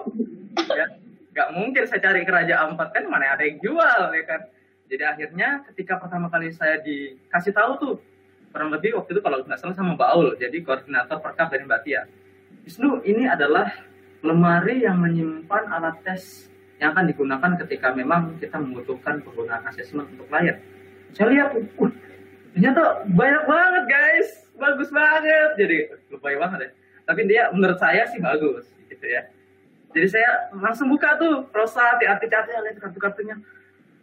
ya 0.71 0.85
nggak 1.31 1.49
mungkin 1.55 1.83
saya 1.87 1.99
cari 2.03 2.27
ke 2.27 2.31
Raja 2.31 2.67
Ampat 2.67 2.91
kan 2.91 3.07
mana 3.07 3.35
ada 3.35 3.43
yang 3.47 3.57
jual 3.63 4.01
ya 4.11 4.23
kan? 4.27 4.41
Jadi 4.91 5.03
akhirnya 5.07 5.63
ketika 5.71 5.95
pertama 6.03 6.27
kali 6.27 6.51
saya 6.51 6.83
dikasih 6.83 7.55
tahu 7.55 7.71
tuh 7.79 7.93
kurang 8.51 8.75
lebih 8.75 8.99
waktu 8.99 9.15
itu 9.15 9.21
kalau 9.23 9.39
nggak 9.39 9.55
salah 9.55 9.71
sama 9.71 9.95
Mbak 9.95 10.09
Aul 10.11 10.29
jadi 10.35 10.57
koordinator 10.59 11.23
perkap 11.23 11.47
dari 11.47 11.63
Mbak 11.63 11.81
Tia. 11.87 12.03
Wisnu 12.67 12.99
ini 13.07 13.23
adalah 13.23 13.71
lemari 14.19 14.83
yang 14.83 14.99
menyimpan 14.99 15.71
alat 15.71 16.03
tes 16.03 16.51
yang 16.83 16.91
akan 16.91 17.07
digunakan 17.07 17.51
ketika 17.63 17.95
memang 17.95 18.35
kita 18.37 18.59
membutuhkan 18.59 19.23
penggunaan 19.23 19.63
asesmen 19.71 20.11
untuk 20.11 20.27
klien. 20.27 20.59
Saya 21.15 21.27
lihat, 21.31 21.49
uh, 21.55 21.91
ternyata 22.51 23.07
banyak 23.07 23.43
banget 23.47 23.83
guys. 23.87 24.29
Bagus 24.59 24.89
banget. 24.93 25.57
Jadi 25.57 25.77
lupa 26.11 26.27
banget 26.35 26.59
ya. 26.67 26.69
Tapi 27.07 27.21
dia 27.25 27.43
menurut 27.55 27.79
saya 27.79 28.05
sih 28.11 28.19
bagus 28.19 28.67
gitu 28.89 29.07
ya 29.07 29.25
jadi 29.91 30.07
saya 30.07 30.29
langsung 30.55 30.87
buka 30.87 31.19
tuh 31.19 31.47
rosa 31.51 31.99
arti 31.99 32.27
catnya 32.27 32.63
lihat 32.63 32.79
kartu-kartunya. 32.79 33.35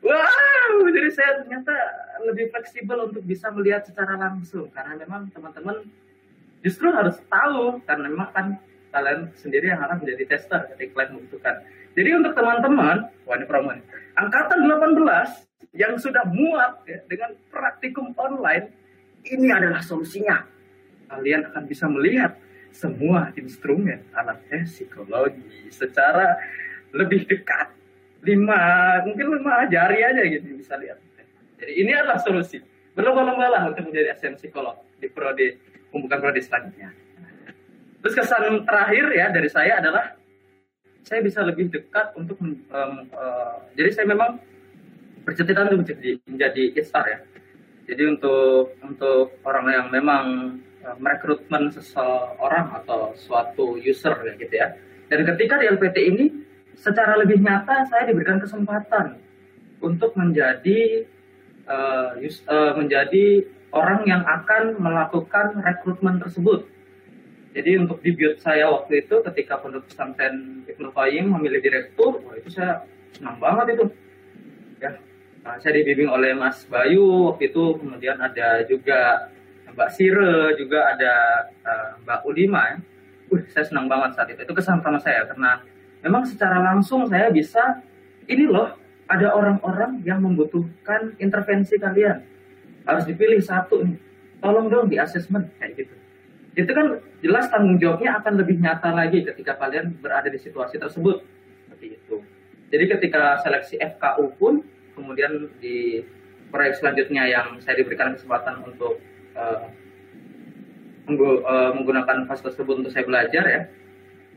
Wow! 0.04 0.86
Jadi 0.94 1.10
saya 1.10 1.42
ternyata 1.42 1.74
lebih 2.22 2.52
fleksibel 2.54 3.10
untuk 3.10 3.24
bisa 3.24 3.50
melihat 3.50 3.82
secara 3.82 4.14
langsung. 4.14 4.70
Karena 4.70 4.94
memang 4.94 5.32
teman-teman 5.32 5.82
justru 6.62 6.92
harus 6.92 7.18
tahu 7.26 7.82
karena 7.88 8.06
memang 8.06 8.30
kan 8.30 8.46
kalian 8.92 9.32
sendiri 9.36 9.72
yang 9.72 9.80
akan 9.84 10.04
menjadi 10.04 10.36
tester 10.36 10.60
ketika 10.74 11.02
kalian 11.02 11.12
membutuhkan. 11.18 11.54
Jadi 11.98 12.10
untuk 12.14 12.32
teman-teman 12.36 12.96
wah 13.26 13.34
ini 13.34 13.46
promo 13.48 13.74
angkatan 14.14 14.58
18 14.70 15.48
yang 15.74 15.98
sudah 15.98 16.24
muat 16.30 16.86
ya, 16.86 17.02
dengan 17.10 17.34
praktikum 17.50 18.14
online, 18.14 18.70
ini 19.26 19.50
adalah 19.50 19.82
solusinya. 19.82 20.46
Kalian 21.08 21.48
akan 21.52 21.64
bisa 21.66 21.90
melihat 21.90 22.38
semua 22.72 23.34
instrumen 23.34 24.04
tes 24.48 24.70
psikologi 24.70 25.68
secara 25.72 26.38
lebih 26.94 27.26
dekat. 27.28 27.74
Lima, 28.18 28.58
mungkin 29.06 29.38
lima 29.38 29.70
jari 29.70 30.02
aja 30.02 30.22
gitu 30.26 30.58
bisa 30.58 30.74
lihat. 30.74 30.98
Jadi 31.58 31.72
ini 31.74 31.94
adalah 31.94 32.18
solusi. 32.18 32.58
Berlomba-lomba 32.94 33.46
lah 33.46 33.62
untuk 33.70 33.90
menjadi 33.90 34.14
asisten 34.14 34.34
psikolog 34.34 34.74
di 34.98 35.06
prodi 35.06 35.54
pembukaan 35.90 36.18
prodi 36.18 36.42
selanjutnya. 36.42 36.90
Terus 38.02 38.14
kesan 38.14 38.66
terakhir 38.66 39.04
ya 39.14 39.26
dari 39.30 39.50
saya 39.50 39.78
adalah 39.82 40.18
saya 41.02 41.22
bisa 41.22 41.42
lebih 41.46 41.70
dekat 41.70 42.14
untuk 42.18 42.38
um, 42.42 42.54
uh, 43.14 43.58
jadi 43.74 43.90
saya 43.94 44.06
memang 44.10 44.38
bercita-cita 45.22 45.72
menjadi 45.72 46.10
menjadi 46.26 46.62
ya. 46.82 47.18
Jadi 47.88 48.02
untuk 48.04 48.76
untuk 48.84 49.40
orang 49.46 49.66
yang 49.72 49.86
memang 49.88 50.24
merekrutmen 50.96 51.68
seseorang 51.68 52.72
atau 52.82 53.12
suatu 53.12 53.76
user 53.76 54.14
ya 54.24 54.32
gitu 54.40 54.54
ya. 54.54 54.68
Dan 55.12 55.28
ketika 55.28 55.60
di 55.60 55.66
LPT 55.68 55.96
ini 56.08 56.24
secara 56.78 57.20
lebih 57.20 57.44
nyata 57.44 57.84
saya 57.90 58.08
diberikan 58.08 58.40
kesempatan 58.40 59.20
untuk 59.84 60.16
menjadi 60.16 61.04
uh, 61.68 62.16
uh, 62.20 62.72
menjadi 62.80 63.44
orang 63.76 64.08
yang 64.08 64.22
akan 64.24 64.80
melakukan 64.80 65.60
rekrutmen 65.60 66.22
tersebut. 66.22 66.64
Jadi 67.52 67.80
untuk 67.80 67.98
debut 68.04 68.38
saya 68.38 68.70
waktu 68.70 69.04
itu 69.04 69.20
ketika 69.32 69.58
pondok 69.58 69.88
pesantren 69.88 70.62
Ibnu 70.68 70.92
Qayyim 70.92 71.32
memilih 71.32 71.60
direktur, 71.64 72.20
wah 72.22 72.36
itu 72.36 72.52
saya 72.52 72.84
senang 73.16 73.40
banget 73.40 73.74
itu. 73.74 73.84
Ya, 74.78 74.94
Nah, 75.48 75.56
saya 75.64 75.80
dibimbing 75.80 76.12
oleh 76.12 76.36
Mas 76.36 76.68
Bayu 76.68 77.32
waktu 77.32 77.48
itu, 77.48 77.80
kemudian 77.80 78.20
ada 78.20 78.60
juga 78.68 79.32
Mbak 79.78 79.90
Sire, 79.94 80.58
juga 80.58 80.90
ada 80.90 81.14
uh, 81.62 81.90
Mbak 82.02 82.20
Ulima 82.26 82.74
ya. 82.74 82.76
Uh, 83.30 83.46
saya 83.54 83.62
senang 83.62 83.86
banget 83.86 84.18
saat 84.18 84.26
itu. 84.34 84.42
Itu 84.42 84.50
kesan 84.50 84.82
pertama 84.82 84.98
saya 84.98 85.22
karena 85.30 85.62
memang 86.02 86.26
secara 86.26 86.58
langsung 86.58 87.06
saya 87.06 87.30
bisa 87.30 87.78
ini 88.26 88.50
loh 88.50 88.74
ada 89.06 89.30
orang-orang 89.38 90.02
yang 90.02 90.18
membutuhkan 90.18 91.14
intervensi 91.22 91.78
kalian. 91.78 92.26
Harus 92.82 93.06
dipilih 93.06 93.38
satu 93.38 93.86
nih. 93.86 93.94
Tolong 94.42 94.66
dong 94.66 94.90
di 94.90 94.98
asesmen 94.98 95.46
kayak 95.62 95.86
gitu. 95.86 95.94
Itu 96.58 96.74
kan 96.74 96.98
jelas 97.22 97.46
tanggung 97.46 97.78
jawabnya 97.78 98.18
akan 98.18 98.34
lebih 98.34 98.58
nyata 98.58 98.90
lagi 98.90 99.22
ketika 99.22 99.54
kalian 99.62 99.94
berada 100.02 100.26
di 100.26 100.42
situasi 100.42 100.74
tersebut. 100.74 101.22
Seperti 101.70 101.86
itu. 101.94 102.18
Jadi 102.74 102.84
ketika 102.98 103.38
seleksi 103.46 103.78
FKU 103.78 104.34
pun 104.34 104.66
kemudian 104.98 105.46
di 105.62 106.02
proyek 106.50 106.82
selanjutnya 106.82 107.30
yang 107.30 107.62
saya 107.62 107.78
diberikan 107.78 108.18
kesempatan 108.18 108.66
untuk 108.66 108.98
uh, 109.38 109.70
menggunakan 111.72 112.28
fase 112.28 112.52
tersebut 112.52 112.84
untuk 112.84 112.92
saya 112.92 113.08
belajar 113.08 113.44
ya 113.48 113.60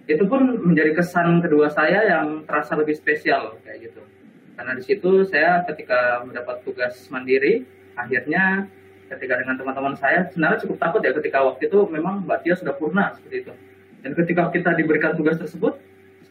itu 0.10 0.24
pun 0.26 0.42
menjadi 0.66 0.98
kesan 0.98 1.44
kedua 1.44 1.70
saya 1.70 2.04
yang 2.08 2.44
terasa 2.50 2.74
lebih 2.74 2.98
spesial 2.98 3.62
kayak 3.62 3.92
gitu. 3.92 4.02
Karena 4.58 4.74
di 4.78 4.84
situ 4.84 5.24
saya 5.30 5.62
ketika 5.70 6.26
mendapat 6.26 6.66
tugas 6.66 7.06
mandiri 7.14 7.66
akhirnya 7.94 8.66
ketika 9.12 9.38
dengan 9.38 9.60
teman-teman 9.60 9.96
saya 10.00 10.26
sebenarnya 10.32 10.64
cukup 10.66 10.78
takut 10.80 11.02
ya 11.04 11.12
ketika 11.14 11.44
waktu 11.44 11.68
itu 11.68 11.80
memang 11.92 12.24
Mbak 12.26 12.40
Tia 12.44 12.56
sudah 12.58 12.74
purna 12.76 13.14
seperti 13.14 13.48
itu. 13.48 13.54
Dan 14.02 14.12
ketika 14.18 14.50
kita 14.50 14.74
diberikan 14.74 15.14
tugas 15.14 15.38
tersebut 15.38 15.78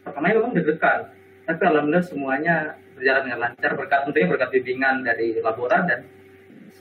pertamanya 0.03 0.43
memang 0.43 0.51
deg-degan. 0.57 1.07
Tapi 1.47 1.61
alhamdulillah 1.63 2.05
semuanya 2.05 2.55
berjalan 2.93 3.23
dengan 3.31 3.39
lancar 3.49 3.71
berkat 3.73 3.99
tentunya 4.05 4.27
berkat 4.29 4.49
bimbingan 4.53 4.95
dari 5.01 5.39
laboran 5.39 5.87
dan 5.89 5.99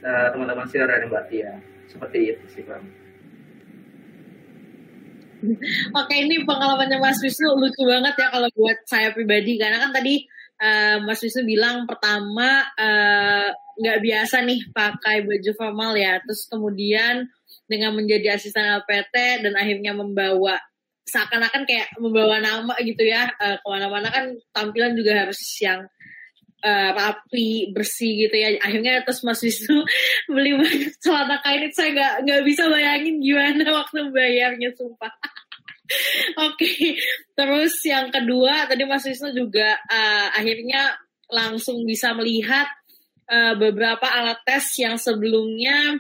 uh, 0.05 0.29
teman-teman 0.35 0.67
senior 0.69 0.91
dari 0.91 1.07
Mbak 1.07 1.25
Tia 1.31 1.55
seperti 1.91 2.19
itu 2.33 2.45
sih 2.55 2.63
Bang. 2.63 2.87
Oke 6.01 6.15
ini 6.21 6.45
pengalamannya 6.45 7.01
Mas 7.01 7.19
Wisnu. 7.21 7.57
Lucu 7.57 7.83
banget 7.89 8.15
ya 8.17 8.29
kalau 8.33 8.49
buat 8.55 8.79
saya 8.87 9.11
pribadi. 9.11 9.57
Karena 9.57 9.81
kan 9.81 9.91
tadi 9.93 10.25
uh, 10.61 11.01
Mas 11.05 11.21
Wisnu 11.25 11.45
bilang 11.49 11.89
pertama 11.89 12.65
nggak 13.81 13.99
uh, 13.99 14.03
biasa 14.05 14.45
nih 14.45 14.61
pakai 14.71 15.25
baju 15.25 15.51
formal 15.57 15.93
ya, 15.97 16.21
terus 16.23 16.47
kemudian 16.49 17.27
dengan 17.71 17.95
menjadi 17.95 18.37
asisten 18.37 18.67
LPT 18.67 19.47
dan 19.47 19.55
akhirnya 19.55 19.93
membawa 19.95 20.59
seakan-akan 21.07 21.67
kayak 21.67 21.91
membawa 21.99 22.39
nama 22.39 22.75
gitu 22.83 23.03
ya. 23.03 23.31
Uh, 23.41 23.57
ke 23.59 23.67
mana-mana 23.67 24.09
kan 24.13 24.37
tampilan 24.53 24.95
juga 24.95 25.27
harus 25.27 25.41
yang 25.63 25.83
uh, 26.61 26.91
rapi 26.95 27.73
bersih 27.73 28.29
gitu 28.29 28.37
ya. 28.37 28.57
Akhirnya 28.61 29.03
terus 29.05 29.25
Mas 29.25 29.41
Wisnu 29.41 29.85
beli 30.33 30.57
banyak 30.57 30.95
celana 31.03 31.41
kain 31.45 31.67
itu 31.67 31.75
saya 31.77 31.91
nggak 31.97 32.15
nggak 32.29 32.43
bisa 32.47 32.63
bayangin 32.69 33.17
gimana 33.21 33.65
waktu 33.73 33.99
bayarnya 34.13 34.71
sumpah. 34.77 35.13
Oke, 36.47 36.55
okay. 36.55 36.95
terus 37.35 37.75
yang 37.83 38.15
kedua 38.15 38.71
tadi 38.71 38.87
Mas 38.87 39.03
Wisnu 39.03 39.35
juga 39.35 39.75
uh, 39.75 40.29
akhirnya 40.39 40.95
langsung 41.27 41.83
bisa 41.83 42.15
melihat 42.15 42.71
uh, 43.27 43.59
beberapa 43.59 44.07
alat 44.07 44.39
tes 44.47 44.71
yang 44.79 44.95
sebelumnya 44.95 45.99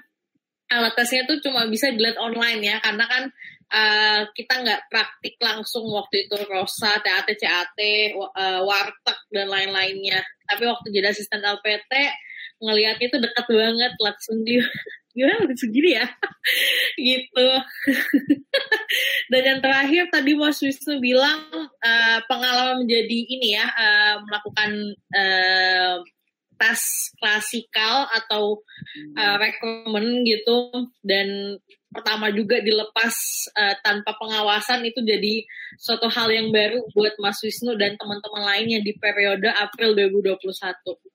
alat 0.70 0.94
tesnya 0.94 1.26
itu 1.26 1.42
cuma 1.42 1.66
bisa 1.66 1.90
dilihat 1.90 2.16
online 2.22 2.62
ya. 2.62 2.76
Karena 2.78 3.04
kan 3.10 3.22
uh, 3.70 4.22
kita 4.34 4.54
nggak 4.60 4.90
praktik 4.90 5.34
langsung 5.40 5.86
waktu 5.90 6.26
itu 6.26 6.36
Rosa, 6.50 6.98
TAT, 7.00 7.28
CAT, 7.38 7.78
uh, 8.18 8.60
Warteg 8.66 9.18
dan 9.30 9.46
lain-lainnya. 9.48 10.20
Tapi 10.50 10.66
waktu 10.66 10.90
jadi 10.90 11.14
asisten 11.14 11.42
LPT 11.42 11.92
ngelihatnya 12.60 13.06
itu 13.08 13.18
dekat 13.18 13.46
banget 13.48 13.92
langsung 13.96 14.44
di 14.44 14.60
gimana 15.16 15.42
udah 15.42 15.56
segini 15.58 15.90
ya? 15.98 16.06
Gitu. 17.10 17.48
Dan 19.30 19.42
yang 19.42 19.60
terakhir 19.62 20.10
tadi 20.10 20.34
Mas 20.38 20.58
Wisnu 20.62 21.02
bilang 21.02 21.46
uh, 21.82 22.18
pengalaman 22.26 22.86
menjadi 22.86 23.18
ini 23.26 23.58
ya 23.58 23.66
uh, 23.66 24.14
melakukan 24.26 24.70
uh, 25.14 25.96
tes 26.60 27.08
klasikal 27.16 28.04
atau 28.12 28.60
uh, 29.16 29.36
rekomen 29.40 30.28
gitu 30.28 30.68
dan 31.00 31.56
pertama 31.90 32.28
juga 32.30 32.60
dilepas 32.60 33.14
uh, 33.56 33.74
tanpa 33.82 34.14
pengawasan 34.20 34.84
itu 34.84 35.00
jadi 35.02 35.42
suatu 35.80 36.06
hal 36.06 36.28
yang 36.30 36.52
baru 36.52 36.84
buat 36.92 37.16
Mas 37.18 37.40
Wisnu 37.42 37.74
dan 37.80 37.96
teman-teman 37.96 38.46
lainnya 38.46 38.78
di 38.84 38.94
periode 38.94 39.50
April 39.50 39.96
2021. 39.98 40.38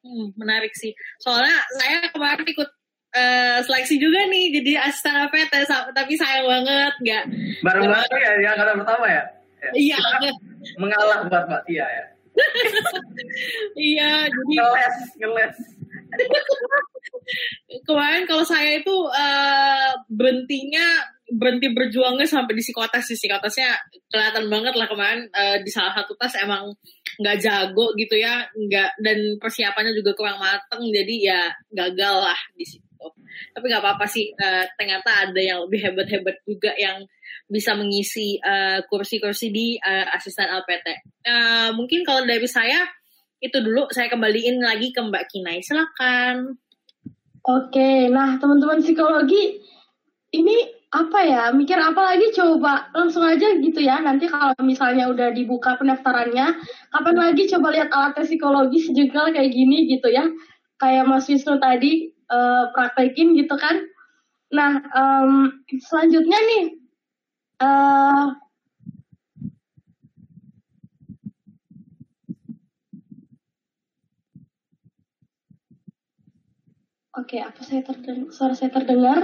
Hmm, 0.03 0.35
menarik 0.35 0.75
sih. 0.75 0.91
Soalnya 1.23 1.63
saya 1.79 2.11
kemarin 2.11 2.43
ikut 2.43 2.69
uh, 3.15 3.59
seleksi 3.63 3.95
juga 3.95 4.27
nih 4.27 4.59
jadi 4.59 4.71
asisten 4.91 5.15
APT 5.15 5.53
tapi 5.95 6.13
sayang 6.19 6.45
banget 6.45 6.93
nggak 7.01 7.23
bareng-bareng 7.63 8.21
ya 8.21 8.31
di 8.35 8.45
angkatan 8.45 8.75
pertama 8.83 9.05
ya, 9.07 9.23
ya. 9.63 9.69
iya 9.79 9.97
mengalah 10.81 11.23
buat 11.31 11.43
Mbak 11.47 11.61
Tia 11.71 11.87
ya 11.87 12.05
iya 13.93 14.27
jadi 14.27 14.53
ngeles 14.59 14.97
ngeles. 15.19 15.57
Kemarin 17.85 18.23
kalau 18.29 18.45
saya 18.45 18.77
itu 18.77 18.95
uh, 19.09 19.91
berhentinya 20.07 21.15
berhenti 21.25 21.73
berjuangnya 21.73 22.29
sampai 22.29 22.53
di 22.53 22.61
psikotes 22.61 23.09
di 23.09 23.17
psikotesnya 23.17 23.73
kelihatan 24.13 24.45
banget 24.45 24.77
lah 24.77 24.85
kemarin 24.85 25.25
uh, 25.33 25.57
di 25.57 25.69
salah 25.73 25.97
satu 25.97 26.13
tes 26.21 26.37
emang 26.37 26.69
nggak 27.17 27.37
jago 27.41 27.97
gitu 27.97 28.13
ya 28.21 28.45
nggak 28.53 29.01
dan 29.01 29.17
persiapannya 29.41 29.97
juga 29.97 30.13
kurang 30.13 30.37
mateng 30.37 30.85
jadi 30.85 31.15
ya 31.17 31.41
gagal 31.73 32.15
lah 32.29 32.39
di 32.53 32.65
situ 32.69 32.84
tapi 33.51 33.65
nggak 33.67 33.83
apa-apa 33.83 34.05
sih 34.07 34.31
uh, 34.33 34.65
ternyata 34.79 35.29
ada 35.29 35.41
yang 35.41 35.65
lebih 35.67 35.79
hebat-hebat 35.91 36.41
juga 36.47 36.71
yang 36.77 37.03
bisa 37.45 37.77
mengisi 37.77 38.41
kursi-kursi 38.89 39.47
uh, 39.49 39.53
di 39.53 39.67
uh, 39.77 40.05
asisten 40.17 40.49
LPT 40.49 40.87
uh, 41.29 41.69
mungkin 41.77 42.01
kalau 42.01 42.25
dari 42.25 42.49
saya 42.49 42.89
itu 43.45 43.57
dulu. 43.61 43.91
Saya 43.93 44.07
kembaliin 44.09 44.57
lagi 44.57 44.89
ke 44.89 44.99
Mbak 44.99 45.25
Kinai. 45.29 45.61
Silakan. 45.61 46.57
Oke, 47.45 48.09
nah 48.09 48.41
teman-teman 48.41 48.81
psikologi 48.81 49.61
ini 50.33 50.57
apa 50.89 51.19
ya? 51.21 51.43
Mikir 51.53 51.77
apa 51.77 52.15
lagi? 52.15 52.33
Coba 52.33 52.89
langsung 52.89 53.21
aja 53.21 53.53
gitu 53.61 53.77
ya. 53.85 54.01
Nanti 54.01 54.25
kalau 54.25 54.57
misalnya 54.65 55.05
udah 55.13 55.29
dibuka 55.29 55.77
pendaftarannya 55.77 56.57
kapan 56.89 57.15
lagi 57.15 57.45
coba 57.53 57.69
lihat 57.69 57.93
alat 57.93 58.17
psikologi 58.25 58.89
sejengkal 58.89 59.29
kayak 59.29 59.53
gini 59.53 59.85
gitu 59.93 60.09
ya. 60.09 60.25
Kayak 60.81 61.05
Mas 61.05 61.29
Wisnu 61.29 61.61
tadi 61.61 62.14
uh, 62.29 62.71
praktekin 62.73 63.35
gitu 63.37 63.53
kan. 63.57 63.85
Nah, 64.53 64.79
um, 64.93 65.51
selanjutnya 65.81 66.39
nih, 66.39 66.63
uh, 67.59 68.35
Oke, 77.15 77.39
apa 77.39 77.63
saya 77.63 77.79
terdengar? 77.79 78.27
Suara 78.27 78.51
saya 78.59 78.75
terdengar? 78.75 79.23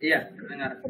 Iya, 0.00 0.32
terdengar. 0.32 0.80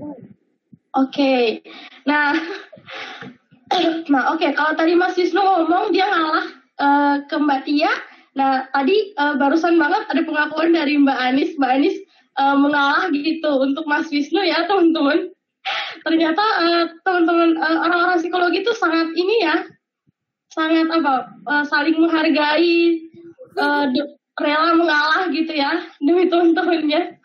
Oke, 0.94 1.66
nah, 2.06 2.30
nah 4.12 4.22
oke. 4.30 4.38
Okay. 4.38 4.50
Kalau 4.54 4.78
tadi 4.78 4.94
Mas 4.94 5.18
Wisnu 5.18 5.42
ngomong 5.42 5.90
dia 5.90 6.06
ngalah 6.06 6.46
uh, 6.78 7.16
ke 7.26 7.36
Mbak 7.42 7.60
Tia, 7.66 7.90
Nah, 8.36 8.68
tadi 8.68 9.16
uh, 9.16 9.40
barusan 9.40 9.80
banget 9.80 10.12
ada 10.12 10.22
pengakuan 10.28 10.76
dari 10.76 11.00
Mbak 11.00 11.18
Anis. 11.18 11.50
Mbak 11.56 11.72
Anis 11.72 11.96
uh, 12.36 12.56
mengalah 12.60 13.08
gitu 13.08 13.48
untuk 13.64 13.88
Mas 13.88 14.12
Wisnu 14.12 14.44
ya, 14.44 14.68
teman-teman. 14.68 15.32
Ternyata 16.04 16.44
uh, 16.44 16.84
teman-teman 17.00 17.56
uh, 17.56 17.78
orang-orang 17.88 18.20
psikologi 18.20 18.60
itu 18.60 18.76
sangat 18.76 19.08
ini 19.16 19.40
ya, 19.40 19.56
sangat 20.52 20.86
apa, 20.92 21.32
uh, 21.48 21.64
saling 21.64 21.96
menghargai, 21.96 23.00
uh, 23.56 23.88
rela 24.36 24.76
mengalah 24.76 25.32
gitu 25.32 25.56
ya 25.56 25.80
demi 26.04 26.28
teman-temannya. 26.28 27.16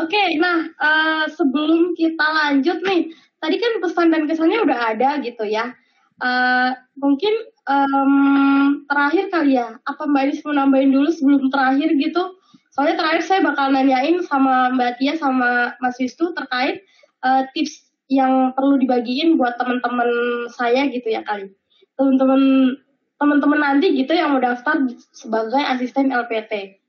Oke, 0.00 0.10
okay, 0.10 0.28
nah 0.40 0.70
uh, 0.80 1.24
sebelum 1.28 1.98
kita 1.98 2.24
lanjut 2.24 2.78
nih, 2.82 3.10
tadi 3.42 3.56
kan 3.58 3.72
pesan 3.82 4.08
dan 4.10 4.24
kesannya 4.30 4.62
udah 4.64 4.96
ada 4.96 5.18
gitu 5.22 5.44
ya. 5.46 5.74
Uh, 6.22 6.70
mungkin 6.94 7.51
um, 7.68 8.82
terakhir 8.86 9.30
kali 9.30 9.58
ya, 9.58 9.78
apa 9.86 10.02
Mbak 10.06 10.22
Iris 10.28 10.40
mau 10.46 10.54
nambahin 10.56 10.90
dulu 10.90 11.08
sebelum 11.10 11.48
terakhir 11.52 11.94
gitu? 11.98 12.38
Soalnya 12.72 12.96
terakhir 12.96 13.22
saya 13.28 13.40
bakal 13.44 13.68
nanyain 13.68 14.24
sama 14.24 14.72
Mbak 14.72 14.92
Tia 14.96 15.14
sama 15.20 15.76
Mas 15.84 16.00
Wisnu 16.00 16.32
terkait 16.32 16.82
uh, 17.20 17.44
tips 17.52 17.84
yang 18.08 18.56
perlu 18.56 18.80
dibagiin 18.80 19.36
buat 19.36 19.56
teman-teman 19.60 20.08
saya 20.52 20.88
gitu 20.88 21.12
ya 21.12 21.20
kali. 21.24 21.52
Teman-teman 22.00 22.74
teman-teman 23.20 23.60
nanti 23.60 23.94
gitu 23.94 24.16
yang 24.16 24.34
mau 24.34 24.42
daftar 24.42 24.82
sebagai 25.14 25.62
asisten 25.62 26.10
LPT. 26.10 26.81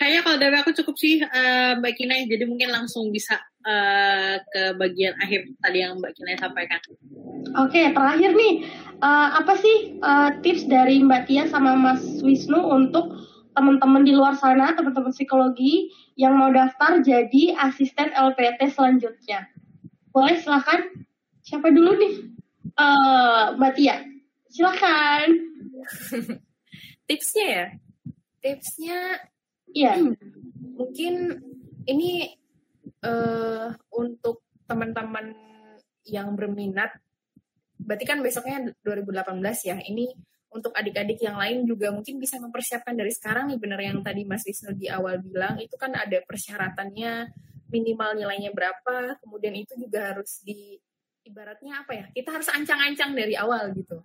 Kayaknya 0.00 0.20
kalau 0.24 0.38
dari 0.40 0.56
aku 0.56 0.72
cukup 0.80 0.96
sih 0.96 1.20
uh, 1.20 1.76
Mbak 1.76 1.92
Kinai, 1.92 2.24
jadi 2.24 2.48
mungkin 2.48 2.72
langsung 2.72 3.12
bisa 3.12 3.36
uh, 3.68 4.40
ke 4.48 4.72
bagian 4.80 5.12
akhir 5.20 5.52
tadi 5.60 5.84
yang 5.84 6.00
Mbak 6.00 6.16
Kinai 6.16 6.40
sampaikan. 6.40 6.80
Oke, 7.60 7.92
terakhir 7.92 8.32
nih, 8.32 8.64
uh, 9.04 9.28
apa 9.44 9.60
sih 9.60 10.00
uh, 10.00 10.40
tips 10.40 10.64
dari 10.72 11.04
Mbak 11.04 11.28
Tia 11.28 11.44
sama 11.52 11.76
Mas 11.76 12.00
Wisnu 12.24 12.64
untuk 12.64 13.12
teman-teman 13.52 14.00
di 14.00 14.16
luar 14.16 14.40
sana, 14.40 14.72
teman-teman 14.72 15.12
psikologi 15.12 15.92
yang 16.16 16.32
mau 16.32 16.48
daftar 16.48 17.04
jadi 17.04 17.60
asisten 17.60 18.08
LPT 18.16 18.72
selanjutnya? 18.72 19.52
Boleh 20.16 20.40
silahkan. 20.40 20.80
Siapa 21.44 21.68
dulu 21.68 22.00
nih? 22.00 22.14
Uh, 22.72 23.52
Mbak 23.60 23.72
Tia, 23.76 24.00
silahkan. 24.48 25.28
Tipsnya 27.04 27.46
ya? 27.52 27.66
Tipsnya, 28.40 29.28
ya 29.76 29.98
mungkin 30.74 31.40
ini 31.86 32.36
uh, 33.04 33.72
untuk 33.94 34.44
teman-teman 34.68 35.34
yang 36.06 36.32
berminat 36.34 36.94
berarti 37.80 38.04
kan 38.04 38.20
besoknya 38.20 38.70
2018 38.84 39.40
ya. 39.66 39.76
Ini 39.80 40.12
untuk 40.50 40.74
adik-adik 40.74 41.22
yang 41.22 41.38
lain 41.38 41.62
juga 41.62 41.94
mungkin 41.94 42.18
bisa 42.18 42.36
mempersiapkan 42.42 42.98
dari 42.98 43.14
sekarang 43.14 43.54
nih 43.54 43.58
bener 43.58 43.80
yang 43.80 43.98
tadi 44.02 44.26
Mas 44.26 44.42
Wisnu 44.42 44.74
di 44.74 44.90
awal 44.90 45.22
bilang 45.22 45.56
itu 45.62 45.78
kan 45.78 45.94
ada 45.94 46.18
persyaratannya 46.26 47.30
minimal 47.70 48.18
nilainya 48.18 48.50
berapa, 48.50 49.14
kemudian 49.22 49.54
itu 49.54 49.78
juga 49.78 50.10
harus 50.10 50.42
di 50.42 50.74
ibaratnya 51.22 51.86
apa 51.86 51.92
ya? 51.94 52.06
Kita 52.10 52.34
harus 52.34 52.50
ancang-ancang 52.50 53.14
dari 53.14 53.38
awal 53.38 53.70
gitu. 53.78 54.02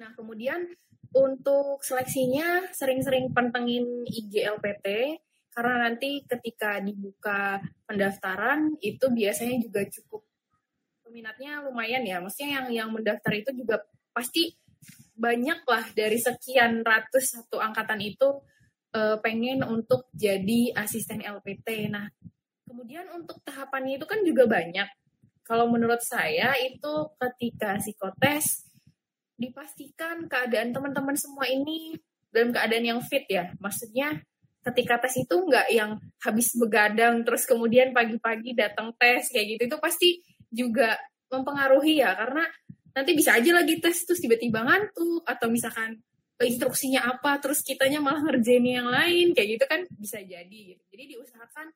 Nah, 0.00 0.16
kemudian 0.16 0.64
untuk 1.10 1.82
seleksinya 1.82 2.70
sering-sering 2.70 3.34
pantengin 3.34 4.06
IG 4.06 4.46
LPT 4.46 5.18
karena 5.50 5.90
nanti 5.90 6.22
ketika 6.22 6.78
dibuka 6.78 7.58
pendaftaran 7.84 8.78
itu 8.78 9.10
biasanya 9.10 9.58
juga 9.58 9.82
cukup 9.90 10.22
peminatnya 11.02 11.66
lumayan 11.66 12.06
ya. 12.06 12.22
Maksudnya 12.22 12.62
yang 12.62 12.66
yang 12.70 12.88
mendaftar 12.94 13.34
itu 13.34 13.50
juga 13.50 13.82
pasti 14.14 14.54
banyak 15.18 15.66
lah 15.66 15.84
dari 15.92 16.16
sekian 16.16 16.86
ratus 16.86 17.34
satu 17.34 17.58
angkatan 17.58 17.98
itu 17.98 18.40
uh, 18.94 19.18
pengen 19.18 19.66
untuk 19.66 20.06
jadi 20.14 20.70
asisten 20.78 21.20
LPT. 21.20 21.90
Nah, 21.90 22.06
kemudian 22.62 23.10
untuk 23.10 23.42
tahapannya 23.42 23.98
itu 23.98 24.06
kan 24.06 24.22
juga 24.22 24.46
banyak. 24.46 24.86
Kalau 25.42 25.66
menurut 25.66 25.98
saya 26.06 26.54
itu 26.62 27.10
ketika 27.18 27.74
psikotes 27.82 28.69
dipastikan 29.40 30.28
keadaan 30.28 30.76
teman-teman 30.76 31.16
semua 31.16 31.48
ini 31.48 31.96
dalam 32.28 32.52
keadaan 32.52 32.84
yang 32.84 33.00
fit 33.00 33.24
ya. 33.26 33.48
Maksudnya 33.56 34.20
ketika 34.60 35.00
tes 35.00 35.16
itu 35.16 35.32
nggak 35.32 35.72
yang 35.72 35.96
habis 36.20 36.52
begadang 36.52 37.24
terus 37.24 37.48
kemudian 37.48 37.96
pagi-pagi 37.96 38.52
datang 38.52 38.92
tes 39.00 39.32
kayak 39.32 39.56
gitu 39.56 39.72
itu 39.72 39.78
pasti 39.80 40.20
juga 40.52 41.00
mempengaruhi 41.32 42.04
ya 42.04 42.12
karena 42.12 42.44
nanti 42.92 43.16
bisa 43.16 43.40
aja 43.40 43.56
lagi 43.56 43.80
tes 43.80 44.04
terus 44.04 44.20
tiba-tiba 44.20 44.60
ngantuk 44.60 45.24
atau 45.24 45.48
misalkan 45.48 45.96
instruksinya 46.40 47.08
apa 47.08 47.40
terus 47.40 47.64
kitanya 47.64 48.00
malah 48.04 48.20
ngerjain 48.24 48.64
yang 48.64 48.88
lain 48.88 49.32
kayak 49.32 49.60
gitu 49.60 49.64
kan 49.64 49.80
bisa 49.96 50.20
jadi 50.20 50.76
gitu. 50.76 50.82
jadi 50.92 51.16
diusahakan 51.16 51.66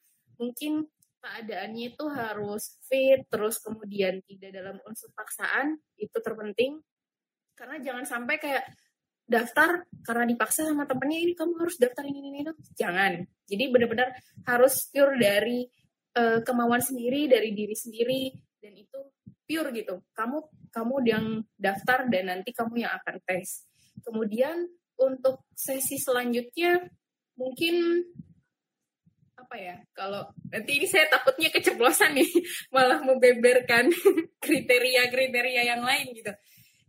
mungkin 0.41 0.89
keadaannya 1.25 1.97
itu 1.97 2.05
harus 2.12 2.77
fit 2.85 3.25
terus 3.33 3.61
kemudian 3.65 4.21
tidak 4.29 4.51
dalam 4.61 4.77
unsur 4.85 5.09
paksaan 5.17 5.81
itu 5.97 6.17
terpenting 6.21 6.85
karena 7.55 7.77
jangan 7.81 8.05
sampai 8.05 8.37
kayak 8.39 8.65
daftar 9.25 9.89
karena 10.05 10.25
dipaksa 10.29 10.69
sama 10.69 10.85
temennya 10.85 11.25
ini 11.25 11.33
kamu 11.33 11.57
harus 11.57 11.81
daftar 11.81 12.05
ini 12.05 12.21
ini 12.21 12.39
itu 12.45 12.53
jangan. 12.77 13.25
Jadi 13.49 13.65
benar-benar 13.73 14.13
harus 14.45 14.93
pure 14.93 15.17
dari 15.17 15.65
uh, 16.21 16.45
kemauan 16.45 16.85
sendiri 16.85 17.27
dari 17.27 17.57
diri 17.57 17.73
sendiri 17.73 18.23
dan 18.61 18.77
itu 18.77 19.01
pure 19.49 19.73
gitu. 19.73 20.05
Kamu 20.13 20.69
kamu 20.69 20.95
yang 21.09 21.27
daftar 21.57 22.05
dan 22.13 22.29
nanti 22.29 22.53
kamu 22.53 22.85
yang 22.85 22.93
akan 23.01 23.17
tes. 23.25 23.65
Kemudian 24.05 24.69
untuk 25.01 25.49
sesi 25.57 25.97
selanjutnya 25.97 26.85
mungkin 27.35 28.05
apa 29.35 29.57
ya 29.59 29.77
kalau 29.93 30.25
nanti 30.49 30.81
ini 30.81 30.87
saya 30.89 31.11
takutnya 31.11 31.51
keceplosan 31.51 32.17
nih 32.17 32.31
malah 32.75 33.03
membeberkan 33.03 33.91
kriteria-kriteria 34.45 35.63
yang 35.75 35.83
lain 35.83 36.15
gitu 36.15 36.33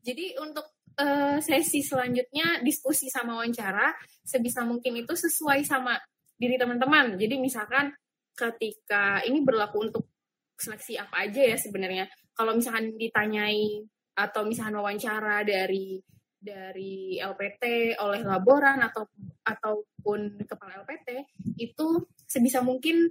jadi 0.05 0.37
untuk 0.37 0.69
uh, 1.01 1.41
sesi 1.41 1.81
selanjutnya 1.81 2.61
diskusi 2.61 3.09
sama 3.09 3.41
wawancara 3.41 3.89
sebisa 4.21 4.61
mungkin 4.61 5.01
itu 5.01 5.17
sesuai 5.17 5.65
sama 5.65 5.97
diri 6.37 6.61
teman-teman. 6.61 7.17
Jadi 7.17 7.41
misalkan 7.41 7.89
ketika 8.37 9.25
ini 9.25 9.41
berlaku 9.41 9.89
untuk 9.89 10.05
seleksi 10.53 11.01
apa 11.01 11.25
aja 11.25 11.41
ya 11.41 11.57
sebenarnya. 11.57 12.05
Kalau 12.37 12.53
misalkan 12.53 12.93
ditanyai 12.93 13.81
atau 14.15 14.45
misalkan 14.45 14.77
wawancara 14.77 15.41
dari 15.41 15.99
dari 16.37 17.17
LPT 17.17 17.95
oleh 17.97 18.21
laboran 18.21 18.77
atau 18.85 19.09
ataupun 19.41 20.45
kepala 20.45 20.85
LPT 20.85 21.25
itu 21.57 22.05
sebisa 22.29 22.61
mungkin 22.61 23.09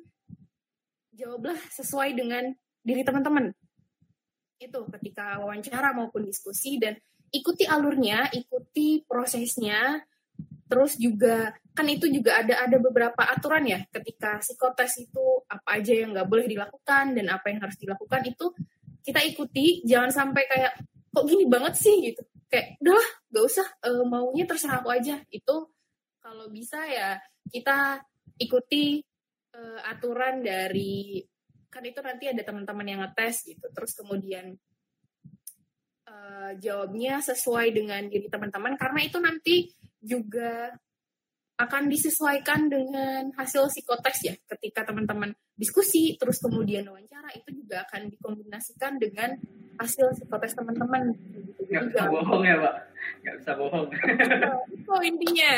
jawablah 1.10 1.58
sesuai 1.74 2.14
dengan 2.14 2.54
diri 2.84 3.02
teman-teman. 3.02 3.50
Itu 4.64 4.88
ketika 4.88 5.38
wawancara 5.40 5.92
maupun 5.92 6.24
diskusi 6.24 6.80
dan 6.80 6.96
ikuti 7.30 7.68
alurnya, 7.68 8.30
ikuti 8.32 9.02
prosesnya, 9.04 10.00
terus 10.64 10.96
juga 10.96 11.52
kan 11.74 11.86
itu 11.90 12.06
juga 12.08 12.40
ada 12.40 12.64
ada 12.64 12.76
beberapa 12.80 13.22
aturan 13.26 13.66
ya 13.66 13.82
ketika 13.90 14.38
psikotes 14.40 15.02
itu 15.02 15.42
apa 15.50 15.76
aja 15.76 15.92
yang 15.92 16.14
nggak 16.14 16.30
boleh 16.30 16.46
dilakukan 16.46 17.18
dan 17.18 17.26
apa 17.30 17.50
yang 17.50 17.60
harus 17.66 17.76
dilakukan 17.76 18.22
itu 18.30 18.46
kita 19.04 19.20
ikuti 19.20 19.84
jangan 19.84 20.08
sampai 20.08 20.48
kayak 20.48 20.72
kok 21.14 21.24
gini 21.28 21.44
banget 21.46 21.74
sih? 21.78 21.96
gitu. 22.10 22.22
Kayak 22.48 22.80
udahlah 22.80 23.08
nggak 23.30 23.44
usah 23.44 23.66
uh, 23.86 24.04
maunya 24.08 24.44
terserah 24.48 24.80
aku 24.82 24.90
aja. 24.90 25.20
Itu 25.28 25.70
kalau 26.18 26.48
bisa 26.48 26.80
ya 26.88 27.20
kita 27.52 28.00
ikuti 28.40 29.04
uh, 29.54 29.78
aturan 29.84 30.40
dari 30.40 31.20
kan 31.74 31.82
itu 31.82 31.98
nanti 31.98 32.30
ada 32.30 32.42
teman-teman 32.46 32.86
yang 32.86 33.00
ngetes 33.02 33.50
gitu. 33.50 33.66
Terus 33.74 33.98
kemudian 33.98 34.54
uh, 36.06 36.54
jawabnya 36.62 37.18
sesuai 37.18 37.74
dengan 37.74 38.06
diri 38.06 38.30
teman-teman 38.30 38.78
karena 38.78 39.00
itu 39.02 39.18
nanti 39.18 39.56
juga 39.98 40.70
akan 41.54 41.86
disesuaikan 41.86 42.66
dengan 42.70 43.34
hasil 43.34 43.66
psikotes 43.70 44.18
ya. 44.22 44.34
Ketika 44.46 44.86
teman-teman 44.86 45.34
diskusi 45.54 46.14
terus 46.14 46.38
kemudian 46.38 46.86
wawancara 46.86 47.30
itu 47.34 47.62
juga 47.62 47.82
akan 47.90 48.10
dikombinasikan 48.10 48.98
dengan 49.02 49.34
hasil 49.82 50.14
psikotes 50.14 50.54
teman-teman. 50.54 51.10
Gitu. 51.14 51.50
nggak 51.74 51.90
bisa 51.90 52.02
bohong 52.06 52.42
ya 52.46 52.56
pak? 52.58 52.74
Nggak 53.22 53.36
bisa 53.42 53.52
bohong. 53.58 53.86
Itu 54.70 54.94
intinya. 55.02 55.50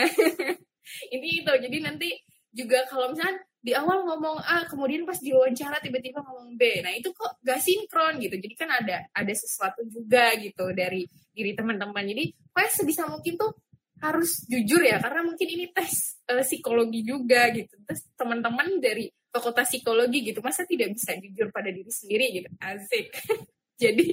Ini 1.14 1.28
itu. 1.42 1.52
Jadi 1.66 1.76
nanti 1.82 2.08
juga 2.54 2.86
kalau 2.86 3.10
misalnya 3.12 3.42
di 3.66 3.74
awal 3.74 4.06
ngomong 4.06 4.38
A, 4.46 4.62
kemudian 4.70 5.02
pas 5.02 5.18
diwawancara 5.18 5.82
tiba-tiba 5.82 6.22
ngomong 6.22 6.54
B. 6.54 6.86
Nah 6.86 6.94
itu 6.94 7.10
kok 7.10 7.42
gak 7.42 7.58
sinkron 7.58 8.22
gitu. 8.22 8.38
Jadi 8.38 8.54
kan 8.54 8.70
ada 8.70 9.10
ada 9.10 9.32
sesuatu 9.34 9.82
juga 9.90 10.30
gitu 10.38 10.70
dari 10.70 11.02
diri 11.34 11.50
teman-teman. 11.50 12.06
Jadi 12.06 12.30
pokoknya 12.54 12.70
sebisa 12.70 13.10
mungkin 13.10 13.34
tuh 13.34 13.50
harus 13.98 14.46
jujur 14.46 14.86
ya 14.86 15.02
karena 15.02 15.26
mungkin 15.26 15.48
ini 15.50 15.74
tes 15.74 16.22
uh, 16.30 16.46
psikologi 16.46 17.02
juga 17.02 17.50
gitu. 17.50 17.74
Terus 17.82 18.06
teman-teman 18.14 18.78
dari 18.78 19.10
fakultas 19.34 19.66
psikologi 19.66 20.30
gitu 20.30 20.38
masa 20.46 20.62
tidak 20.62 20.94
bisa 20.94 21.18
jujur 21.18 21.50
pada 21.50 21.74
diri 21.74 21.90
sendiri 21.90 22.38
gitu. 22.38 22.48
Asik. 22.62 23.10
jadi 23.82 24.08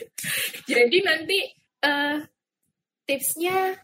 jadi 0.72 0.96
nanti 1.04 1.38
uh, 1.84 2.24
tipsnya 3.04 3.76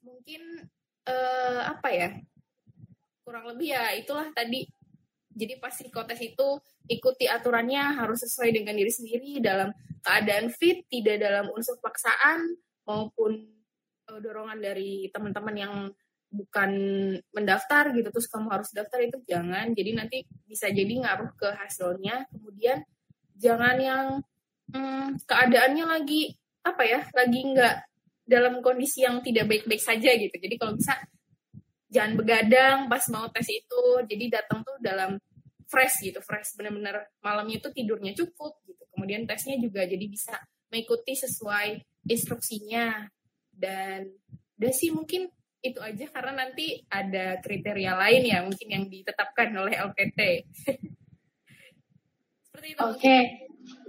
mungkin 0.00 0.64
uh, 1.04 1.76
apa 1.76 1.88
ya? 1.92 2.08
Kurang 3.32 3.48
lebih 3.56 3.72
ya 3.72 3.96
itulah 3.96 4.28
tadi. 4.36 4.68
Jadi 5.32 5.56
pas 5.56 5.72
psikotes 5.72 6.20
itu 6.20 6.60
ikuti 6.84 7.24
aturannya 7.24 7.96
harus 7.96 8.20
sesuai 8.28 8.52
dengan 8.52 8.76
diri 8.76 8.92
sendiri 8.92 9.40
dalam 9.40 9.72
keadaan 10.04 10.52
fit 10.52 10.84
tidak 10.92 11.16
dalam 11.16 11.48
unsur 11.56 11.80
paksaan 11.80 12.52
maupun 12.84 13.40
uh, 14.12 14.20
dorongan 14.20 14.60
dari 14.60 15.08
teman-teman 15.08 15.56
yang 15.56 15.74
bukan 16.28 16.72
mendaftar 17.32 17.96
gitu 17.96 18.12
terus 18.12 18.28
kamu 18.28 18.52
harus 18.52 18.68
daftar 18.76 19.00
itu 19.00 19.16
jangan. 19.24 19.72
Jadi 19.72 19.90
nanti 19.96 20.18
bisa 20.44 20.68
jadi 20.68 20.92
ngaruh 20.92 21.32
ke 21.32 21.48
hasilnya. 21.56 22.28
Kemudian 22.28 22.84
jangan 23.40 23.80
yang 23.80 24.06
hmm, 24.76 25.24
keadaannya 25.24 25.88
lagi 25.88 26.36
apa 26.68 26.84
ya 26.84 27.00
lagi 27.16 27.40
nggak 27.48 27.76
dalam 28.28 28.60
kondisi 28.60 29.08
yang 29.08 29.24
tidak 29.24 29.48
baik-baik 29.48 29.80
saja 29.80 30.12
gitu. 30.20 30.36
Jadi 30.36 30.60
kalau 30.60 30.76
bisa 30.76 31.00
jangan 31.92 32.16
begadang 32.16 32.78
pas 32.88 33.04
mau 33.12 33.28
tes 33.28 33.46
itu. 33.52 33.84
Jadi 34.08 34.24
datang 34.32 34.64
tuh 34.64 34.80
dalam 34.80 35.20
fresh 35.68 36.08
gitu 36.08 36.24
fresh. 36.24 36.56
Bener-bener 36.56 37.12
malamnya 37.20 37.60
itu 37.60 37.68
tidurnya 37.68 38.16
cukup 38.16 38.56
gitu. 38.64 38.82
Kemudian 38.96 39.28
tesnya 39.28 39.60
juga 39.60 39.84
jadi 39.84 40.08
bisa 40.08 40.32
mengikuti 40.72 41.12
sesuai 41.12 41.84
instruksinya. 42.08 43.04
Dan 43.52 44.08
udah 44.56 44.72
sih 44.72 44.88
mungkin 44.88 45.28
itu 45.60 45.78
aja. 45.78 46.08
Karena 46.08 46.48
nanti 46.48 46.80
ada 46.88 47.36
kriteria 47.44 47.92
lain 47.94 48.22
ya 48.24 48.40
mungkin 48.40 48.68
yang 48.72 48.84
ditetapkan 48.88 49.52
oleh 49.52 49.76
LPT 49.76 50.20
Oke, 52.62 52.78
okay. 52.78 53.22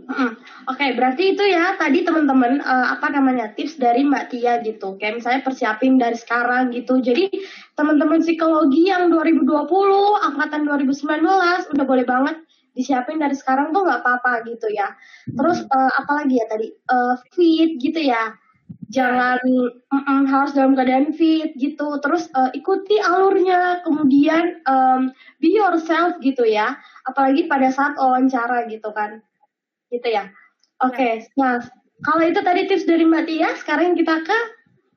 Hmm. 0.03 0.35
Oke, 0.67 0.83
okay, 0.83 0.89
berarti 0.99 1.31
itu 1.31 1.43
ya 1.47 1.79
tadi 1.79 2.03
teman-teman 2.03 2.59
uh, 2.59 2.91
apa 2.91 3.07
namanya 3.07 3.55
tips 3.55 3.79
dari 3.79 4.03
Mbak 4.03 4.35
Tia 4.35 4.59
gitu. 4.59 4.99
Kayak 4.99 5.23
misalnya 5.23 5.41
persiapin 5.47 5.95
dari 5.95 6.19
sekarang 6.19 6.75
gitu. 6.75 6.99
Jadi 6.99 7.31
teman-teman 7.79 8.19
psikologi 8.19 8.91
yang 8.91 9.07
2020, 9.07 9.47
angkatan 10.27 10.67
2019 10.67 11.23
udah 11.71 11.85
boleh 11.87 12.05
banget 12.07 12.35
disiapin 12.75 13.21
dari 13.21 13.37
sekarang 13.37 13.71
tuh 13.71 13.87
nggak 13.87 14.01
apa-apa 14.03 14.43
gitu 14.43 14.67
ya. 14.75 14.91
Terus 15.31 15.63
uh, 15.71 15.91
apalagi 15.95 16.35
ya 16.35 16.45
tadi 16.51 16.67
uh, 16.91 17.15
fit 17.31 17.79
gitu 17.79 18.01
ya. 18.03 18.35
Jangan 18.93 19.39
mm 19.41 20.01
-mm, 20.03 20.21
harus 20.29 20.51
dalam 20.51 20.75
keadaan 20.75 21.15
fit 21.15 21.55
gitu. 21.55 21.97
Terus 22.03 22.27
uh, 22.35 22.51
ikuti 22.51 22.99
alurnya, 22.99 23.81
kemudian 23.87 24.59
um, 24.67 25.15
be 25.39 25.55
yourself 25.55 26.19
gitu 26.19 26.43
ya. 26.43 26.75
Apalagi 27.07 27.47
pada 27.47 27.71
saat 27.71 27.95
wawancara 27.95 28.67
gitu 28.67 28.91
kan 28.91 29.23
gitu 29.93 30.09
ya. 30.09 30.33
Oke, 30.81 30.97
okay. 30.97 31.13
nah 31.37 31.61
kalau 32.01 32.25
itu 32.25 32.41
tadi 32.41 32.65
tips 32.65 32.89
dari 32.89 33.05
Mbak 33.05 33.23
Tia, 33.29 33.49
sekarang 33.61 33.93
kita 33.93 34.25
ke 34.25 34.39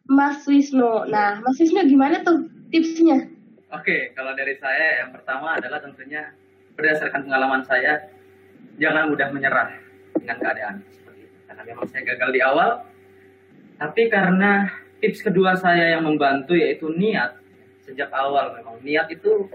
Mas 0.09 0.43
Wisnu. 0.49 1.07
Nah, 1.13 1.45
Mas 1.45 1.61
Wisnu 1.61 1.85
gimana 1.85 2.25
tuh 2.25 2.49
tipsnya? 2.73 3.29
Oke, 3.71 3.85
okay, 3.85 4.01
kalau 4.17 4.33
dari 4.33 4.57
saya 4.57 5.05
yang 5.05 5.11
pertama 5.13 5.61
adalah 5.61 5.79
tentunya 5.85 6.33
berdasarkan 6.75 7.29
pengalaman 7.29 7.63
saya, 7.69 8.09
jangan 8.81 9.13
mudah 9.13 9.29
menyerah 9.31 9.77
dengan 10.17 10.37
keadaan 10.41 10.75
seperti 10.91 11.29
itu. 11.29 11.39
Karena 11.47 11.63
memang 11.63 11.87
saya 11.93 12.03
gagal 12.03 12.31
di 12.33 12.41
awal, 12.41 12.71
tapi 13.77 14.03
karena 14.09 14.73
tips 15.05 15.21
kedua 15.21 15.55
saya 15.61 15.93
yang 15.93 16.09
membantu 16.09 16.57
yaitu 16.57 16.89
niat 16.97 17.37
sejak 17.85 18.11
awal 18.11 18.57
memang 18.57 18.81
niat 18.83 19.07
itu 19.13 19.47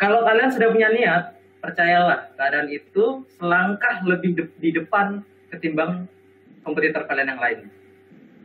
kalau 0.00 0.24
kalian 0.24 0.48
sudah 0.48 0.72
punya 0.72 0.88
niat 0.88 1.36
percayalah 1.66 2.30
keadaan 2.38 2.70
itu 2.70 3.26
selangkah 3.34 4.06
lebih 4.06 4.38
de 4.38 4.44
di 4.62 4.70
depan 4.70 5.26
ketimbang 5.50 6.06
kompetitor 6.62 7.02
kalian 7.10 7.34
yang 7.34 7.42
lain. 7.42 7.58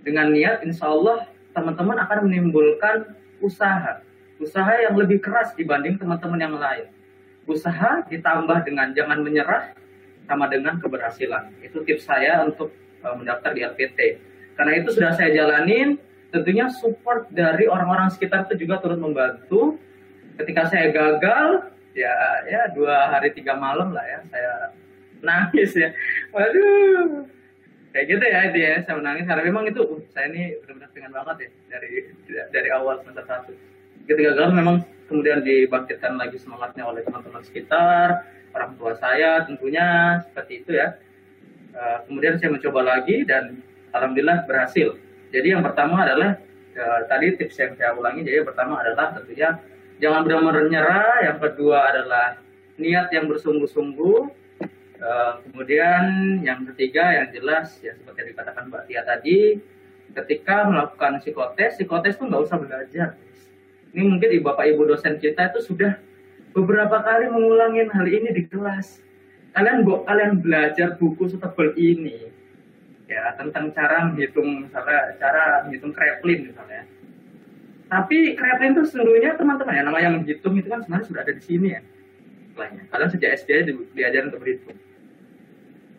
Dengan 0.02 0.34
niat, 0.34 0.66
insya 0.66 0.90
Allah 0.90 1.30
teman-teman 1.54 2.02
akan 2.02 2.26
menimbulkan 2.26 3.14
usaha, 3.38 4.02
usaha 4.42 4.74
yang 4.82 4.98
lebih 4.98 5.22
keras 5.22 5.54
dibanding 5.54 6.02
teman-teman 6.02 6.40
yang 6.42 6.56
lain. 6.58 6.90
Usaha 7.46 8.02
ditambah 8.10 8.66
dengan 8.66 8.94
jangan 8.98 9.22
menyerah 9.22 9.78
sama 10.26 10.50
dengan 10.50 10.82
keberhasilan. 10.82 11.54
Itu 11.62 11.86
tips 11.86 12.10
saya 12.10 12.42
untuk 12.46 12.74
uh, 13.06 13.14
mendaftar 13.14 13.54
di 13.54 13.62
LPT. 13.62 14.00
Karena 14.58 14.82
itu 14.82 14.90
sudah 14.94 15.14
saya 15.14 15.34
jalanin, 15.34 15.98
tentunya 16.34 16.70
support 16.70 17.30
dari 17.30 17.66
orang-orang 17.70 18.10
sekitar 18.14 18.50
itu 18.50 18.66
juga 18.66 18.82
turut 18.82 18.98
membantu. 18.98 19.78
Ketika 20.38 20.70
saya 20.70 20.90
gagal, 20.90 21.70
ya 21.92 22.14
ya 22.48 22.72
dua 22.72 23.12
hari 23.12 23.36
tiga 23.36 23.56
malam 23.60 23.92
lah 23.92 24.04
ya 24.08 24.20
saya 24.32 24.54
nangis 25.22 25.72
ya. 25.78 25.90
Waduh, 26.34 27.30
kayak 27.94 28.06
gitu 28.10 28.24
ya 28.26 28.40
itu 28.50 28.58
ya 28.58 28.72
saya 28.84 28.96
menangis 28.98 29.24
karena 29.28 29.44
memang 29.46 29.64
itu 29.70 29.82
uh, 29.84 30.02
saya 30.12 30.32
ini 30.34 30.58
benar-benar 30.64 30.90
pengen 30.92 31.12
banget 31.14 31.36
ya 31.38 31.50
dari 31.78 31.92
dari 32.52 32.70
awal 32.74 33.00
semester 33.04 33.26
satu. 33.28 33.54
Ketika 34.08 34.34
gagal 34.34 34.50
memang 34.52 34.76
kemudian 35.06 35.46
dibangkitkan 35.46 36.18
lagi 36.18 36.40
semangatnya 36.42 36.84
oleh 36.90 37.06
teman-teman 37.06 37.44
sekitar, 37.46 38.26
orang 38.56 38.72
tua 38.76 38.98
saya 38.98 39.46
tentunya 39.46 40.20
seperti 40.26 40.66
itu 40.66 40.72
ya. 40.76 40.98
Uh, 41.72 42.04
kemudian 42.04 42.36
saya 42.36 42.52
mencoba 42.52 42.84
lagi 42.84 43.24
dan 43.24 43.64
alhamdulillah 43.96 44.44
berhasil. 44.44 45.00
Jadi 45.32 45.56
yang 45.56 45.64
pertama 45.64 46.04
adalah 46.04 46.36
uh, 46.76 47.02
tadi 47.08 47.40
tips 47.40 47.56
yang 47.62 47.72
saya 47.80 47.96
ulangi. 47.96 48.28
Jadi 48.28 48.44
yang 48.44 48.50
pertama 48.50 48.84
adalah 48.84 49.16
tentunya 49.16 49.56
jangan 50.02 50.26
benar-benar 50.26 50.66
menyerah. 50.68 51.16
Yang 51.30 51.38
kedua 51.46 51.78
adalah 51.94 52.28
niat 52.82 53.08
yang 53.14 53.30
bersungguh-sungguh. 53.30 54.42
Uh, 55.02 55.34
kemudian 55.50 56.04
yang 56.46 56.62
ketiga 56.74 57.10
yang 57.10 57.34
jelas 57.34 57.74
ya 57.82 57.98
seperti 57.98 58.22
yang 58.22 58.30
dikatakan 58.38 58.70
Mbak 58.70 58.84
Tia 58.86 59.02
tadi, 59.02 59.58
ketika 60.14 60.70
melakukan 60.70 61.18
psikotes, 61.22 61.82
psikotes 61.82 62.14
itu 62.18 62.24
nggak 62.30 62.44
usah 62.46 62.58
belajar. 62.62 63.10
Ini 63.92 64.02
mungkin 64.06 64.30
di 64.30 64.40
bapak 64.42 64.66
ibu 64.70 64.86
dosen 64.86 65.18
kita 65.18 65.50
itu 65.54 65.74
sudah 65.74 65.98
beberapa 66.54 67.02
kali 67.02 67.34
mengulangin 67.34 67.90
hal 67.90 68.06
ini 68.06 68.30
di 68.30 68.44
kelas. 68.46 69.02
Kalian 69.58 69.84
kalian 69.84 70.40
belajar 70.40 70.96
buku 70.96 71.28
setebal 71.28 71.76
ini, 71.76 72.32
ya 73.10 73.36
tentang 73.36 73.74
cara 73.76 74.08
menghitung 74.08 74.70
misalnya 74.70 75.18
cara 75.20 75.68
menghitung 75.68 75.92
kreplin 75.92 76.54
misalnya. 76.54 76.88
Tapi 77.92 78.40
kreplin 78.40 78.72
itu 78.72 78.88
sesungguhnya 78.88 79.36
teman-teman 79.36 79.76
ya 79.76 79.84
namanya 79.84 80.10
menghitung 80.16 80.56
itu 80.56 80.72
kan 80.72 80.80
sebenarnya 80.80 81.08
sudah 81.12 81.22
ada 81.28 81.34
di 81.36 81.44
sini 81.44 81.68
ya. 81.76 81.82
Lainnya. 82.56 82.88
Kalian 82.88 83.10
sejak 83.12 83.30
SD 83.44 83.50
di, 83.68 83.72
diajarin 83.92 84.32
untuk 84.32 84.40
berhitung. 84.48 84.80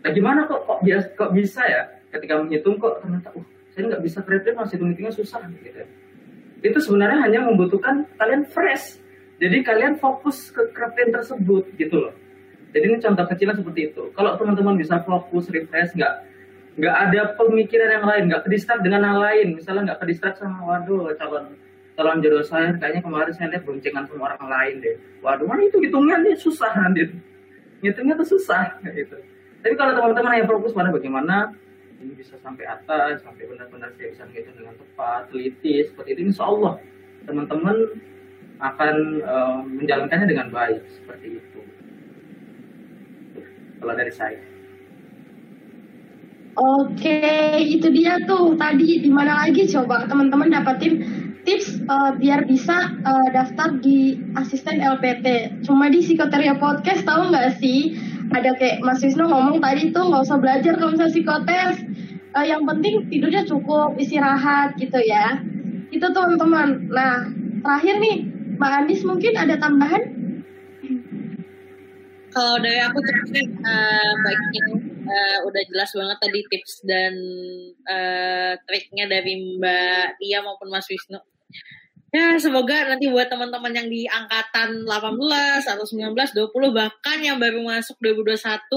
Nah 0.00 0.10
gimana 0.16 0.48
kok 0.48 0.64
kok 0.64 0.80
biasa 0.80 1.06
kok 1.12 1.30
bisa 1.36 1.62
ya 1.68 1.82
ketika 2.16 2.40
menghitung 2.40 2.80
kok 2.80 3.04
ternyata 3.04 3.28
uh 3.36 3.44
saya 3.72 3.88
nggak 3.88 4.02
bisa 4.04 4.18
kreplin 4.24 4.56
masih 4.56 4.76
hitung-hitungnya 4.76 5.12
susah 5.12 5.40
gitu. 5.48 5.84
Itu 6.64 6.78
sebenarnya 6.80 7.28
hanya 7.28 7.40
membutuhkan 7.48 8.08
kalian 8.16 8.48
fresh. 8.48 9.00
Jadi 9.40 9.60
kalian 9.60 9.96
fokus 10.00 10.48
ke 10.48 10.72
kreplin 10.72 11.12
tersebut 11.12 11.72
gitu 11.76 12.08
loh. 12.08 12.14
Jadi 12.72 12.84
ini 12.88 12.96
contoh 13.04 13.24
kecilnya 13.28 13.56
seperti 13.56 13.92
itu. 13.92 14.12
Kalau 14.16 14.36
teman-teman 14.40 14.80
bisa 14.80 15.00
fokus, 15.04 15.48
refresh, 15.52 15.92
nggak 15.92 16.14
nggak 16.80 16.96
ada 16.96 17.20
pemikiran 17.36 18.00
yang 18.00 18.04
lain, 18.08 18.22
nggak 18.32 18.48
kedistrak 18.48 18.80
dengan 18.80 19.04
hal 19.08 19.18
lain. 19.20 19.60
Misalnya 19.60 19.92
nggak 19.92 20.00
kedistrak 20.04 20.40
sama 20.40 20.64
waduh 20.64 21.12
calon 21.16 21.52
calon 21.92 22.24
jodoh 22.24 22.44
saya 22.44 22.72
kayaknya 22.80 23.04
kemarin 23.04 23.32
saya 23.36 23.48
lihat 23.52 23.64
boncengan 23.68 24.04
sama 24.08 24.32
orang 24.32 24.44
lain 24.48 24.74
deh. 24.80 24.96
Waduh 25.20 25.44
mana 25.44 25.68
itu 25.68 25.78
hitungannya 25.80 26.34
susah 26.36 26.72
nanti. 26.76 27.12
Ngitungnya 27.84 28.14
tuh 28.16 28.28
susah 28.38 28.80
gitu. 28.86 29.16
Tapi 29.62 29.74
kalau 29.78 29.92
teman-teman 29.94 30.42
yang 30.42 30.48
fokus 30.50 30.74
pada 30.74 30.90
bagaimana 30.90 31.54
ini 32.02 32.18
bisa 32.18 32.34
sampai 32.42 32.66
atas, 32.66 33.22
sampai 33.22 33.46
benar-benar 33.46 33.94
saya 33.94 34.10
bisa 34.10 34.26
menghitung 34.26 34.58
dengan 34.58 34.74
tepat, 34.74 35.30
teliti 35.30 35.86
seperti 35.86 36.18
itu, 36.18 36.22
insya 36.34 36.50
Allah 36.50 36.82
teman-teman 37.22 37.76
akan 38.58 38.94
uh, 39.22 39.58
menjalankannya 39.62 40.26
dengan 40.26 40.48
baik 40.50 40.82
seperti 40.90 41.38
itu. 41.38 41.60
Kalau 43.82 43.94
dari 43.98 44.14
saya. 44.14 44.42
Oke, 46.52 47.18
itu 47.64 47.88
dia 47.90 48.20
tuh 48.28 48.54
tadi 48.60 49.00
di 49.00 49.10
mana 49.10 49.46
lagi 49.46 49.64
coba 49.72 50.04
teman-teman 50.04 50.52
dapetin 50.52 51.00
tips 51.42 51.82
uh, 51.90 52.14
biar 52.16 52.46
bisa 52.46 52.94
uh, 53.02 53.28
daftar 53.34 53.78
di 53.82 54.18
asisten 54.38 54.78
LPT. 54.78 55.58
Cuma 55.66 55.90
di 55.90 56.02
Psikoteria 56.02 56.56
Podcast 56.56 57.02
tahu 57.02 57.30
nggak 57.34 57.58
sih? 57.58 57.98
Ada 58.32 58.56
kayak 58.56 58.80
Mas 58.80 59.02
Wisnu 59.04 59.28
ngomong 59.28 59.60
tadi 59.60 59.92
tuh 59.92 60.08
nggak 60.08 60.24
usah 60.24 60.38
belajar 60.38 60.78
kalau 60.78 60.94
misalnya 60.94 61.14
psikotes. 61.14 61.76
Uh, 62.32 62.46
yang 62.48 62.64
penting 62.64 63.04
tidurnya 63.12 63.44
cukup, 63.44 63.98
istirahat 64.00 64.78
gitu 64.80 64.96
ya. 65.04 65.42
Itu 65.92 66.08
teman-teman. 66.08 66.88
Nah, 66.88 67.28
terakhir 67.60 68.00
nih, 68.00 68.16
Mbak 68.56 68.72
Andis 68.72 69.02
mungkin 69.04 69.36
ada 69.36 69.60
tambahan? 69.60 70.02
Kalau 72.32 72.56
dari 72.64 72.80
aku 72.80 72.96
tipsnya 73.04 73.44
uh, 73.60 74.12
baiknya 74.24 74.64
uh, 75.04 75.38
udah 75.44 75.62
jelas 75.68 75.92
banget 75.92 76.18
tadi 76.24 76.40
tips 76.48 76.72
dan 76.88 77.12
uh, 77.84 78.56
triknya 78.64 79.04
dari 79.04 79.60
Mbak 79.60 80.16
Tia 80.16 80.40
maupun 80.40 80.72
Mas 80.72 80.88
Wisnu. 80.88 81.20
Ya, 82.12 82.36
semoga 82.36 82.92
nanti 82.92 83.08
buat 83.08 83.32
teman-teman 83.32 83.72
yang 83.72 83.88
di 83.88 84.04
angkatan 84.04 84.84
18 84.84 85.64
atau 85.64 85.84
19, 85.88 86.12
20 86.12 86.52
bahkan 86.76 87.18
yang 87.24 87.40
baru 87.40 87.64
masuk 87.64 87.96
2021 88.04 88.68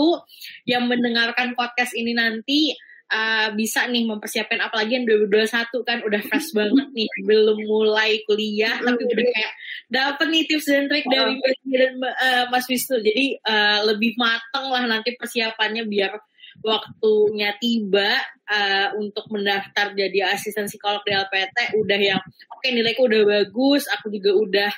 yang 0.63 0.87
mendengarkan 0.87 1.51
podcast 1.51 1.91
ini 1.99 2.15
nanti 2.15 2.71
uh, 3.11 3.51
bisa 3.53 3.85
nih 3.91 4.07
mempersiapkan 4.07 4.57
apalagi 4.63 5.01
yang 5.01 5.05
2021 5.05 5.51
kan 5.83 5.99
udah 6.07 6.21
fresh 6.25 6.55
banget 6.55 6.87
nih 6.95 7.09
belum 7.27 7.59
mulai 7.67 8.23
kuliah 8.25 8.79
tapi 8.79 9.01
udah 9.03 9.25
kayak 9.27 9.53
dapet 9.91 10.27
nih 10.31 10.43
tips 10.47 10.67
dan 10.71 10.85
trik 10.89 11.05
dari 11.05 11.35
Mbak 11.37 11.53
dan 11.75 11.93
uh, 12.01 12.43
Mas 12.49 12.65
Wisnu 12.71 13.03
jadi 13.03 13.25
uh, 13.43 13.79
lebih 13.93 14.15
mateng 14.15 14.71
lah 14.71 14.83
nanti 14.87 15.13
persiapannya 15.13 15.85
biar 15.85 16.17
waktunya 16.65 17.53
tiba 17.61 18.17
uh, 18.49 18.97
untuk 18.97 19.29
mendaftar 19.29 19.93
jadi 19.93 20.33
asisten 20.33 20.65
psikolog 20.65 21.05
di 21.05 21.13
LPT 21.13 21.77
udah 21.77 21.99
yang 22.01 22.21
oke 22.49 22.59
okay, 22.65 22.73
nilaiku 22.73 23.05
udah 23.05 23.21
bagus 23.21 23.85
aku 23.85 24.09
juga 24.09 24.33
udah 24.33 24.71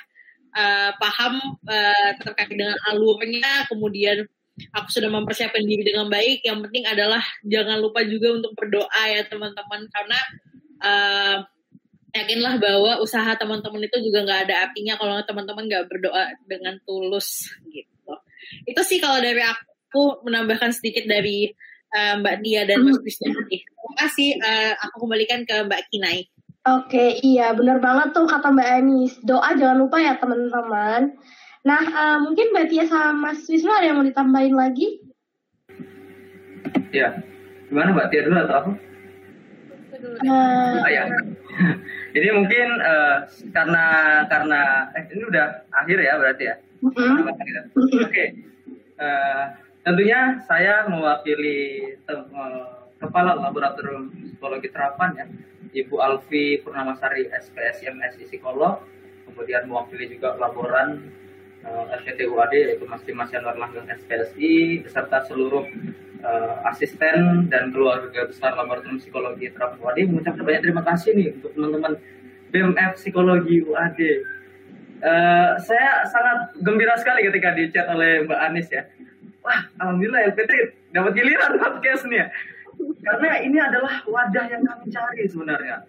uh, 0.54 0.90
paham 0.96 1.34
uh, 1.66 2.10
terkait 2.20 2.50
dengan 2.52 2.76
alurnya. 2.88 3.66
Kemudian 3.68 4.24
aku 4.74 4.88
sudah 4.90 5.10
mempersiapkan 5.10 5.62
diri 5.62 5.86
dengan 5.86 6.08
baik. 6.08 6.44
Yang 6.44 6.68
penting 6.68 6.84
adalah 6.88 7.22
jangan 7.44 7.78
lupa 7.82 8.04
juga 8.06 8.34
untuk 8.34 8.52
berdoa 8.56 9.02
ya 9.08 9.22
teman-teman. 9.26 9.80
Karena 9.90 10.18
uh, 10.82 11.36
yakinlah 12.14 12.54
bahwa 12.58 12.92
usaha 13.04 13.28
teman-teman 13.36 13.84
itu 13.84 13.98
juga 14.00 14.24
nggak 14.24 14.40
ada 14.48 14.54
artinya 14.68 14.96
kalau 14.96 15.20
teman-teman 15.22 15.64
nggak 15.68 15.86
berdoa 15.86 16.24
dengan 16.48 16.80
tulus 16.82 17.52
gitu. 17.68 18.14
Itu 18.64 18.80
sih 18.80 18.98
kalau 18.98 19.20
dari 19.20 19.44
aku 19.44 20.24
menambahkan 20.24 20.72
sedikit 20.72 21.04
dari 21.04 21.52
uh, 21.94 22.14
Mbak 22.20 22.36
Dia 22.44 22.68
dan 22.68 22.84
Mas 22.84 23.00
Wisnu. 23.00 23.32
Terima 23.48 23.94
kasih. 23.96 24.36
Uh, 24.40 24.72
aku 24.88 25.06
kembalikan 25.08 25.44
ke 25.48 25.56
Mbak 25.64 25.82
Kinai. 25.92 26.28
Oke, 26.68 27.16
iya 27.24 27.56
benar 27.56 27.80
banget 27.80 28.12
tuh 28.12 28.28
kata 28.28 28.52
Mbak 28.52 28.70
Anis. 28.82 29.12
Doa 29.24 29.56
jangan 29.56 29.78
lupa 29.80 29.96
ya 30.02 30.20
teman-teman. 30.20 31.16
Nah, 31.64 31.82
uh, 31.88 32.18
mungkin 32.20 32.52
Mbak 32.52 32.66
Tia 32.68 32.84
sama 32.84 33.32
Mas 33.32 33.48
Wisnu 33.48 33.72
ada 33.72 33.88
yang 33.88 33.96
mau 34.00 34.06
ditambahin 34.06 34.52
lagi? 34.52 35.00
Ya, 36.92 37.24
gimana 37.72 37.96
Mbak 37.96 38.08
Tia 38.12 38.20
dulu 38.28 38.36
atau 38.44 38.56
aku? 38.60 38.72
Uh, 39.98 40.78
ah, 40.84 40.88
ya. 40.92 41.10
Jadi 42.14 42.28
mungkin 42.30 42.68
uh, 42.80 43.26
karena 43.50 43.84
karena 44.30 44.60
eh 44.94 45.04
ini 45.10 45.24
udah 45.26 45.46
akhir 45.74 45.98
ya 45.98 46.12
berarti 46.20 46.44
ya. 46.46 46.54
Uh 46.84 46.90
-huh. 46.94 47.16
Oke. 47.26 48.06
Okay. 48.06 48.28
Uh, 48.98 49.67
Tentunya 49.86 50.42
saya 50.44 50.86
mewakili 50.90 51.94
uh, 52.10 52.78
Kepala 52.98 53.38
Laboratorium 53.38 54.10
Psikologi 54.10 54.68
Terapan 54.74 55.10
ya, 55.14 55.26
Ibu 55.70 55.96
Alfi 56.02 56.58
Purnamasari 56.66 57.30
SPS 57.30 57.86
MSI 57.86 58.26
Psikolog, 58.26 58.82
kemudian 59.30 59.70
mewakili 59.70 60.10
juga 60.10 60.34
laboran 60.34 60.98
uh, 61.62 61.94
SPTUAD 61.94 62.52
yaitu 62.58 62.84
Mas 62.90 63.06
Dimas 63.06 63.30
Yanuar 63.30 63.54
Langgeng 63.54 63.86
SPSI 63.86 64.82
beserta 64.82 65.22
seluruh 65.30 65.62
uh, 66.26 66.68
asisten 66.74 67.46
dan 67.46 67.70
keluarga 67.70 68.26
besar 68.26 68.58
Laboratorium 68.58 68.98
Psikologi 68.98 69.46
Terapan 69.54 69.78
UAD 69.78 69.98
mengucapkan 70.10 70.42
banyak 70.42 70.62
terima 70.66 70.82
kasih 70.82 71.10
nih 71.14 71.28
untuk 71.38 71.54
teman-teman 71.54 71.92
BMF 72.50 72.92
Psikologi 72.98 73.62
UAD. 73.62 74.00
Uh, 74.98 75.54
saya 75.62 76.02
sangat 76.10 76.58
gembira 76.58 76.98
sekali 76.98 77.22
ketika 77.22 77.54
di 77.54 77.70
chat 77.70 77.86
oleh 77.86 78.26
Mbak 78.26 78.40
Anis 78.42 78.66
ya 78.66 78.82
wah 79.48 79.60
alhamdulillah 79.80 80.28
LPT 80.36 80.52
dapat 80.92 81.12
giliran 81.16 81.56
podcast 81.56 82.04
nih 82.04 82.20
ya. 82.20 82.26
Karena 82.78 83.30
ini 83.40 83.58
adalah 83.58 84.04
wadah 84.04 84.44
yang 84.52 84.62
kami 84.62 84.92
cari 84.92 85.24
sebenarnya. 85.24 85.88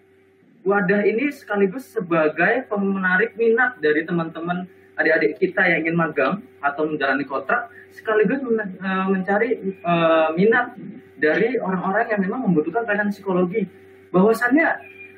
Wadah 0.64 1.04
ini 1.04 1.28
sekaligus 1.28 1.92
sebagai 1.92 2.64
pemenarik 2.68 3.36
minat 3.36 3.76
dari 3.84 4.04
teman-teman 4.08 4.64
adik-adik 4.96 5.40
kita 5.40 5.64
yang 5.64 5.88
ingin 5.88 5.96
magang 5.96 6.34
atau 6.60 6.84
menjalani 6.84 7.24
kontrak, 7.24 7.72
sekaligus 7.88 8.40
eh, 8.44 9.06
mencari 9.08 9.80
uh, 9.80 10.28
minat 10.36 10.76
dari 11.16 11.56
orang-orang 11.56 12.12
yang 12.12 12.20
memang 12.20 12.40
membutuhkan 12.48 12.84
pelayanan 12.84 13.12
psikologi. 13.12 13.64
Bahwasannya 14.12 14.68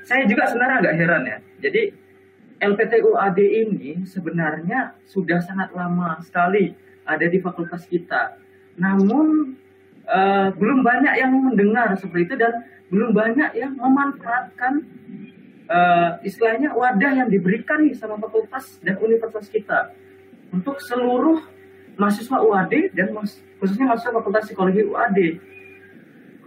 saya 0.06 0.26
juga 0.26 0.46
sebenarnya 0.50 0.76
agak 0.82 0.94
heran 0.98 1.22
ya. 1.26 1.38
Jadi 1.62 1.82
LPTUAD 2.62 3.38
ini 3.42 4.06
sebenarnya 4.06 4.94
sudah 5.10 5.42
sangat 5.42 5.74
lama 5.74 6.22
sekali 6.22 6.70
ada 7.16 7.26
di 7.28 7.38
fakultas 7.38 7.84
kita. 7.88 8.36
Namun 8.80 9.56
uh, 10.08 10.48
belum 10.56 10.80
banyak 10.80 11.14
yang 11.18 11.32
mendengar 11.32 11.92
seperti 11.98 12.32
itu 12.32 12.34
dan 12.40 12.64
belum 12.88 13.12
banyak 13.12 13.56
yang 13.56 13.72
memanfaatkan 13.76 14.84
uh, 15.68 16.20
istilahnya 16.24 16.72
wadah 16.76 17.12
yang 17.24 17.28
diberikan 17.28 17.84
nih 17.84 17.96
sama 17.96 18.20
fakultas 18.20 18.80
dan 18.80 19.00
universitas 19.00 19.48
kita. 19.48 19.92
Untuk 20.52 20.80
seluruh 20.84 21.40
mahasiswa 21.96 22.40
UAD 22.40 22.92
dan 22.92 23.12
khususnya 23.60 23.88
mahasiswa 23.88 24.12
fakultas 24.12 24.48
psikologi 24.48 24.84
UAD 24.84 25.18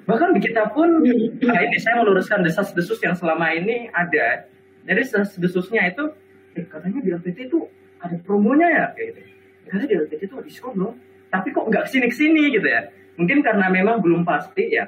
bahkan 0.05 0.37
di 0.37 0.41
kita 0.41 0.69
pun 0.69 1.01
nah 1.41 1.59
ini 1.65 1.81
saya 1.81 1.97
meluruskan 1.97 2.45
desas-desus 2.45 3.01
yang 3.01 3.17
selama 3.17 3.49
ini 3.57 3.89
ada. 3.89 4.45
Jadi 4.85 5.01
desas-desusnya 5.01 5.81
itu 5.89 6.13
eh, 6.53 6.65
katanya 6.69 7.01
di 7.01 7.09
LPT 7.09 7.49
itu 7.49 7.65
ada 7.97 8.13
promonya 8.21 8.69
ya 8.69 8.85
kayak 8.93 9.17
gitu 9.17 9.34
katanya 9.65 9.87
di 9.89 9.95
LPT 10.05 10.21
itu 10.29 10.35
diskon 10.45 10.73
loh. 10.77 10.93
Tapi 11.33 11.51
kok 11.51 11.67
nggak 11.67 11.89
ke 11.89 12.15
sini 12.15 12.53
gitu 12.53 12.67
ya? 12.69 12.87
Mungkin 13.19 13.43
karena 13.43 13.67
memang 13.67 13.99
belum 13.99 14.23
pasti 14.23 14.77
ya. 14.77 14.87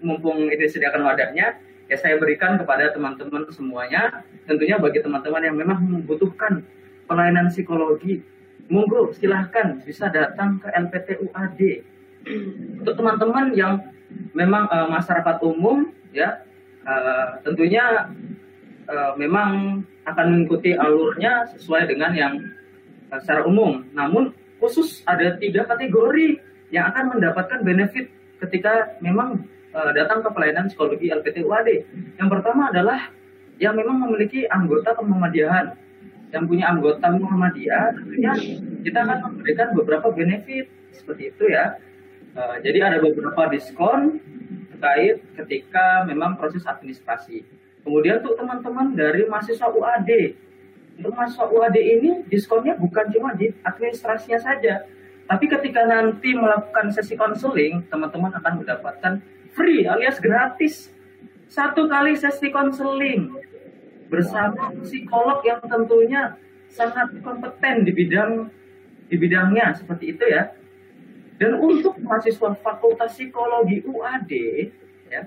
Mumpung 0.00 0.48
ini 0.48 0.56
disediakan 0.56 1.04
wadahnya 1.04 1.60
ya 1.92 1.96
saya 2.00 2.16
berikan 2.16 2.56
kepada 2.56 2.90
teman-teman 2.96 3.44
semuanya. 3.52 4.24
Tentunya 4.48 4.80
bagi 4.80 5.04
teman-teman 5.04 5.44
yang 5.44 5.56
memang 5.60 5.84
membutuhkan 5.84 6.64
pelayanan 7.04 7.52
psikologi 7.52 8.24
monggo 8.72 9.12
silahkan 9.12 9.84
bisa 9.84 10.08
datang 10.08 10.56
ke 10.56 10.68
LPT 10.72 11.20
UAD 11.28 11.60
untuk 12.80 12.94
teman-teman 12.94 13.52
yang 13.52 13.84
memang 14.32 14.64
uh, 14.72 14.88
masyarakat 14.88 15.36
umum 15.44 15.90
ya 16.14 16.40
uh, 16.88 17.36
tentunya 17.42 18.08
uh, 18.86 19.12
memang 19.20 19.82
akan 20.08 20.26
mengikuti 20.32 20.72
alurnya 20.72 21.46
sesuai 21.52 21.90
dengan 21.90 22.12
yang 22.16 22.34
secara 23.20 23.44
umum. 23.44 23.84
Namun 23.92 24.32
khusus 24.62 25.02
ada 25.04 25.36
tiga 25.36 25.66
kategori 25.66 26.38
yang 26.72 26.88
akan 26.94 27.18
mendapatkan 27.18 27.60
benefit 27.60 28.08
ketika 28.40 28.96
memang 29.04 29.44
uh, 29.74 29.90
datang 29.92 30.24
ke 30.24 30.28
pelayanan 30.32 30.70
psikologi 30.70 31.12
LPT 31.12 31.44
UAD. 31.44 31.68
Yang 32.16 32.28
pertama 32.28 32.72
adalah 32.72 33.12
yang 33.60 33.76
memang 33.76 34.08
memiliki 34.08 34.48
anggota 34.48 34.96
Muhammadiyah 35.02 35.76
yang 36.32 36.48
punya 36.48 36.72
anggota 36.72 37.12
Muhammadiyah 37.12 37.92
tentunya 37.92 38.32
kita 38.80 39.04
akan 39.04 39.18
memberikan 39.28 39.68
beberapa 39.76 40.08
benefit 40.08 40.64
seperti 40.96 41.28
itu 41.28 41.52
ya 41.52 41.76
Uh, 42.32 42.56
jadi 42.64 42.88
ada 42.88 42.96
beberapa 43.04 43.44
diskon 43.52 44.16
terkait 44.72 45.20
ketika 45.36 46.08
memang 46.08 46.40
proses 46.40 46.64
administrasi. 46.64 47.44
Kemudian 47.84 48.24
untuk 48.24 48.40
teman-teman 48.40 48.96
dari 48.96 49.28
mahasiswa 49.28 49.68
UAD, 49.68 50.10
mahasiswa 51.00 51.46
UAD 51.48 51.76
ini 51.78 52.10
diskonnya 52.28 52.76
bukan 52.76 53.08
cuma 53.14 53.32
di 53.32 53.54
administrasinya 53.64 54.40
saja, 54.40 54.84
tapi 55.24 55.48
ketika 55.48 55.88
nanti 55.88 56.36
melakukan 56.36 56.92
sesi 56.92 57.16
konseling, 57.16 57.86
teman-teman 57.88 58.34
akan 58.36 58.52
mendapatkan 58.60 59.12
free 59.56 59.88
alias 59.88 60.20
gratis 60.20 60.92
satu 61.48 61.88
kali 61.88 62.16
sesi 62.16 62.48
konseling 62.52 63.32
bersama 64.12 64.72
psikolog 64.84 65.40
yang 65.44 65.60
tentunya 65.64 66.36
sangat 66.68 67.12
kompeten 67.20 67.84
di 67.84 67.92
bidang 67.92 68.48
di 69.08 69.16
bidangnya 69.20 69.76
seperti 69.76 70.16
itu 70.16 70.24
ya 70.24 70.52
dan 71.42 71.58
untuk 71.58 71.98
mahasiswa 71.98 72.54
Fakultas 72.62 73.18
Psikologi 73.18 73.82
UAD, 73.82 74.30
ya, 75.10 75.26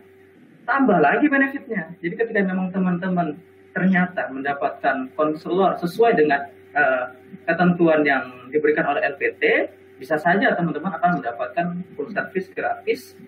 tambah 0.64 1.04
lagi 1.04 1.28
benefitnya. 1.28 1.92
Jadi 2.00 2.16
ketika 2.16 2.40
memang 2.40 2.72
teman-teman 2.72 3.36
ternyata 3.76 4.32
mendapatkan 4.32 5.12
konselor 5.20 5.76
sesuai 5.84 6.16
dengan 6.16 6.48
uh, 6.72 7.12
ketentuan 7.44 8.08
yang 8.08 8.48
diberikan 8.48 8.88
oleh 8.88 9.04
LPT, 9.04 9.68
bisa 10.00 10.16
saja 10.16 10.56
teman-teman 10.56 10.96
akan 10.96 11.20
mendapatkan 11.20 11.84
full 12.00 12.08
service 12.16 12.48
gratis 12.56 13.20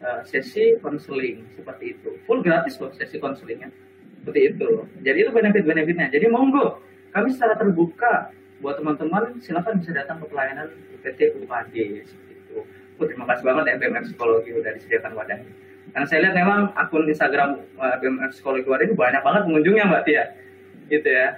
uh, 0.00 0.24
sesi 0.24 0.80
konseling 0.80 1.44
seperti 1.52 1.92
itu. 1.92 2.16
Full 2.24 2.40
gratis 2.40 2.80
loh 2.80 2.88
sesi 2.96 3.20
konselingnya. 3.20 3.68
Seperti 4.24 4.40
itu. 4.56 4.88
Jadi 5.04 5.18
itu 5.28 5.30
benefit-benefitnya. 5.34 6.08
Jadi 6.08 6.26
monggo, 6.32 6.80
kami 7.12 7.28
secara 7.36 7.60
terbuka 7.60 8.32
buat 8.64 8.80
teman-teman 8.80 9.42
silakan 9.44 9.82
bisa 9.82 9.92
datang 9.92 10.22
ke 10.22 10.26
pelayanan 10.32 10.72
PT 11.04 11.36
UAD 11.42 11.74
seperti 12.06 12.32
itu. 12.32 12.64
Oh, 12.96 13.04
terima 13.04 13.26
kasih 13.28 13.44
banget 13.44 13.64
ya 13.68 13.74
BMR 13.82 14.04
Psikologi 14.08 14.50
udah 14.56 14.72
disediakan 14.78 15.12
wadahnya. 15.18 15.52
Karena 15.92 16.06
saya 16.08 16.20
lihat 16.24 16.34
memang 16.40 16.60
akun 16.72 17.04
Instagram 17.04 17.60
uh, 17.76 17.96
BMR 18.00 18.32
Psikologi 18.32 18.64
UAD 18.64 18.88
ini 18.88 18.94
banyak 18.96 19.20
banget 19.20 19.42
pengunjungnya 19.44 19.84
Mbak 19.92 20.02
Tia. 20.08 20.24
Gitu 20.88 21.08
ya. 21.08 21.28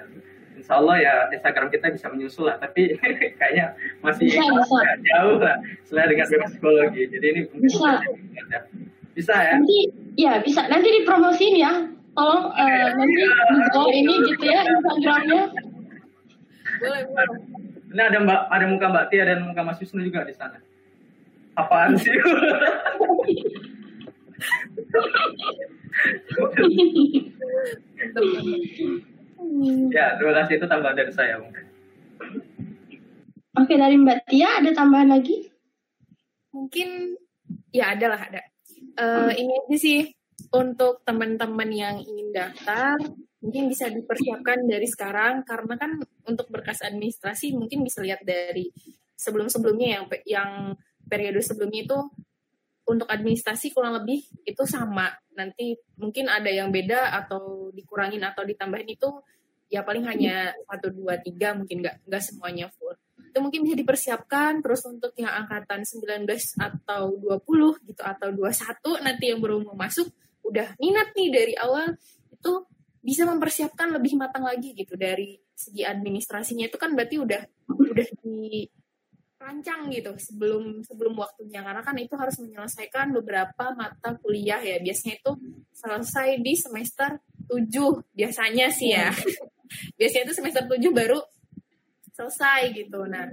Insya 0.55 0.79
Allah 0.79 0.97
ya 1.03 1.15
Instagram 1.35 1.67
kita 1.75 1.91
bisa 1.91 2.07
menyusul 2.07 2.47
lah, 2.47 2.57
tapi 2.63 2.95
kayaknya 3.43 3.75
masih 3.99 4.31
bisa, 4.31 4.47
bisa. 4.47 4.79
jauh 5.11 5.37
lah 5.43 5.59
selain 5.83 6.09
dengan 6.15 6.27
BMR 6.31 6.51
Psikologi. 6.55 7.03
Jadi 7.11 7.27
ini 7.27 7.41
bisa. 7.59 7.91
Bisa 9.15 9.35
ya? 9.35 9.53
Nanti 9.59 9.79
ya 10.15 10.33
bisa. 10.39 10.71
Nanti 10.71 10.89
dipromosiin 11.03 11.57
ya. 11.59 11.73
Tolong 12.15 12.47
uh, 12.55 12.89
nanti 12.95 13.23
di 13.27 13.27
bawah 13.75 13.91
ini 13.91 14.15
gitu 14.31 14.45
ya 14.47 14.63
Instagramnya. 14.63 15.51
Boleh, 16.79 17.03
boleh. 17.11 17.39
Ini 17.95 18.03
ada 18.03 18.19
Mbak, 18.23 18.41
ada 18.51 18.65
muka 18.71 18.87
Mbak 18.91 19.07
Tia 19.11 19.23
dan 19.27 19.39
muka 19.47 19.63
Mas 19.63 19.79
Wisnu 19.83 20.03
juga 20.03 20.27
di 20.27 20.35
sana. 20.35 20.59
Apaan 21.55 21.95
sih? 21.99 22.11
ya, 29.95 30.07
terima 30.19 30.33
kasih 30.43 30.55
itu 30.59 30.67
tambahan 30.67 30.97
dari 30.99 31.13
saya 31.15 31.39
mungkin. 31.39 31.65
Oke, 33.55 33.79
dari 33.79 33.95
Mbak 33.95 34.27
Tia 34.27 34.59
ada 34.59 34.71
tambahan 34.75 35.15
lagi? 35.15 35.47
Mungkin 36.51 37.15
ya 37.71 37.95
ada 37.95 38.07
lah 38.15 38.21
ada. 38.21 38.43
Uh, 38.95 39.31
ini 39.35 39.55
aja 39.67 39.77
sih 39.79 40.01
untuk 40.55 41.03
teman-teman 41.03 41.71
yang 41.71 41.97
ingin 41.99 42.31
daftar 42.31 42.99
mungkin 43.45 43.69
bisa 43.69 43.93
dipersiapkan 43.93 44.65
dari 44.65 44.89
sekarang 44.89 45.45
karena 45.45 45.75
kan 45.77 46.01
untuk 46.25 46.49
berkas 46.49 46.81
administrasi 46.81 47.53
mungkin 47.53 47.85
bisa 47.85 48.01
lihat 48.01 48.25
dari 48.25 48.73
sebelum-sebelumnya 49.19 49.89
yang 50.01 50.05
yang 50.25 50.51
periode 51.05 51.45
sebelumnya 51.45 51.85
itu 51.85 51.99
untuk 52.85 53.09
administrasi 53.09 53.73
kurang 53.73 53.97
lebih 53.97 54.25
itu 54.45 54.63
sama. 54.69 55.09
Nanti 55.37 55.77
mungkin 55.97 56.29
ada 56.29 56.49
yang 56.49 56.69
beda 56.69 57.17
atau 57.25 57.73
dikurangin 57.73 58.21
atau 58.23 58.45
ditambahin 58.45 58.89
itu 58.93 59.09
ya 59.73 59.81
paling 59.83 60.05
hanya 60.05 60.53
satu 60.69 60.93
dua 60.93 61.19
tiga 61.19 61.57
mungkin 61.57 61.81
nggak 61.81 62.05
nggak 62.05 62.23
semuanya 62.23 62.69
full. 62.77 62.95
Itu 63.35 63.43
mungkin 63.43 63.67
bisa 63.67 63.75
dipersiapkan 63.75 64.63
terus 64.63 64.85
untuk 64.87 65.11
yang 65.19 65.33
angkatan 65.33 65.83
19 65.83 66.29
atau 66.61 67.03
20 67.19 67.89
gitu 67.91 68.03
atau 68.05 68.29
21 68.31 69.03
nanti 69.03 69.25
yang 69.33 69.41
baru 69.43 69.65
mau 69.65 69.75
masuk 69.75 70.07
udah 70.45 70.77
minat 70.79 71.11
nih 71.17 71.29
dari 71.33 71.55
awal 71.57 71.97
itu 72.31 72.53
bisa 73.05 73.25
mempersiapkan 73.29 73.93
lebih 73.93 74.17
matang 74.17 74.45
lagi 74.45 74.77
gitu 74.77 74.95
dari 74.95 75.41
segi 75.57 75.83
administrasinya. 75.83 76.69
Itu 76.69 76.77
kan 76.77 76.93
berarti 76.93 77.17
udah 77.21 77.43
udah 77.73 78.07
dirancang 79.45 79.93
gitu 79.93 80.17
sebelum 80.17 80.81
sebelum 80.81 81.13
waktunya. 81.21 81.61
Karena 81.61 81.85
kan 81.85 81.93
itu 82.01 82.17
harus 82.17 82.41
menyelesaikan 82.41 83.13
beberapa 83.13 83.77
mata 83.77 84.17
kuliah 84.25 84.57
ya. 84.65 84.81
Biasanya 84.81 85.21
itu 85.21 85.33
selesai 85.77 86.41
di 86.41 86.57
semester 86.57 87.21
7 87.53 87.69
biasanya 88.17 88.73
sih 88.73 88.97
ya. 88.97 89.13
Biasanya 90.01 90.33
itu 90.33 90.35
semester 90.41 90.65
7 90.65 90.81
baru 90.97 91.21
selesai 92.17 92.73
gitu. 92.73 93.05
Nah 93.05 93.29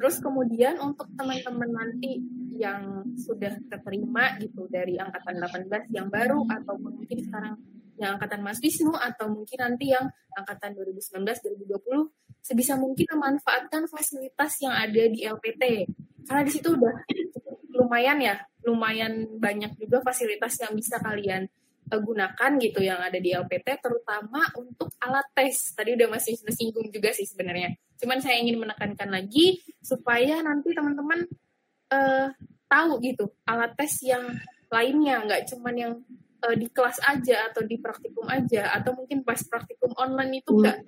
terus 0.00 0.16
kemudian 0.24 0.80
untuk 0.80 1.12
teman-teman 1.12 1.68
nanti 1.68 2.24
yang 2.56 3.04
sudah 3.20 3.52
terima 3.84 4.40
gitu 4.40 4.64
dari 4.72 4.96
angkatan 4.96 5.44
18 5.68 5.92
yang 5.92 6.08
baru 6.08 6.48
ataupun 6.48 7.04
mungkin 7.04 7.20
sekarang 7.20 7.60
yang 8.00 8.16
angkatan 8.16 8.40
Mas 8.40 8.64
Wisnu 8.64 8.96
atau 8.96 9.28
mungkin 9.28 9.60
nanti 9.60 9.92
yang 9.92 10.08
angkatan 10.32 10.72
2019-2020 10.72 12.29
sebisa 12.40 12.74
mungkin 12.76 13.06
memanfaatkan 13.16 13.86
fasilitas 13.86 14.60
yang 14.64 14.74
ada 14.74 15.02
di 15.08 15.24
LPT 15.24 15.86
karena 16.26 16.42
di 16.44 16.52
situ 16.52 16.72
udah 16.72 16.94
lumayan 17.76 18.18
ya 18.20 18.36
lumayan 18.64 19.40
banyak 19.40 19.72
juga 19.80 20.04
fasilitas 20.04 20.60
yang 20.60 20.76
bisa 20.76 21.00
kalian 21.00 21.48
uh, 21.90 22.00
gunakan 22.00 22.50
gitu 22.60 22.80
yang 22.84 23.00
ada 23.00 23.16
di 23.16 23.32
LPT 23.32 23.80
terutama 23.80 24.44
untuk 24.56 24.92
alat 25.00 25.26
tes. 25.32 25.72
Tadi 25.72 25.96
udah 25.96 26.08
masih 26.12 26.36
singgung 26.52 26.88
juga 26.92 27.10
sih 27.10 27.24
sebenarnya. 27.24 27.72
Cuman 27.96 28.20
saya 28.20 28.40
ingin 28.40 28.60
menekankan 28.60 29.10
lagi 29.10 29.60
supaya 29.80 30.40
nanti 30.44 30.72
teman-teman 30.76 31.24
uh, 31.92 32.28
tahu 32.70 33.00
gitu 33.02 33.32
alat 33.48 33.72
tes 33.74 33.92
yang 34.04 34.24
lainnya. 34.68 35.24
Nggak 35.24 35.50
cuman 35.56 35.74
yang 35.74 35.92
uh, 36.44 36.56
di 36.56 36.68
kelas 36.68 37.00
aja 37.04 37.50
atau 37.50 37.64
di 37.64 37.80
praktikum 37.80 38.28
aja 38.28 38.76
atau 38.76 38.92
mungkin 38.94 39.24
pas 39.24 39.40
praktikum 39.40 39.92
online 39.96 40.44
itu 40.44 40.50
nggak 40.52 40.78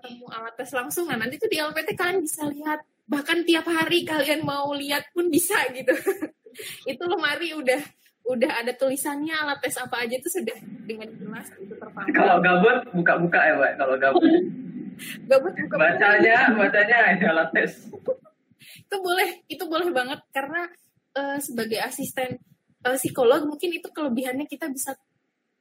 ketemu 0.00 0.24
alat 0.32 0.56
tes 0.56 0.72
langsung 0.72 1.04
nah 1.04 1.20
nanti 1.20 1.36
tuh 1.36 1.52
di 1.52 1.60
LPT 1.60 1.92
kalian 1.92 2.24
bisa 2.24 2.48
lihat. 2.48 2.80
Bahkan 3.04 3.44
tiap 3.44 3.68
hari 3.68 4.08
kalian 4.08 4.40
mau 4.48 4.72
lihat 4.72 5.12
pun 5.12 5.28
bisa 5.28 5.60
gitu. 5.76 5.92
Itu 6.90 7.04
lemari 7.04 7.52
udah 7.52 7.80
udah 8.24 8.50
ada 8.64 8.72
tulisannya 8.72 9.36
alat 9.36 9.60
tes 9.60 9.76
apa 9.80 10.06
aja 10.06 10.14
itu 10.14 10.28
sudah 10.30 10.54
dengan 10.86 11.08
jelas 11.18 11.50
itu 11.58 11.74
terpantau. 11.74 12.14
Kalau 12.14 12.36
gabut 12.38 12.78
buka-buka 12.94 13.38
ya 13.42 13.54
mbak 13.58 13.72
kalau 13.76 13.96
gabut. 13.98 14.22
Gabut 15.32 15.56
buka 15.56 15.76
bacanya 15.80 16.52
bacanya 16.52 16.96
ada 17.16 17.26
alat 17.32 17.48
tes. 17.56 17.88
Itu 18.84 18.96
boleh 19.00 19.40
itu 19.48 19.64
boleh 19.64 19.88
banget. 19.88 20.20
Karena 20.28 20.68
uh, 21.16 21.40
sebagai 21.40 21.80
asisten 21.80 22.36
uh, 22.84 22.98
psikolog 23.00 23.48
mungkin 23.48 23.72
itu 23.72 23.88
kelebihannya 23.88 24.44
kita 24.44 24.68
bisa 24.68 24.92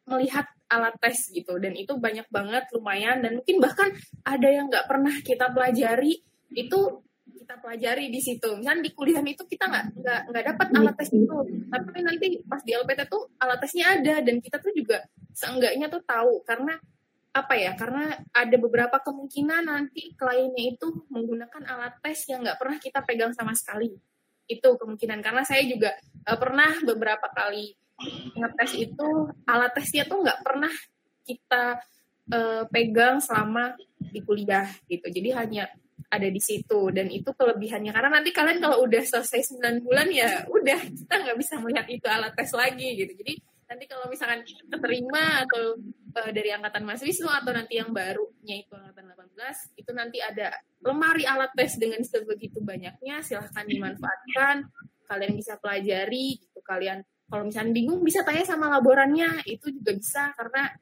melihat 0.09 0.45
alat 0.69 0.93
tes 1.01 1.29
gitu 1.33 1.57
dan 1.57 1.73
itu 1.73 1.97
banyak 1.97 2.25
banget 2.29 2.65
lumayan 2.73 3.21
dan 3.21 3.37
mungkin 3.37 3.57
bahkan 3.61 3.89
ada 4.25 4.47
yang 4.49 4.69
nggak 4.69 4.85
pernah 4.85 5.13
kita 5.25 5.49
pelajari 5.49 6.21
itu 6.53 6.79
kita 7.49 7.65
pelajari 7.65 8.13
di 8.13 8.21
situ. 8.21 8.49
Misalnya 8.61 8.85
di 8.85 8.93
kuliah 8.93 9.25
itu 9.25 9.41
kita 9.41 9.65
nggak 9.65 9.85
nggak 9.97 10.21
nggak 10.29 10.43
dapat 10.53 10.67
alat 10.69 10.95
tes 11.01 11.09
itu, 11.09 11.37
tapi 11.65 11.99
nanti 12.05 12.25
pas 12.45 12.61
di 12.61 12.77
LPT 12.77 13.09
tuh 13.09 13.25
alat 13.41 13.57
tesnya 13.57 13.97
ada 13.97 14.21
dan 14.21 14.37
kita 14.37 14.61
tuh 14.61 14.69
juga 14.69 15.01
seenggaknya 15.33 15.89
tuh 15.89 16.05
tahu 16.05 16.45
karena 16.45 16.77
apa 17.33 17.53
ya? 17.57 17.73
Karena 17.73 18.13
ada 18.37 18.57
beberapa 18.61 19.01
kemungkinan 19.01 19.65
nanti 19.65 20.13
kliennya 20.13 20.77
itu 20.77 20.93
menggunakan 21.09 21.65
alat 21.65 21.97
tes 22.05 22.29
yang 22.29 22.45
nggak 22.45 22.61
pernah 22.61 22.77
kita 22.77 23.01
pegang 23.01 23.33
sama 23.33 23.57
sekali. 23.57 23.97
Itu 24.45 24.77
kemungkinan 24.77 25.17
karena 25.25 25.41
saya 25.41 25.65
juga 25.65 25.97
uh, 26.29 26.37
pernah 26.37 26.69
beberapa 26.85 27.33
kali 27.33 27.73
ngetes 28.35 28.71
itu 28.79 29.07
alat 29.43 29.71
tesnya 29.75 30.07
tuh 30.07 30.23
nggak 30.23 30.39
pernah 30.41 30.71
kita 31.27 31.83
uh, 32.33 32.63
pegang 32.71 33.19
selama 33.19 33.75
di 33.99 34.19
kuliah 34.23 34.65
gitu. 34.87 35.05
Jadi 35.09 35.29
hanya 35.35 35.69
ada 36.09 36.25
di 36.25 36.41
situ 36.41 36.89
dan 36.89 37.11
itu 37.11 37.29
kelebihannya. 37.35 37.93
Karena 37.93 38.09
nanti 38.09 38.33
kalian 38.33 38.57
kalau 38.63 38.81
udah 38.87 39.03
selesai 39.05 39.59
9 39.59 39.85
bulan 39.85 40.07
ya 40.09 40.47
udah 40.49 40.79
kita 40.89 41.15
nggak 41.21 41.37
bisa 41.37 41.61
melihat 41.61 41.85
itu 41.91 42.07
alat 42.09 42.33
tes 42.33 42.49
lagi 42.55 42.97
gitu. 42.97 43.13
Jadi 43.19 43.33
nanti 43.69 43.85
kalau 43.85 44.09
misalkan 44.09 44.41
keterima 44.47 45.45
atau 45.45 45.77
uh, 46.17 46.31
dari 46.33 46.49
angkatan 46.49 46.89
mahasiswa 46.89 47.45
atau 47.45 47.53
nanti 47.53 47.77
yang 47.77 47.93
barunya 47.93 48.65
itu 48.65 48.73
angkatan 48.73 49.13
18 49.13 49.77
itu 49.77 49.91
nanti 49.93 50.17
ada 50.17 50.49
lemari 50.81 51.29
alat 51.29 51.53
tes 51.53 51.77
dengan 51.77 52.01
sebegitu 52.01 52.57
banyaknya 52.65 53.21
silahkan 53.21 53.69
dimanfaatkan 53.69 54.65
kalian 55.05 55.33
bisa 55.37 55.61
pelajari 55.61 56.41
gitu. 56.41 56.59
Kalian 56.65 57.05
kalau 57.29 57.45
misalnya 57.45 57.71
bingung 57.71 58.01
bisa 58.01 58.25
tanya 58.25 58.41
sama 58.41 58.67
laborannya. 58.73 59.45
Itu 59.45 59.69
juga 59.69 59.93
bisa 59.93 60.33
karena 60.33 60.73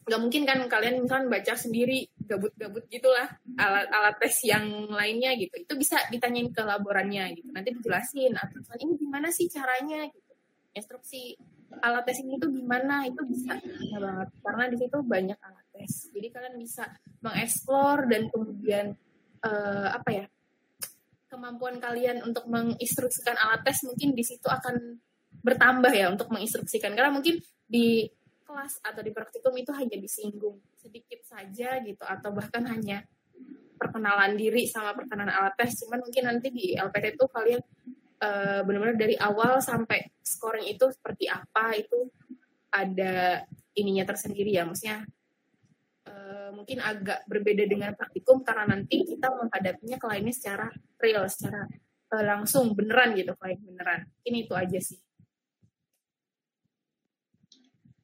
nggak 0.00 0.20
mungkin 0.20 0.42
kan 0.44 0.58
kalian 0.68 1.06
misalnya 1.06 1.28
baca 1.28 1.54
sendiri 1.54 2.08
gabut-gabut 2.24 2.88
gitulah 2.90 3.30
alat-alat 3.56 4.16
tes 4.20 4.36
yang 4.44 4.92
lainnya 4.92 5.32
gitu. 5.40 5.56
Itu 5.56 5.74
bisa 5.80 5.96
ditanyain 6.12 6.52
ke 6.52 6.60
laborannya 6.60 7.32
gitu. 7.40 7.48
Nanti 7.50 7.72
dijelasin 7.72 8.36
atau 8.36 8.60
ini 8.76 9.00
gimana 9.00 9.32
sih 9.32 9.48
caranya? 9.48 10.04
gitu. 10.12 10.32
Instruksi 10.76 11.34
alat 11.80 12.04
tes 12.04 12.20
ini 12.20 12.36
tuh 12.36 12.52
gimana? 12.52 13.08
Itu 13.08 13.24
bisa. 13.24 13.56
Banget. 13.96 14.28
Karena 14.44 14.64
di 14.68 14.76
situ 14.76 14.98
banyak 15.00 15.38
alat 15.40 15.66
tes. 15.72 15.92
Jadi 16.12 16.28
kalian 16.28 16.54
bisa 16.60 16.84
mengeksplor 17.24 18.04
dan 18.04 18.28
kemudian 18.28 18.86
uh, 19.48 19.88
apa 19.96 20.10
ya 20.12 20.24
kemampuan 21.30 21.78
kalian 21.78 22.26
untuk 22.26 22.50
menginstruksikan 22.50 23.38
alat 23.38 23.62
tes 23.62 23.86
mungkin 23.86 24.12
di 24.18 24.26
situ 24.26 24.50
akan 24.50 24.98
bertambah 25.40 25.92
ya 25.92 26.12
untuk 26.12 26.28
menginstruksikan. 26.32 26.92
Karena 26.92 27.12
mungkin 27.12 27.40
di 27.64 28.08
kelas 28.50 28.82
atau 28.82 29.00
di 29.06 29.14
praktikum 29.14 29.54
itu 29.54 29.70
hanya 29.70 29.94
disinggung 29.94 30.58
sedikit 30.74 31.22
saja 31.22 31.78
gitu 31.86 32.02
atau 32.02 32.34
bahkan 32.34 32.66
hanya 32.66 33.06
perkenalan 33.78 34.34
diri 34.34 34.66
sama 34.66 34.92
perkenalan 34.92 35.30
alat 35.30 35.54
tes. 35.56 35.78
Cuman 35.80 36.02
mungkin 36.02 36.26
nanti 36.26 36.50
di 36.50 36.74
LPT 36.74 37.16
itu 37.16 37.24
kalian 37.30 37.62
uh, 38.20 38.60
benar-benar 38.66 38.98
dari 38.98 39.16
awal 39.16 39.62
sampai 39.62 40.10
scoring 40.20 40.66
itu 40.68 40.90
seperti 40.90 41.30
apa 41.30 41.78
itu 41.78 42.10
ada 42.74 43.46
ininya 43.78 44.04
tersendiri 44.04 44.52
ya. 44.52 44.66
Maksudnya 44.68 45.06
uh, 46.10 46.50
mungkin 46.52 46.84
agak 46.84 47.24
berbeda 47.24 47.64
dengan 47.64 47.96
praktikum 47.96 48.44
karena 48.44 48.68
nanti 48.68 49.06
kita 49.06 49.32
menghadapinya 49.32 49.96
kliennya 49.96 50.34
secara 50.34 50.66
real 51.00 51.24
secara 51.30 51.64
uh, 52.12 52.24
langsung 52.26 52.76
beneran 52.76 53.16
gitu 53.16 53.32
klien 53.38 53.62
beneran. 53.62 54.04
Ini 54.26 54.44
itu 54.44 54.52
aja 54.52 54.76
sih 54.82 55.00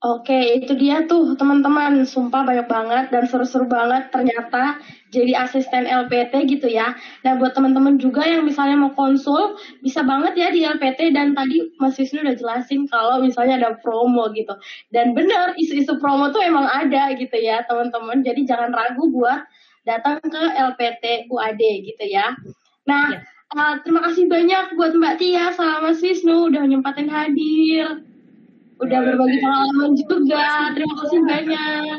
Oke, 0.05 0.61
itu 0.61 0.77
dia 0.77 1.09
tuh 1.09 1.33
teman-teman. 1.41 2.05
Sumpah 2.05 2.45
banyak 2.45 2.69
banget 2.69 3.09
dan 3.09 3.25
seru-seru 3.25 3.65
banget 3.65 4.13
ternyata 4.13 4.77
jadi 5.09 5.33
asisten 5.41 5.89
LPT 5.89 6.53
gitu 6.53 6.69
ya. 6.69 6.93
Nah, 7.25 7.41
buat 7.41 7.57
teman-teman 7.57 7.97
juga 7.97 8.21
yang 8.29 8.45
misalnya 8.45 8.77
mau 8.77 8.93
konsul, 8.93 9.57
bisa 9.81 10.05
banget 10.05 10.37
ya 10.37 10.53
di 10.53 10.69
LPT 10.69 11.17
dan 11.17 11.33
tadi 11.33 11.73
Mas 11.81 11.97
Wisnu 11.97 12.21
udah 12.29 12.37
jelasin 12.37 12.85
kalau 12.93 13.25
misalnya 13.25 13.57
ada 13.57 13.71
promo 13.81 14.29
gitu. 14.37 14.53
Dan 14.93 15.17
bener, 15.17 15.57
isu-isu 15.57 15.97
promo 15.97 16.29
tuh 16.29 16.45
emang 16.45 16.69
ada 16.69 17.17
gitu 17.17 17.37
ya, 17.41 17.65
teman-teman. 17.65 18.21
Jadi 18.21 18.45
jangan 18.45 18.77
ragu 18.77 19.09
buat 19.09 19.49
datang 19.89 20.21
ke 20.21 20.43
LPT 20.61 21.33
UAD 21.33 21.63
gitu 21.89 22.05
ya. 22.05 22.37
Nah, 22.85 23.17
ya. 23.17 23.25
Uh, 23.47 23.79
terima 23.87 24.03
kasih 24.03 24.27
banyak 24.27 24.75
buat 24.75 24.91
Mbak 24.91 25.23
Tia 25.23 25.55
sama 25.55 25.79
Mas 25.79 26.03
Wisnu 26.03 26.51
udah 26.51 26.67
nyempatin 26.67 27.07
hadir 27.07 28.03
udah 28.81 28.99
berbagi 29.01 29.39
pengalaman 29.41 29.91
juga. 29.97 30.45
Terima 30.77 30.95
kasih 31.01 31.21
banyak. 31.25 31.97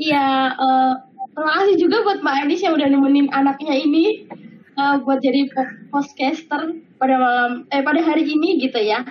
Iya, 0.00 0.28
uh, 0.56 0.92
terima 1.36 1.52
kasih 1.60 1.74
juga 1.76 1.96
buat 2.06 2.18
Mbak 2.24 2.36
Anis 2.46 2.64
yang 2.64 2.74
udah 2.76 2.88
nemenin 2.88 3.28
anaknya 3.36 3.74
ini 3.76 4.24
uh, 4.80 4.96
buat 5.04 5.20
jadi 5.20 5.52
podcaster 5.92 6.80
pada 6.96 7.14
malam 7.20 7.52
eh 7.68 7.84
pada 7.84 8.00
hari 8.00 8.24
ini 8.24 8.64
gitu 8.64 8.80
ya. 8.80 9.04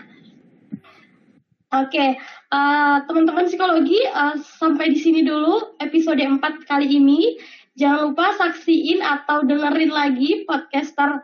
Oke, 1.70 1.94
okay, 1.94 2.10
uh, 2.50 3.06
teman-teman 3.06 3.46
psikologi 3.46 4.02
uh, 4.10 4.42
sampai 4.58 4.90
di 4.90 4.98
sini 4.98 5.22
dulu 5.22 5.78
episode 5.78 6.18
4 6.18 6.42
kali 6.66 6.98
ini. 6.98 7.38
Jangan 7.78 8.10
lupa 8.10 8.34
saksiin 8.34 9.06
atau 9.06 9.46
dengerin 9.46 9.94
lagi 9.94 10.50
podcaster 10.50 11.22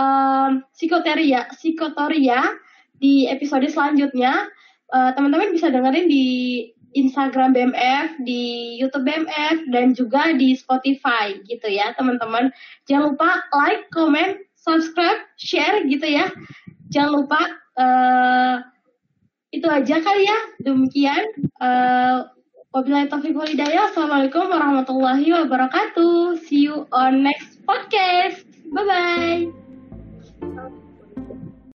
uh, 0.00 0.50
psikoteria, 0.72 1.52
psikotoria 1.52 2.40
di 2.96 3.28
episode 3.28 3.68
selanjutnya. 3.68 4.48
Eh, 4.92 5.10
teman-teman 5.16 5.56
bisa 5.56 5.72
dengerin 5.72 6.04
di 6.04 6.24
Instagram 6.92 7.56
BMF, 7.56 8.20
di 8.28 8.76
YouTube 8.76 9.08
BMF, 9.08 9.72
dan 9.72 9.96
juga 9.96 10.36
di 10.36 10.52
Spotify 10.52 11.40
gitu 11.48 11.64
ya 11.72 11.96
teman-teman. 11.96 12.52
Jangan 12.84 13.16
lupa 13.16 13.40
like, 13.56 13.88
comment, 13.88 14.36
subscribe, 14.52 15.24
share 15.40 15.80
gitu 15.88 16.04
ya. 16.04 16.28
Jangan 16.92 17.24
lupa 17.24 17.40
uh, 17.80 18.60
itu 19.48 19.64
aja 19.64 19.96
kali 20.04 20.28
ya. 20.28 20.38
Demikian. 20.60 21.24
Uh, 21.56 22.28
Wabillahi 22.72 23.08
taufiq 23.08 23.36
walhidayah. 23.36 23.92
Assalamualaikum 23.92 24.48
warahmatullahi 24.48 25.28
wabarakatuh. 25.28 26.40
See 26.44 26.68
you 26.68 26.88
on 26.92 27.20
next 27.20 27.60
podcast. 27.68 28.48
Bye-bye. 28.72 29.61